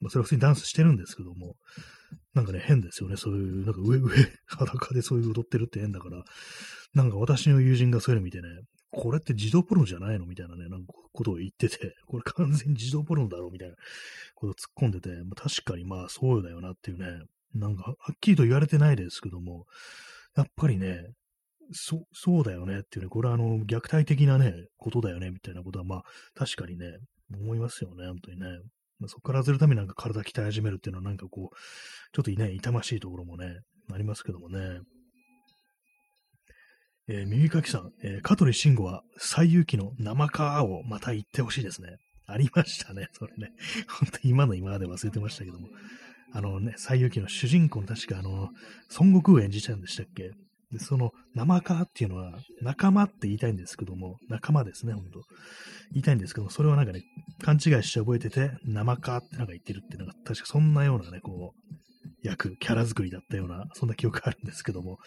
[0.00, 1.54] まあそれは普通にダンスしてるんですけども、
[2.34, 3.16] なんかね、変ですよね。
[3.16, 4.08] そういう、なんか上上
[4.46, 6.22] 裸でそういう踊ってるって変だから、
[6.94, 8.48] なんか私の友人がそういうの見てね、
[8.90, 10.26] これって自動ポロじゃないの？
[10.26, 13.48] みたいなね、なんかことを言ってて、 これ完全に自動ポロだろ？
[13.48, 13.76] うみたいな
[14.34, 17.24] ことを突っ込んでて、まあ、確かにまあそうだよなっていうね、
[17.54, 19.66] なんかはっきりと言われてないですけども、
[20.36, 21.12] やっぱりね、
[21.72, 26.02] そ、そうだよねっていうね、これはあの、虐待的なね、ことだよね、みたいなことは、まあ、
[26.34, 26.98] 確かにね、
[27.34, 28.46] 思いますよね、本当にね。
[28.98, 31.56] まあ、そこから外るためになんか体鍛え始めるっていうのはなんかこう、
[32.12, 33.60] ちょっとね、痛ましいところもね、
[33.92, 34.80] ありますけどもね。
[37.08, 41.96] えー、耳かきさん、えー、香取慎吾は最有機の生カーをまた言ってほしいですね。
[42.26, 43.50] ありましたね、それね。
[43.88, 45.68] 本当今の今まで忘れてましたけども。
[46.30, 48.50] あのね、西遊記の主人公の確かあの、
[48.98, 50.32] 孫悟空演じちゃうんでしたっけ？
[50.70, 55.22] で、その、生カっていうのは、仲間って言いたいんですけども、仲間ですね、ほんと。
[55.92, 57.02] 言いたいんですけども、それはなんかね、
[57.40, 61.74] 勘違いして覚えてて、生カってなんか言ってるって、なんか確かそんなようなね、こう、
[62.22, 64.98] 役、キャラ作りだったような、そんな記憶があるんですけども、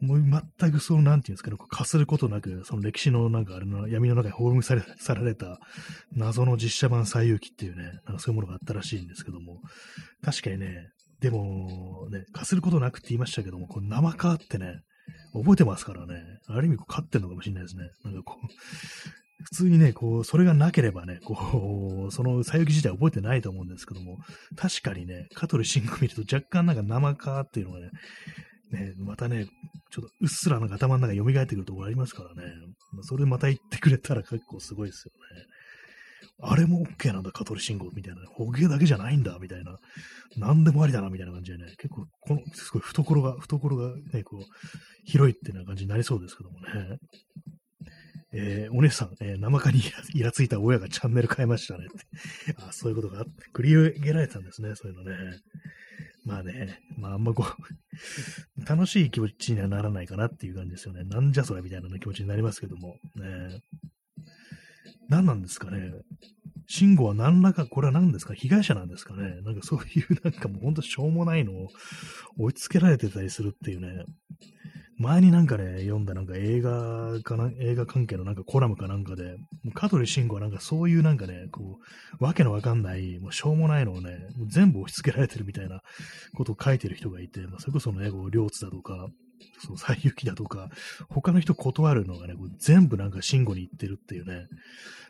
[0.00, 0.22] もう
[0.58, 5.58] 全くその、なんていうんですかね、かすることなく、その歴史のなんかあれの闇の中に葬りされさられた
[6.12, 9.60] 謎の実写版西遊記っていうね、なんかそういうものがあったらしいんですけども、
[10.22, 10.88] 確かにね、
[11.20, 14.80] でも、ね、かすることなくって言いましたけども、この生化ってね、
[15.32, 17.84] 覚えてますからね、ある意味こう勝ってんのかもしれないですね。
[18.04, 18.46] なんかこう、
[19.44, 24.18] 普通にね、こう、それがなければね、こう、その左翼自体覚えてないと思うんですけども、
[24.56, 27.90] 確かにね、香取慎吾見ると若干なんか生かっていうのがね、
[28.70, 29.46] ね、またね、
[29.90, 32.50] ちょっとうっすらなんか頭の中蘇ってくるところありますからね、
[33.02, 35.46] それでまた言ってくれたら結構すごいですよね。
[36.42, 38.26] あれも OK なんだ、香取慎吾みたいな、ね。
[38.30, 39.78] ホゲだけじゃないんだ、みたいな。
[40.36, 41.74] 何でもありだな、みたいな感じでね。
[41.78, 44.42] 結構、この、すごい懐が、懐がね、こう、
[45.04, 46.98] 広いっていうような感じになりそうですけどもね。
[48.32, 49.80] えー、お姉さん、えー、生蚊に
[50.14, 52.54] イラついた親がチャンネル変えましたねって。
[52.62, 55.16] あ、そういうことがあって、繰り上げられてたんですね、そういうのね。
[56.24, 57.62] まあね、まああんまこう
[58.66, 61.04] 楽しい気持ちにはならないかなっていう感じですよね。
[61.04, 62.98] なんじゃそれみたいな気持ちになりますけども。
[63.14, 63.60] ね、
[65.08, 65.92] 何なんですかね。
[66.66, 68.34] 慎吾は何らか、これは何ですか？
[68.34, 71.68] 被害者なんですかねなんかそういうなんかもうほんとしょうもないのを
[72.38, 74.04] 追いつけられてたりするっていうね。
[74.98, 79.36] 前になんかね、読んだなんか映画かな、映画関係のなんかコラムかなんかで、
[79.74, 81.78] 香取慎吾はなんかそういうなんかね、こ
[82.20, 85.80] う、わけのわかんない、もうしょうもないのをね、もう全部押し付けられてるみたいな
[86.34, 89.08] ことを書いてる人がいて、まあ、それこそね、こう、両津だとか、
[89.58, 90.70] その西行だとか、
[91.10, 94.46] 他の人断るのがね、こう全部なんか慎吾に言ってるっていうね、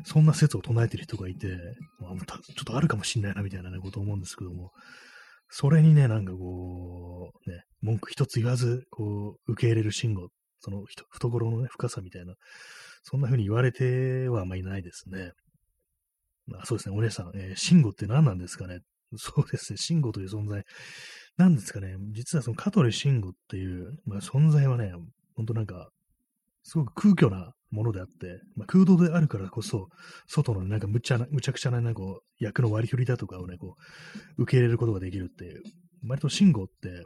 [0.05, 1.49] そんな説を唱えてる人がいて、
[2.01, 4.73] まあ、ちょっとあるかもしんないなみたいなね、こと思うんですけども、
[5.49, 10.29] それにね、なんかこう、ね、文句一つ言わず、こう、受け入れる慎吾、
[10.61, 12.35] その懐のね、深さみたいな、
[13.03, 15.33] そんな風に言われてはあんまりないですね。
[16.47, 18.81] まあ、そうですね、お姉さん、えー、慎吾って何なんですかね
[19.17, 20.65] そうですね、慎吾という存在、
[21.37, 24.93] なんですかね、実はその香取慎吾っていう、まあ、存在はね、
[25.37, 25.91] ほんとなんか、
[26.63, 29.89] すごく空虚なものであって、まあ、空洞であるからこそ、
[30.27, 33.77] 外のなんかむちゃな、むちゃくちゃな、なんかこう、役の割り振りだとかをね、こ
[34.39, 35.63] う、受け入れることができるっていう、
[36.07, 37.05] 割と慎吾って、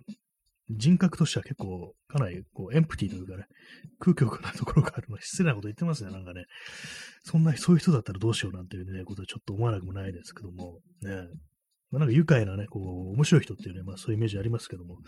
[0.72, 3.44] 人格としては結構、かなり、こう、エンプティというかね、
[3.98, 6.44] 空虚なところがあるの失礼なこと言ってますね、なんかね。
[7.24, 11.26] そんな、そういう人だったらどうしようなんていうね、ことはちょっと思わなくもないですけども、ね。
[11.90, 14.98] ま、なんか愉快なね、こう、面白い人っていうね、まあそういうイメージありますけども、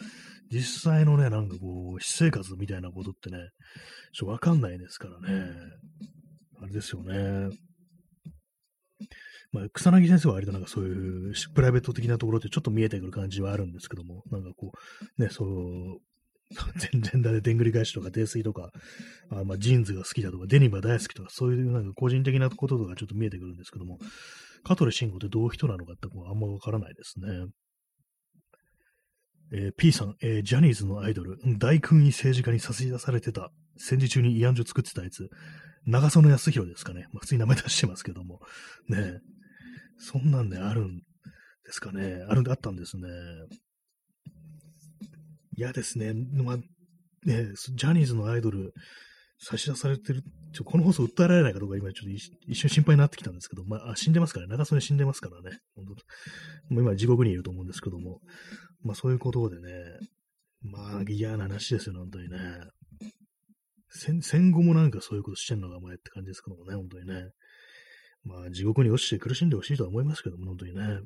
[0.50, 3.38] 実際のね、なんかこう、私生活みたいなことってね、
[4.12, 5.52] ちょっとわかんないですからね。
[6.60, 7.50] あれですよね。
[9.52, 14.72] まあ、草薙先生は割となんかそういうプライベート的なところってちょっと見えてくる感じはあるんですけども、なんかこ
[15.18, 16.00] う、ね、そう、
[16.92, 18.70] 全然だね、でんぐり返しとか泥酔とか、
[19.30, 23.98] あまあ、ジーンズが好きだとか、デニムが大好きとか、そういうなんか個人的なこととかちょっと見えてくるんですけども、
[24.64, 27.26] 香取慎吾ってどういう人なのかってあんまわからないですね。
[29.54, 35.28] えー、P さん、えー、ジャニーズのアイドル、大君位政治家に差し出されてた、戦時中に慰安所作ってたやつ、
[35.84, 37.06] 長園康弘ですかね。
[37.12, 38.40] まあ、普通に名前出してますけども。
[38.88, 39.20] ね
[39.98, 41.02] そんなんであるんで
[41.70, 42.24] すかね。
[42.28, 43.08] ある、あったんですね。
[45.54, 46.12] 嫌ですね。
[46.14, 46.64] まあ、ね、
[47.74, 48.72] ジャニーズのアイドル、
[49.38, 50.22] 差し出されてる、
[50.52, 54.52] ちょこの放送訴えられないかどうか今ちょっと一瞬心配になってきたんですけど、まあ、死んでますからね。
[54.52, 55.58] 長曽根死んでますからね。
[55.74, 58.20] 本当もう今地獄にいると思うんですけども、
[58.82, 59.72] まあそういうことでね、
[60.62, 62.38] まあ嫌な話ですよ、本当にね。
[63.90, 67.30] 戦戦後もなんかそういうことしてんのか、お前って感じですけどもね、本当にね。
[68.24, 71.00] まあ地獄に落ちて苦しんでほしいとは思いますけども、本当にね。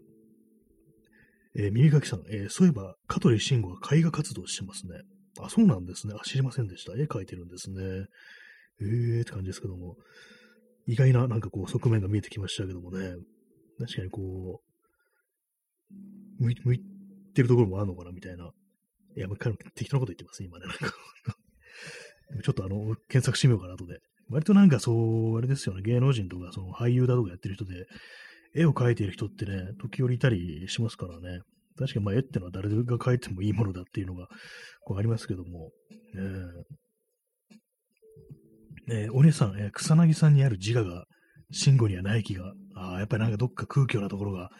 [1.58, 5.00] えー、耳かきさん、えー、そういえば、香取慎吾は絵画活動してますね。
[5.40, 6.14] あ、そうなんですね。
[6.18, 6.92] あ、知りませんでした。
[6.92, 8.06] 絵描いてるんですね。
[8.80, 9.96] えーって感じですけども。
[10.86, 13.16] 意外ななんかこう側面が見えてきましたけどもね。
[13.78, 14.60] 確かにこ
[16.40, 16.80] う、向い向い
[17.34, 18.50] てるところもあるのかなみたいな。
[19.16, 19.38] いや、もう
[19.74, 20.66] 適当なこと言ってます、今ね。
[20.66, 20.94] なんか
[22.42, 23.98] ちょっとあの、検索してみようかなとで。
[24.28, 25.82] 割となんかそう、あれですよね。
[25.82, 27.86] 芸能人とか、その俳優だとかやってる人で、
[28.54, 31.40] 絵を描いている人ってね、時折いたりしますからね。
[31.78, 34.28] 確かにまあ絵ってのは誰が描いてもいいものだっていうのが
[34.84, 35.70] こうありますけども、
[36.14, 36.50] えー、
[38.88, 41.04] えー、お姉さん、えー、草薙さんにある自我が、
[41.52, 44.50] 慎吾にはない気が、あ、やっぱりなんかどっか空虚なところが、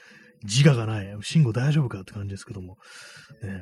[0.45, 2.77] 自我がない、慎吾大丈夫かって感じですけども、
[3.43, 3.53] えー、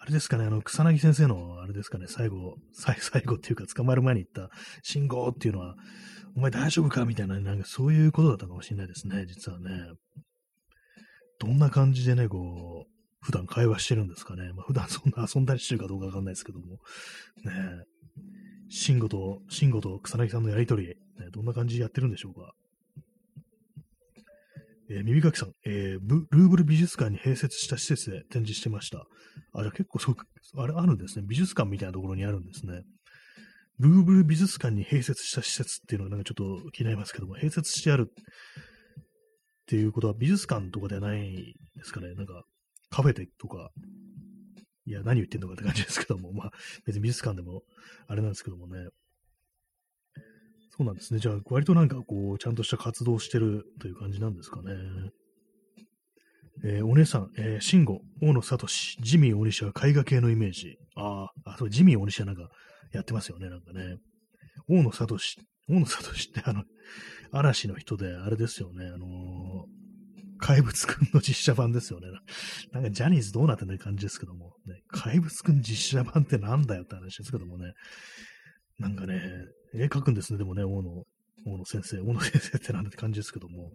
[0.00, 5.76] あれですかね、あの、草薙先生の、あれですかね、最後、最 後っていうか捕まる前に言った信号っていうのは、
[6.34, 9.70] お前大丈夫かみたいな、なんかそういうことだったかもしれないですね、実はね。
[11.38, 14.52] どんな感じでね、こう、普段会話してるんですかね。
[14.52, 16.66] まあ、普段そんな遊んだりしてるかどうかわかんないですけども。
[17.44, 17.84] ね
[18.74, 20.94] 慎吾と、慎吾と草薙さんのやりとり、ね、
[21.30, 22.54] どんな感じでやってるんでしょうか？
[24.88, 29.04] えー、耳かきさん、えー、ルーブル美術館に併設した施設で展示してました。
[29.52, 30.16] あ、じゃ結構そう、
[30.56, 31.24] あれあるんですね。
[31.28, 32.80] 美術館みたいなところにあるんですね。
[33.78, 38.14] ルーブル美術館に併設した施設っていうのがなんかちょっと気になりますけども、併設してあるっ
[39.66, 42.14] ていうことは美術館とかではないですかね。
[42.14, 42.42] なんか
[42.88, 43.70] カフェでとか、
[44.86, 46.50] いや、何言ってんのかって感じですけども、まあ
[46.86, 47.62] 別に美術館でも
[48.08, 48.88] あれなんですけどもね。
[50.76, 51.20] そうなんですね。
[51.20, 54.72] じゃあ、割となんかこう、ちゃんとした活動してるという感じなんですかね。
[56.64, 58.66] えー、お姉さん、えー、慎吾、大野聡、
[59.00, 60.78] ジミー大西は絵画系のイメージ。
[60.96, 62.48] ああ、そう、ジミー大西はなんか
[62.92, 63.98] やってますよね、なんかね。
[64.68, 65.18] 大野聡、
[65.68, 66.64] 大野聡ってあの、
[67.32, 69.81] 嵐の人で、あれですよね、あのー、
[70.42, 72.08] 怪物くんの実写版ですよね。
[72.72, 77.72] なんかジャニーズどうなってんの感じですけども、ね、怪物くん実写版ってなんだよって話ですけどもね。
[78.80, 79.20] なんかね、
[79.72, 80.90] 絵描くんですね、でもね、大野、
[81.46, 83.70] 大野先生、大野先生ってなんだって感じですけども。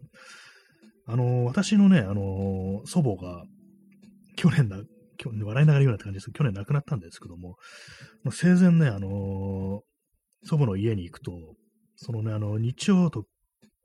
[1.05, 3.45] あの、私のね、あの、祖母が、
[4.35, 4.77] 去年だ、
[5.17, 7.55] 去年、笑いながら言うなって感じですけど、去年亡くなったんですけども、
[8.29, 9.83] 生前ね、あの、
[10.43, 11.31] 祖母の家に行くと、
[11.95, 13.23] そのね、あの、日曜と、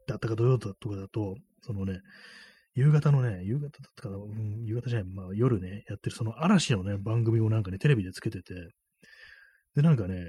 [0.09, 2.01] だったか土曜とかだと、そのね、
[2.75, 8.55] 夕方のね、夕方だったかな、うん、夕方じゃない、まあ夜ね、やってるその嵐のね、番組をなんかね、テレビでつけてて、
[9.75, 10.25] で、なんかね、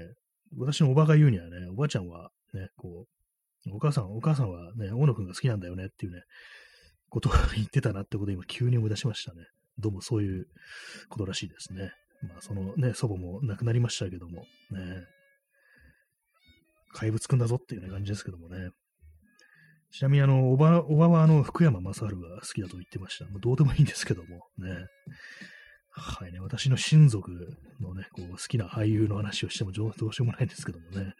[0.58, 3.06] 私のおばが言うにはね、おばちゃんはね、こ
[3.66, 6.22] う、お母さん、お母さんはね、大野くんが好きなんだよねっていうね、
[7.08, 9.46] ことを言ってたなってことを今急に思い出しましたね。
[9.78, 10.46] どうもそういう
[11.08, 11.92] ことらしいですね。
[12.28, 15.04] まあ、そのね、祖母も亡くなりましたけども、ね、
[16.92, 18.70] 怪物くんだぞっていう、ね、感じですけどもね。
[19.94, 22.14] ちなみに、あの、おば、おばは、あの、福山雅治が好
[22.52, 23.26] きだと言ってました。
[23.26, 24.86] まあ、どうでもいいんですけども、ね。
[25.92, 27.30] はいね、私の親族
[27.80, 31.14] のね、こう好きな俳優の話をしてもどうしようもないんですけどもね。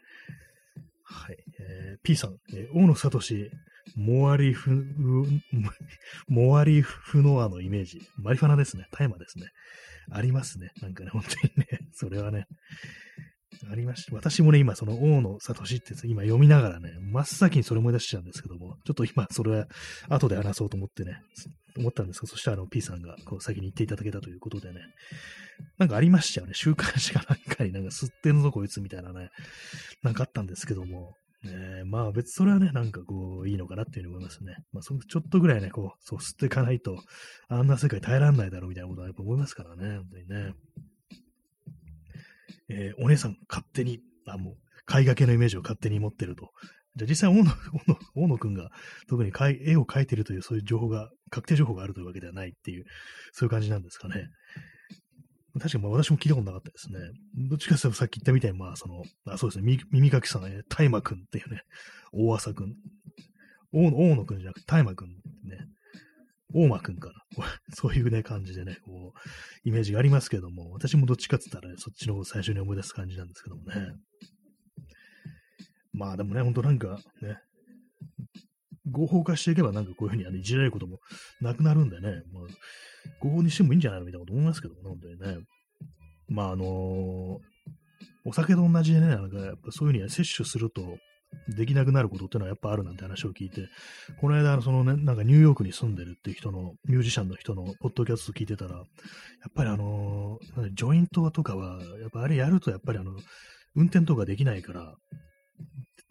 [1.05, 1.37] はい。
[1.61, 3.21] えー、P さん、えー、大野聡、
[3.95, 4.85] モアリフ、
[6.27, 8.01] モアリフノアのイメージ。
[8.17, 8.89] マリファナですね。
[8.91, 9.47] 大麻ですね。
[10.11, 10.73] ありますね。
[10.83, 12.49] なんかね、本当にね、それはね、
[13.71, 14.15] ありました。
[14.15, 19.67] 私もね、今、その大野聡って今読みながらね、真っ先にそれ思い出しちゃうんですけども、ちょっと今、それは
[20.09, 21.21] 後で話そうと思ってね、
[21.77, 24.81] 思ったんですが、そしたらあの P さんがこう先に言っていただけたということでね、
[25.79, 26.55] なんかありましたよね。
[26.55, 29.31] 週刊誌かなんかになんか吸ってんぞこいつみたいなね、
[30.03, 31.15] なんかあったんですけども、
[31.45, 34.57] ね、まあ別それはね、なんかこういいのかなっていうふうに思いますね。
[34.73, 36.99] まあそちょっとぐらいね、こう、そう吸っていかないと、
[37.49, 40.55] あんな世界耐えられないだろうみたいなことはやっぱ思いますからね、本当にね。
[42.69, 46.51] えー、お姉さん勝手に、あ、もう、絵画系のイメージを勝手に持ってると。
[46.97, 47.55] じゃあ実際、大野、大
[47.89, 48.71] 野、大野くんが
[49.09, 49.33] 特に
[49.67, 52.85] 絵を描いてるというそういう情報が、確定情報があるというわけではないっていう、
[53.33, 54.29] そういう感じなんですかね。
[55.59, 56.99] 確かにまあ私も聞いたことなかったですね。
[57.49, 61.63] どっちかというとさっき言ったみたいに、まあその、あそうですね、耳かきさん、ね、大麻くんっていうね、
[62.13, 62.75] 大浅くん。
[63.73, 65.15] 大野、大野くんじゃなくて大麻くんね、
[66.55, 67.47] 大間くんかな。
[67.75, 73.95] そういうね、感じでね、こう、イメージがありますけども、私もどっちかって言ったら、ね、そっちの最初に思い出す感じなんですけどもね。
[75.93, 77.39] まあでもね、ほんとなんかね、
[78.91, 81.01] 合法化していけばなんかこういうふうにあのいじられることも
[81.41, 82.45] なくなるんでね、まあ、
[83.21, 85.45] 合法にしてもいいんじゃないのみたいなこと思いますけどもね、本当にね。
[86.29, 87.39] まああのー、
[88.27, 90.99] お酒と同じでね、なんかやっぱそういうふうに摂取すると、
[91.49, 93.69] できなくなることっていうのはやっぱあるなんて話を聞いて、
[94.21, 98.85] この間、そのね、なんかニューヨークに住んでるっていう人の、ミュージシャンの人のポッドキャスト聞いてたら、やっ
[99.55, 100.39] ぱりあの、
[100.73, 103.13] ジョイントとかは、やっぱあれやるとやっぱりあの、
[103.75, 104.95] 運転とかできないから、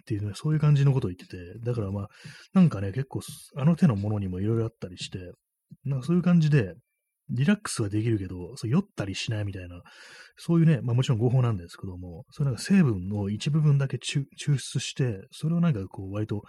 [0.04, 2.10] っていうね、そういう感じのことを言ってて、だからまあ、
[2.54, 3.22] なんかね、結構、
[3.56, 5.20] あの手のものにもいろいろあったりして、
[5.86, 6.76] なんかそういう感じで、
[7.30, 9.82] リラックスはできるけど、そう酔ったりしないみたいな、
[10.38, 14.26] そういうね、まあもちろん合法なんですけども、そういうなんか成分の一部分だけ抽
[14.58, 16.44] 出して、それをなんかこう割と、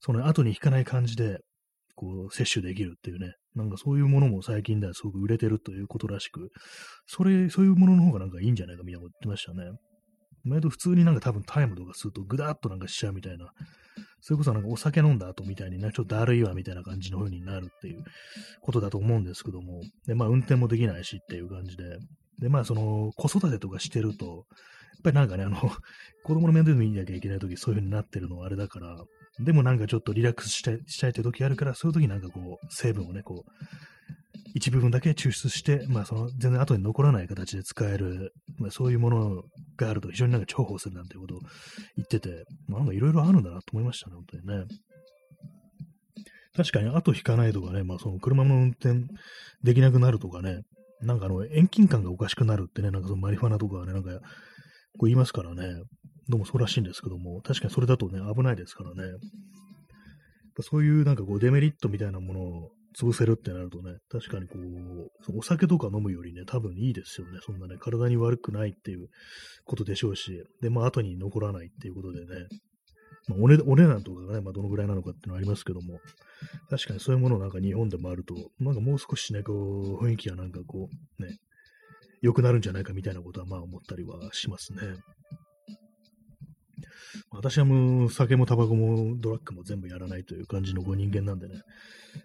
[0.00, 1.40] その後に引かない感じで、
[1.94, 6.50] こう摂取できるっていうね、なんかそういうものも最近ではすごく売れてるということらしく、
[7.06, 9.78] それ、そういうものの方がなんかいいんじゃないかみたいなこと言ってましたね。
[10.46, 13.52] 前と普通になんか多分タイムとかするとグダッとなんかしちゃうみたいな、
[14.20, 18.04] それこそなんかお酒飲んだ後みたいにね、ちょっとだるいわみたいな感じの風になるっていう
[18.60, 21.98] ことだと思うんですけども、で、まあ運転もできないしっていう感じで、
[22.38, 25.58] で、まあその子育てとかしてると、やっぱりなんかね、あの、
[26.24, 28.96] 子供の面倒見なきゃいけない時そういう風になってるのはあれだから、
[29.38, 33.50] でもなんかちょっとリラックスしたいしたいって時あるから、そういう時なんかこう、成分をね、こう、
[34.54, 39.42] 一部分だけ抽出して、まあ、その全然後に残らない形で使える、まあ、そういうもの
[39.76, 41.40] があると非常になんか重宝するなんていうことを
[41.96, 44.64] 言ってて、まあ、なんかいろいろあるんだなと思いましたね、本当にね。
[46.56, 49.04] 確かに後引かないとかね、まあその車の運転
[49.62, 50.62] できなくなるとかね、
[51.02, 54.18] なんかあの遠近感がおかしくなるってね、なんかそのマリファナとかね、なんかこ
[55.02, 55.82] う言いますからね、
[56.28, 59.02] どうもそうらしいんですけども、確かにそれだとね、危ないですからね。
[60.62, 67.38] そういうなんかこうデメリットみたいなものを潰せるってなるとね、確かにこう、お酒とか飲むよりね、多分いいですよね。
[67.42, 69.08] そんなね、体に悪くないっていう
[69.64, 72.48] ことでしょうし、で、まあ後に残らないっていうことでね、
[73.28, 75.98] まあ、お値お値段とかがね、まあ、どのぐらいなのかっていうのはありますけども、
[76.70, 81.36] 確かにそういうものなんか日本でもあると、なんかもう少しね、こう、雰囲気がなんかこう、ね、
[82.22, 84.80] 良くなるんじゃないかみたいなことはまあ思ったりはしますね。
[87.30, 91.54] 私はもう酒もタバコもドラッグも全部やらないという感じのご人間なんでね、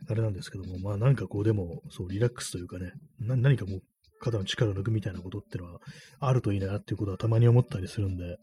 [0.09, 3.79] あれなんですけども、まあなんかこうでも、そうリラックスというかね、何かもう
[4.19, 5.79] 肩の力を抜くみたいなことってのは
[6.19, 8.37] あるといいなっていうことはたまに思ったりするんで、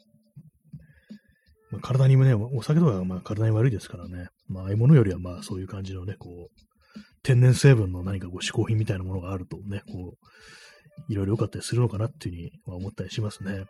[1.70, 13.64] まあ、体にもね、お酒とかまあ体に悪いですからね、まあ、あいうものよりはまあそういう感じのね、こう、天然成分の何かこう嗜好品みたいなものがあるとね、こう、いろいろ良かったりするのかなっていうふうに思ったりしますね。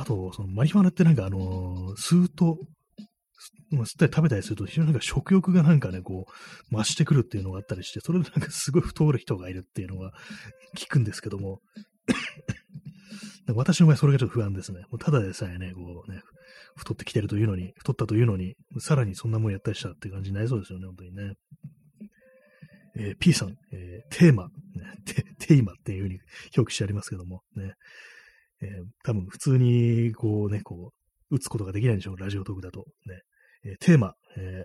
[0.00, 2.58] あと、そのマリファナってなんかあのー、吸うと、
[3.72, 6.26] 吸ったり食べたりすると非常になんか食欲がなんかね、こ
[6.72, 10.12] う、増してくるっていうのがあったりして、それでなんかすごい太る人がいるっていうのが
[10.76, 11.60] 聞くんですけども、
[13.54, 14.80] 私の場合それがちょっと不安ですね。
[14.90, 16.22] もうただでさえね、こうね、
[16.76, 21.34] 太ってきてるというのに、太ったというのに、さらにそんなもんやったりしたって感じになりそうですよね、本当にね。
[22.96, 24.52] えー、P さん、えー、テーマ、ね、
[25.04, 26.18] テテーマっていうふうに
[26.56, 27.74] 表記してありますけども、ね。
[28.62, 30.92] えー、多分普通に、こうね、こ
[31.30, 32.86] う、打つことができないんでしょう、ラジオトークだと。
[33.06, 33.20] ね。
[33.64, 34.64] えテーマ、え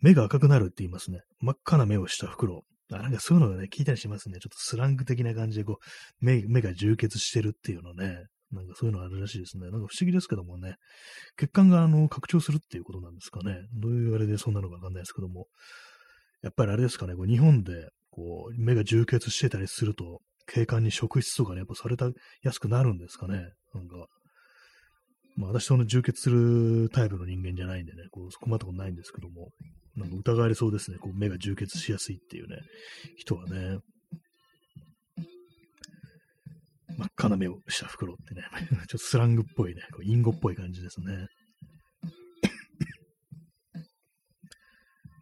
[0.00, 1.20] 目が赤くなるって言いますね。
[1.40, 2.64] 真っ赤な目をした袋。
[2.92, 4.38] あなんかそういうのがね、聞いたりしますね。
[4.40, 8.26] ちょっとスラング的な感じで、こう、目、目が充血してるっていうのね。
[8.50, 9.64] なんかそういうのあるらしいですね。
[9.64, 10.76] なんか不思議ですけどもね。
[11.36, 13.58] 血管があの拡張するっていうことなんですかね。
[13.74, 15.48] どういうあれでそんなのかわかんないですけども。
[16.42, 22.10] やっぱりあれですかね、こう日本でこう目が充血してたりすると、警官に職質とかね、やっぱされた
[22.42, 23.52] やすくなるんですかね。
[23.74, 24.06] なんか、
[25.36, 29.50] まあ私その充血するタイプの人間じゃないんでね、こう困ったことないんですけども、
[29.94, 30.98] なんか疑われそうですね。
[30.98, 32.56] こう目が充血しやすいっていうね、
[33.16, 33.78] 人はね。
[36.96, 41.28] 真っ赤な目をした袋ってね、 ちょっとスラングっぽいね、こうインゴっぽい感じですね。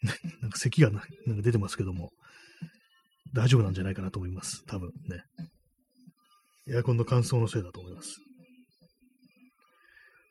[0.41, 1.09] なんか咳がなんか
[1.43, 2.11] 出てますけども、
[3.37, 4.65] 大丈夫なんじゃないかなと思います。
[4.67, 5.23] 多分ね。
[6.69, 8.17] エアコンの乾燥のせいだと思います。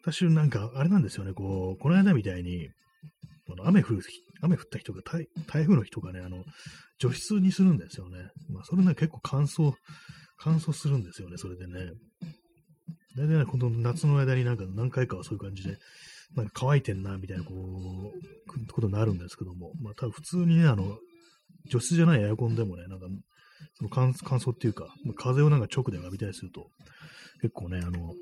[0.02, 2.68] 私なんか、あれなんですよね、こう、この間みたいに、
[3.48, 4.08] あの雨降る日、
[4.42, 6.44] 雨降った日とか台、台風の日とかね、あの、
[7.00, 8.18] 除湿にするんですよね。
[8.50, 9.74] まあ、それね、結構乾燥、
[10.38, 11.92] 乾燥するんですよね、それでね。
[13.16, 15.78] 大体ね、この夏の間になんか何回かはそういう感じで、
[16.36, 20.98] なんか乾いてんな、みたいな、こう、ことになるんですけども、まあ、多分普通にね、あの、
[21.70, 23.08] 除湿じゃないエアコンでもね、なんか、
[23.74, 26.70] その乾燥っていうか、風をなんか直で浴びたりすると、
[27.42, 28.14] 結構ね、あの、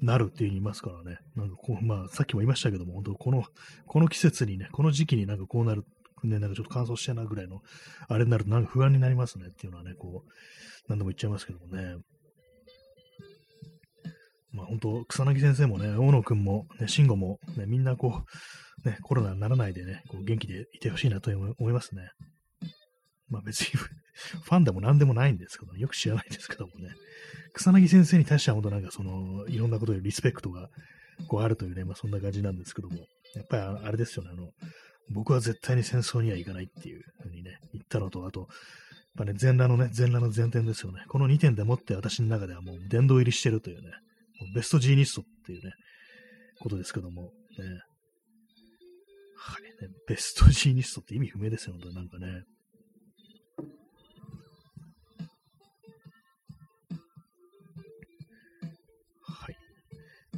[0.00, 1.18] なるっていう言いますからね。
[1.36, 3.44] なんかこう、まあ、さっきも言いましたけども、本当この、
[3.86, 5.84] この季節にね、この時期になんかこうなる、
[6.24, 7.60] ね、なんかちょっと乾燥してなぐらいの、
[8.08, 10.30] あれになるとなんか不安になりますねっていうのはね、こう、
[10.88, 11.96] 何度も言っちゃいますけどもね。
[14.52, 18.22] まあ本当、草薙先生もね、大野くんも、ね、慎吾も、ね、みんなこ
[18.84, 22.10] う、ね、コロナにならないでね、こう元気でいてほしいなと思いますね。
[23.32, 26.90] まあ別にファンでも何でもないんですけど、よく知らないですけどもね。
[27.54, 30.68] 草薙先生に対しては本当なんかその、いろんなことでリスペクトが
[31.28, 32.96] こうあるというね、まあそんな感じなんですけども、
[33.34, 34.50] やっぱりあれですよね、あの、
[35.10, 38.48] 僕は絶対に戦争には行かないっていうふうにね、言ったのと、あと、やっ
[39.16, 41.04] ぱね、全裸のね、全裸の前提ですよね。
[41.08, 43.88] この2点でもって私の中ではもう殿堂入りしてるというね、
[44.40, 45.72] もうベストジーニストっていうね、
[46.60, 47.28] ことですけども、ね。
[49.36, 49.68] はい、ね、
[50.08, 52.44] ベストジーニストって意味不明ですよ、本当なんかね。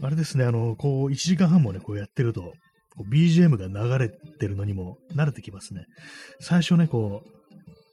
[0.05, 2.53] あれですね、あの、こう、1時間半もね、こうやってると、
[3.11, 5.87] BGM が流れてるのにも慣れてきますね。
[6.41, 7.29] 最初ね、こう、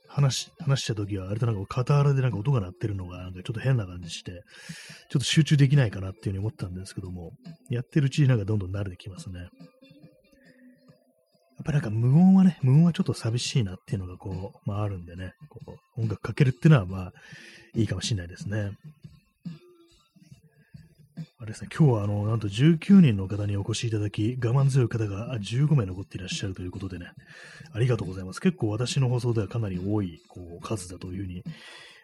[0.07, 4.43] 話、話した時は、あれとなんか片腹でなんか音が鳴ってるのが、なんかちょっと変な感じして、
[5.09, 7.31] ちょっと集中できないかなっていうふうに思ったんですけども、
[7.69, 9.39] やってるうちになんかどんどん慣れてきますね。
[9.39, 9.49] やっ
[11.63, 15.59] ぱりなんか無音はね、無音はちょっと寂しいなっていうのがこう、まああるんでね、こ
[15.97, 17.11] う音楽かけるっていうのはまあ
[17.73, 18.71] いいかもしれないですね。
[21.39, 27.11] あれですね、今日はあの、なんと19人の方にお越しいただき、我慢強い方が15名残っていらっしゃるということでね、
[27.73, 28.41] ありがとうございます。
[28.41, 31.43] 結構私の放送ではかなり多いこう数だというふうに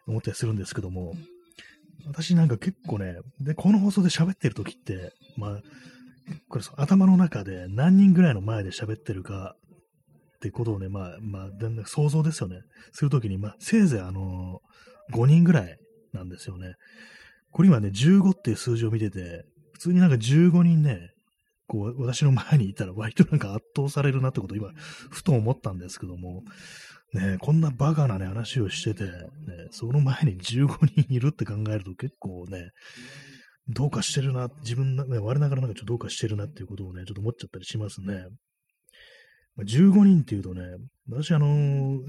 [0.07, 1.14] 思ったりするんですけども、
[2.06, 5.61] 私なんか結構ね、で、この放送で喋ってる時って、まあ、
[6.49, 9.56] これ頭の中で何人ぐらいの前で喋ってるか
[10.38, 11.49] ってことをね、まあ、まあ、
[11.85, 12.61] 想像ですよね。
[12.91, 14.61] するときに、まあ、せいぜいあの、
[15.14, 15.77] 5人ぐらい
[16.14, 16.76] なんですよね。
[17.52, 21.11] これ今ね、15っていう数字を見てて、普通になんか15人ね、
[21.68, 24.72] こう、私の前にいたら割となんか圧倒されるなってことを今、
[25.10, 26.44] ふと思ったんですけども、
[27.14, 29.11] ね、こんなバカなね、話をしてて、ね、
[29.72, 32.72] その前に15人いるって考えると結構ね、
[33.69, 38.26] どうかしてるな、自分、ね、我ながらなんかちょっとどうかしてるなっていうことをね、ちょっと思っちゃったりしますね。
[39.60, 40.61] 15人っていうとね、
[41.10, 41.99] 私あのー、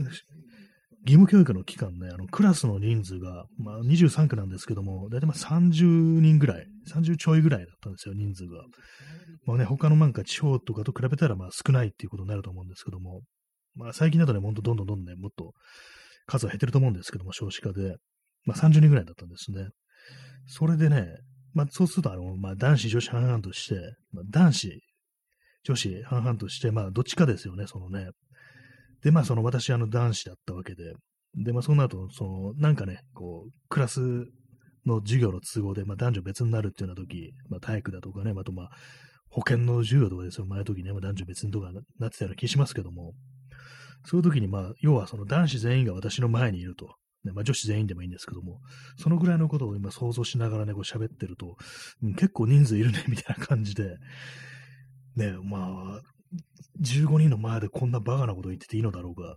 [1.03, 8.63] 義務教育の期間ね、あの、クラスの人数が、まあ、23区なんですけども、だいたいまあ30人ぐらい、30ちょいぐらいだったんですよ、人数が。
[9.47, 13.23] まあね、他のなんか地方とかと比べたら、まあ少ないっていうことになると思うんですけども、
[13.75, 15.53] まあ最近だとね、ほんとどんどんどんどんね、もっと
[16.27, 17.97] 数は減ってると思うんですけども、少子化で、
[18.45, 19.69] まあ30人ぐらいだったんですね。
[20.47, 21.07] それでね、
[21.55, 23.77] まあそうすると、あの、まあ男子、女子半々として、
[24.13, 24.81] まあ男子、
[25.65, 28.11] 女子半々として、まあどっちかですよね、そのね。
[29.03, 30.95] で、まあその私、あの男子だったわけで、
[31.37, 34.01] で、まあその後、その、なんかね、こう、クラス
[34.87, 38.71] の授業の都合で、まあ男女別になるっていうような時、まあ体育だとかね、あとまあ、
[39.31, 43.15] 保険の授業とかですよ、前の時ね、まあ、男女別にとかなってたような気しますけども、
[44.05, 46.95] そういう時に、まあ、要はその男子全員が私の前にいると。
[47.25, 48.61] ね、まあ、女子全員でもいいんですけども、
[48.97, 51.57] そのぐらいのことを今想像しながらね、こう喋ってると、
[52.03, 53.97] うん、結構人数いるね、みたいな感じで、
[55.17, 56.01] ね、まあ、
[56.81, 59.37] 15人の前でこんなバカなこと言ってていいのだろうか。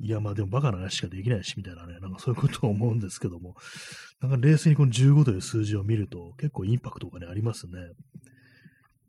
[0.00, 3.56] いや、まあでもバカな話しかできないし、みたいなね、なんかそういうことを思うんですけども、
[4.22, 7.72] なんか冷静にこの15という数字を見ると、結構インパクトがね、ありますね。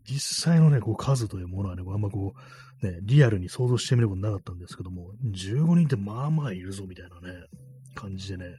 [0.05, 2.33] 実際のね、こう数というものはね、あんまこ
[2.81, 7.45] う、ね、リアルに想像してみることなかったんですけども、15人ってまあまあいるぞ、みたいなね、
[7.93, 8.55] 感じでね、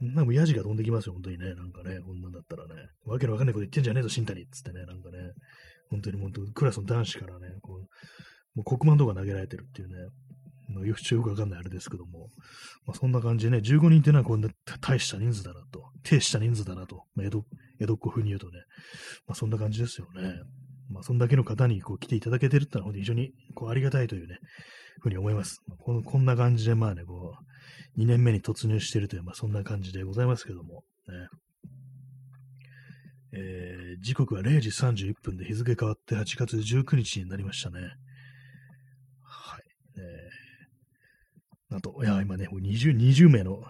[0.00, 1.54] なんかヤジが飛んできますよ、本当にね。
[1.54, 2.74] なんかね、こんなんだったらね。
[3.04, 5.18] わけのわかんないこと言ってんじゃねえぞ、新谷っつってね、なんかね。
[5.92, 9.94] 本当に本当、クラスの男子からね、こう、もう黒板とか投げられてるっていうね。
[10.68, 12.30] ま、よくよくわかんないあれですけども。
[12.86, 14.48] まあ、そんな感じでね、15人っていうのはこんな
[14.80, 15.84] 大した人数だなと。
[16.02, 17.04] 低した人数だなと。
[17.14, 17.44] まあ、江戸、
[17.80, 18.52] 江戸っ子風に言うとね。
[19.26, 20.32] まあ、そんな感じですよね。
[20.88, 24.38] まあ、そんだけの方にこう来ていただけてるってのは、非常にこうありがたいというね、
[25.00, 25.58] ふうに思います。
[25.66, 27.34] まこのこんな感じで、まあね、こ
[27.96, 31.28] う、2年目に突入しているという、まあ、そんな感じでございますけども、ね。
[33.34, 37.80] えー、時刻は0時31分で日付変わって8月19日になりましたね。
[39.22, 39.62] はい。
[39.96, 43.62] えー、なんと、いや、今ね、20, 20名の、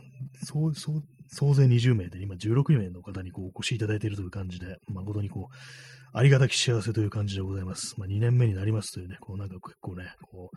[0.44, 5.54] そうそう、総勢20名で、今16名の方にこうお越しいただいているという感じで、誠にこう、
[6.14, 7.94] ありがたき幸せという感じでございます。
[7.98, 10.56] まあ、2年目になりますというね、こうなんか結構ね、こう、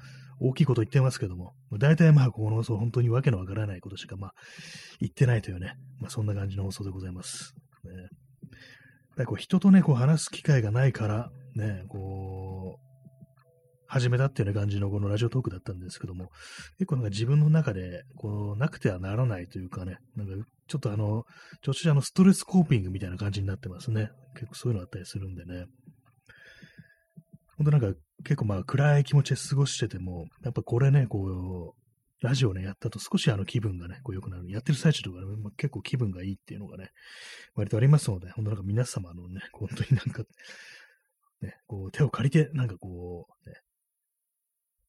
[0.49, 4.34] 大きいこと言ってますけども、まあ、大体まあ、この放送本当にわけのわからないことしかまあ、
[4.99, 7.53] 言ってないというね、まあ、そんな感じの放送でございます。
[7.86, 7.91] ね、
[9.16, 12.86] ぱりこう人とね、こう話す機会がないから、ね、こう、
[13.88, 16.30] 始めたっていうような感じのこのラジオトークだったんですけども、
[16.80, 20.34] 結構なんか自分の中で、こう、なくてはならないというかね、なんか
[20.68, 21.24] ちょっとあの、
[21.62, 24.10] ちょっとあのストレスコーピングみたいな感じになってますね。
[24.34, 25.66] 結構そういうのあったりするんでね。
[27.58, 31.85] ほんとなんか結構まあ暗い気持ちで過ごしてても、やっぱこれね、こう、
[32.26, 34.49] ラジオね、やったと少しあの気分がね、こう良くなる。
[34.49, 36.89] やってる最中とかね、まあ、結構気分がいいっていうのがね、
[37.53, 40.23] 割とありますので、ほんとなんか皆様のね、本当になんか、
[41.41, 43.56] ね、こう手を借りて、なんかこう、ね、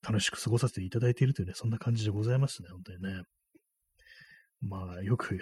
[0.03, 3.23] 楽しく過ごさせていただいているというね、そんな感じでございますね、本当にね。
[4.63, 5.39] まあ、よく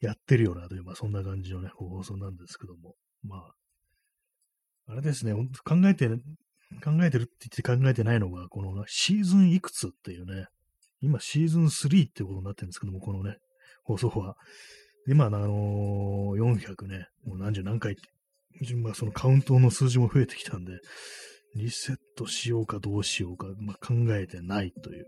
[0.00, 2.94] やってるよなという、まあ、そんな感じのね、放送なんですけども。
[3.24, 5.32] まあ、あれですね、
[5.64, 10.46] 考えて、考えてるって言って考えてないのが、このシーズンいくつっていうね、
[11.02, 13.36] 今シーズン3ってことになってるんですけども、このね、
[13.84, 14.36] 放送は。
[15.08, 18.02] 今、あのー、400ね、もう何十何回って、
[18.76, 20.78] まあ、そのカウントの数字も増えてきたんで、
[21.56, 25.06] リセットしようかどうしようか、まあ、考えてないという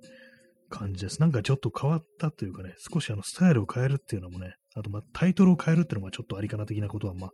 [0.69, 1.21] 感じです。
[1.21, 7.31] なんかちょっと変わったというかね、少しあのスタイルを変えるっていうのもね、あとまあタイトルを変えるっていうのもちょっとありかな的なことはまあ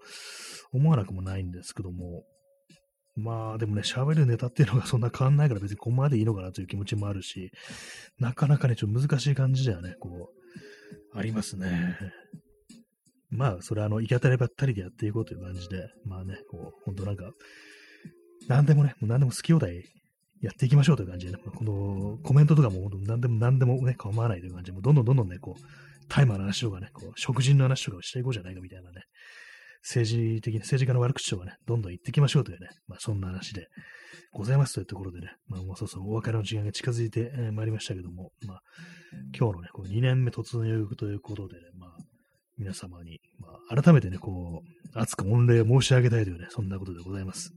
[0.73, 2.24] 思わなくもないんですけども、
[3.16, 7.51] まあでもね、喋るネタっていうのがそんな変わんないから別にここまでいいのかなという気持ちもあるし、
[8.19, 10.32] なかなかね、ちょっと難しい感じではね、こ
[11.15, 11.97] う、ありますね。
[13.31, 17.31] まあ、それはあの、行き当たりばったりでやっていこうという感じで、まあね、こう、ほんとなんか、
[18.49, 19.85] 何でもね、もう何でも好き放題
[20.41, 25.62] やっていきましょうという感じでね、このコメントとかも何でも何でもね、構わないという感じで、もうどんどんどんどんね、こう、
[26.09, 29.03] タイマーの話とかね、こう、食人の話とかをしていこうじゃないかみたいなね、
[29.82, 33.69] 政治的に、政治家の悪口とかね、どんどん言っていきましょうというね、まあそんな話で
[34.32, 38.62] ございますというところでね、まあもうそうそうお別れの時間が近づいてまいりましたけども、まあ
[39.36, 41.90] 今日のね、こう2年目突入ということでね、まあ
[42.59, 47.52] 皆様に、まあ改めてね、こう、熱く御礼を申し上げたいというね、そんなことでございます。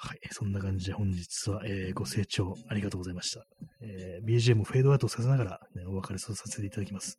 [0.00, 0.18] はい。
[0.30, 3.44] そんな感じで本日は、えー、ご清聴ありがとうございました。
[3.82, 7.18] えー、BGM フェードアウトさせながら、ね、お別れさせていただきます。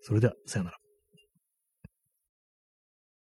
[0.00, 0.85] それでは、さようなら。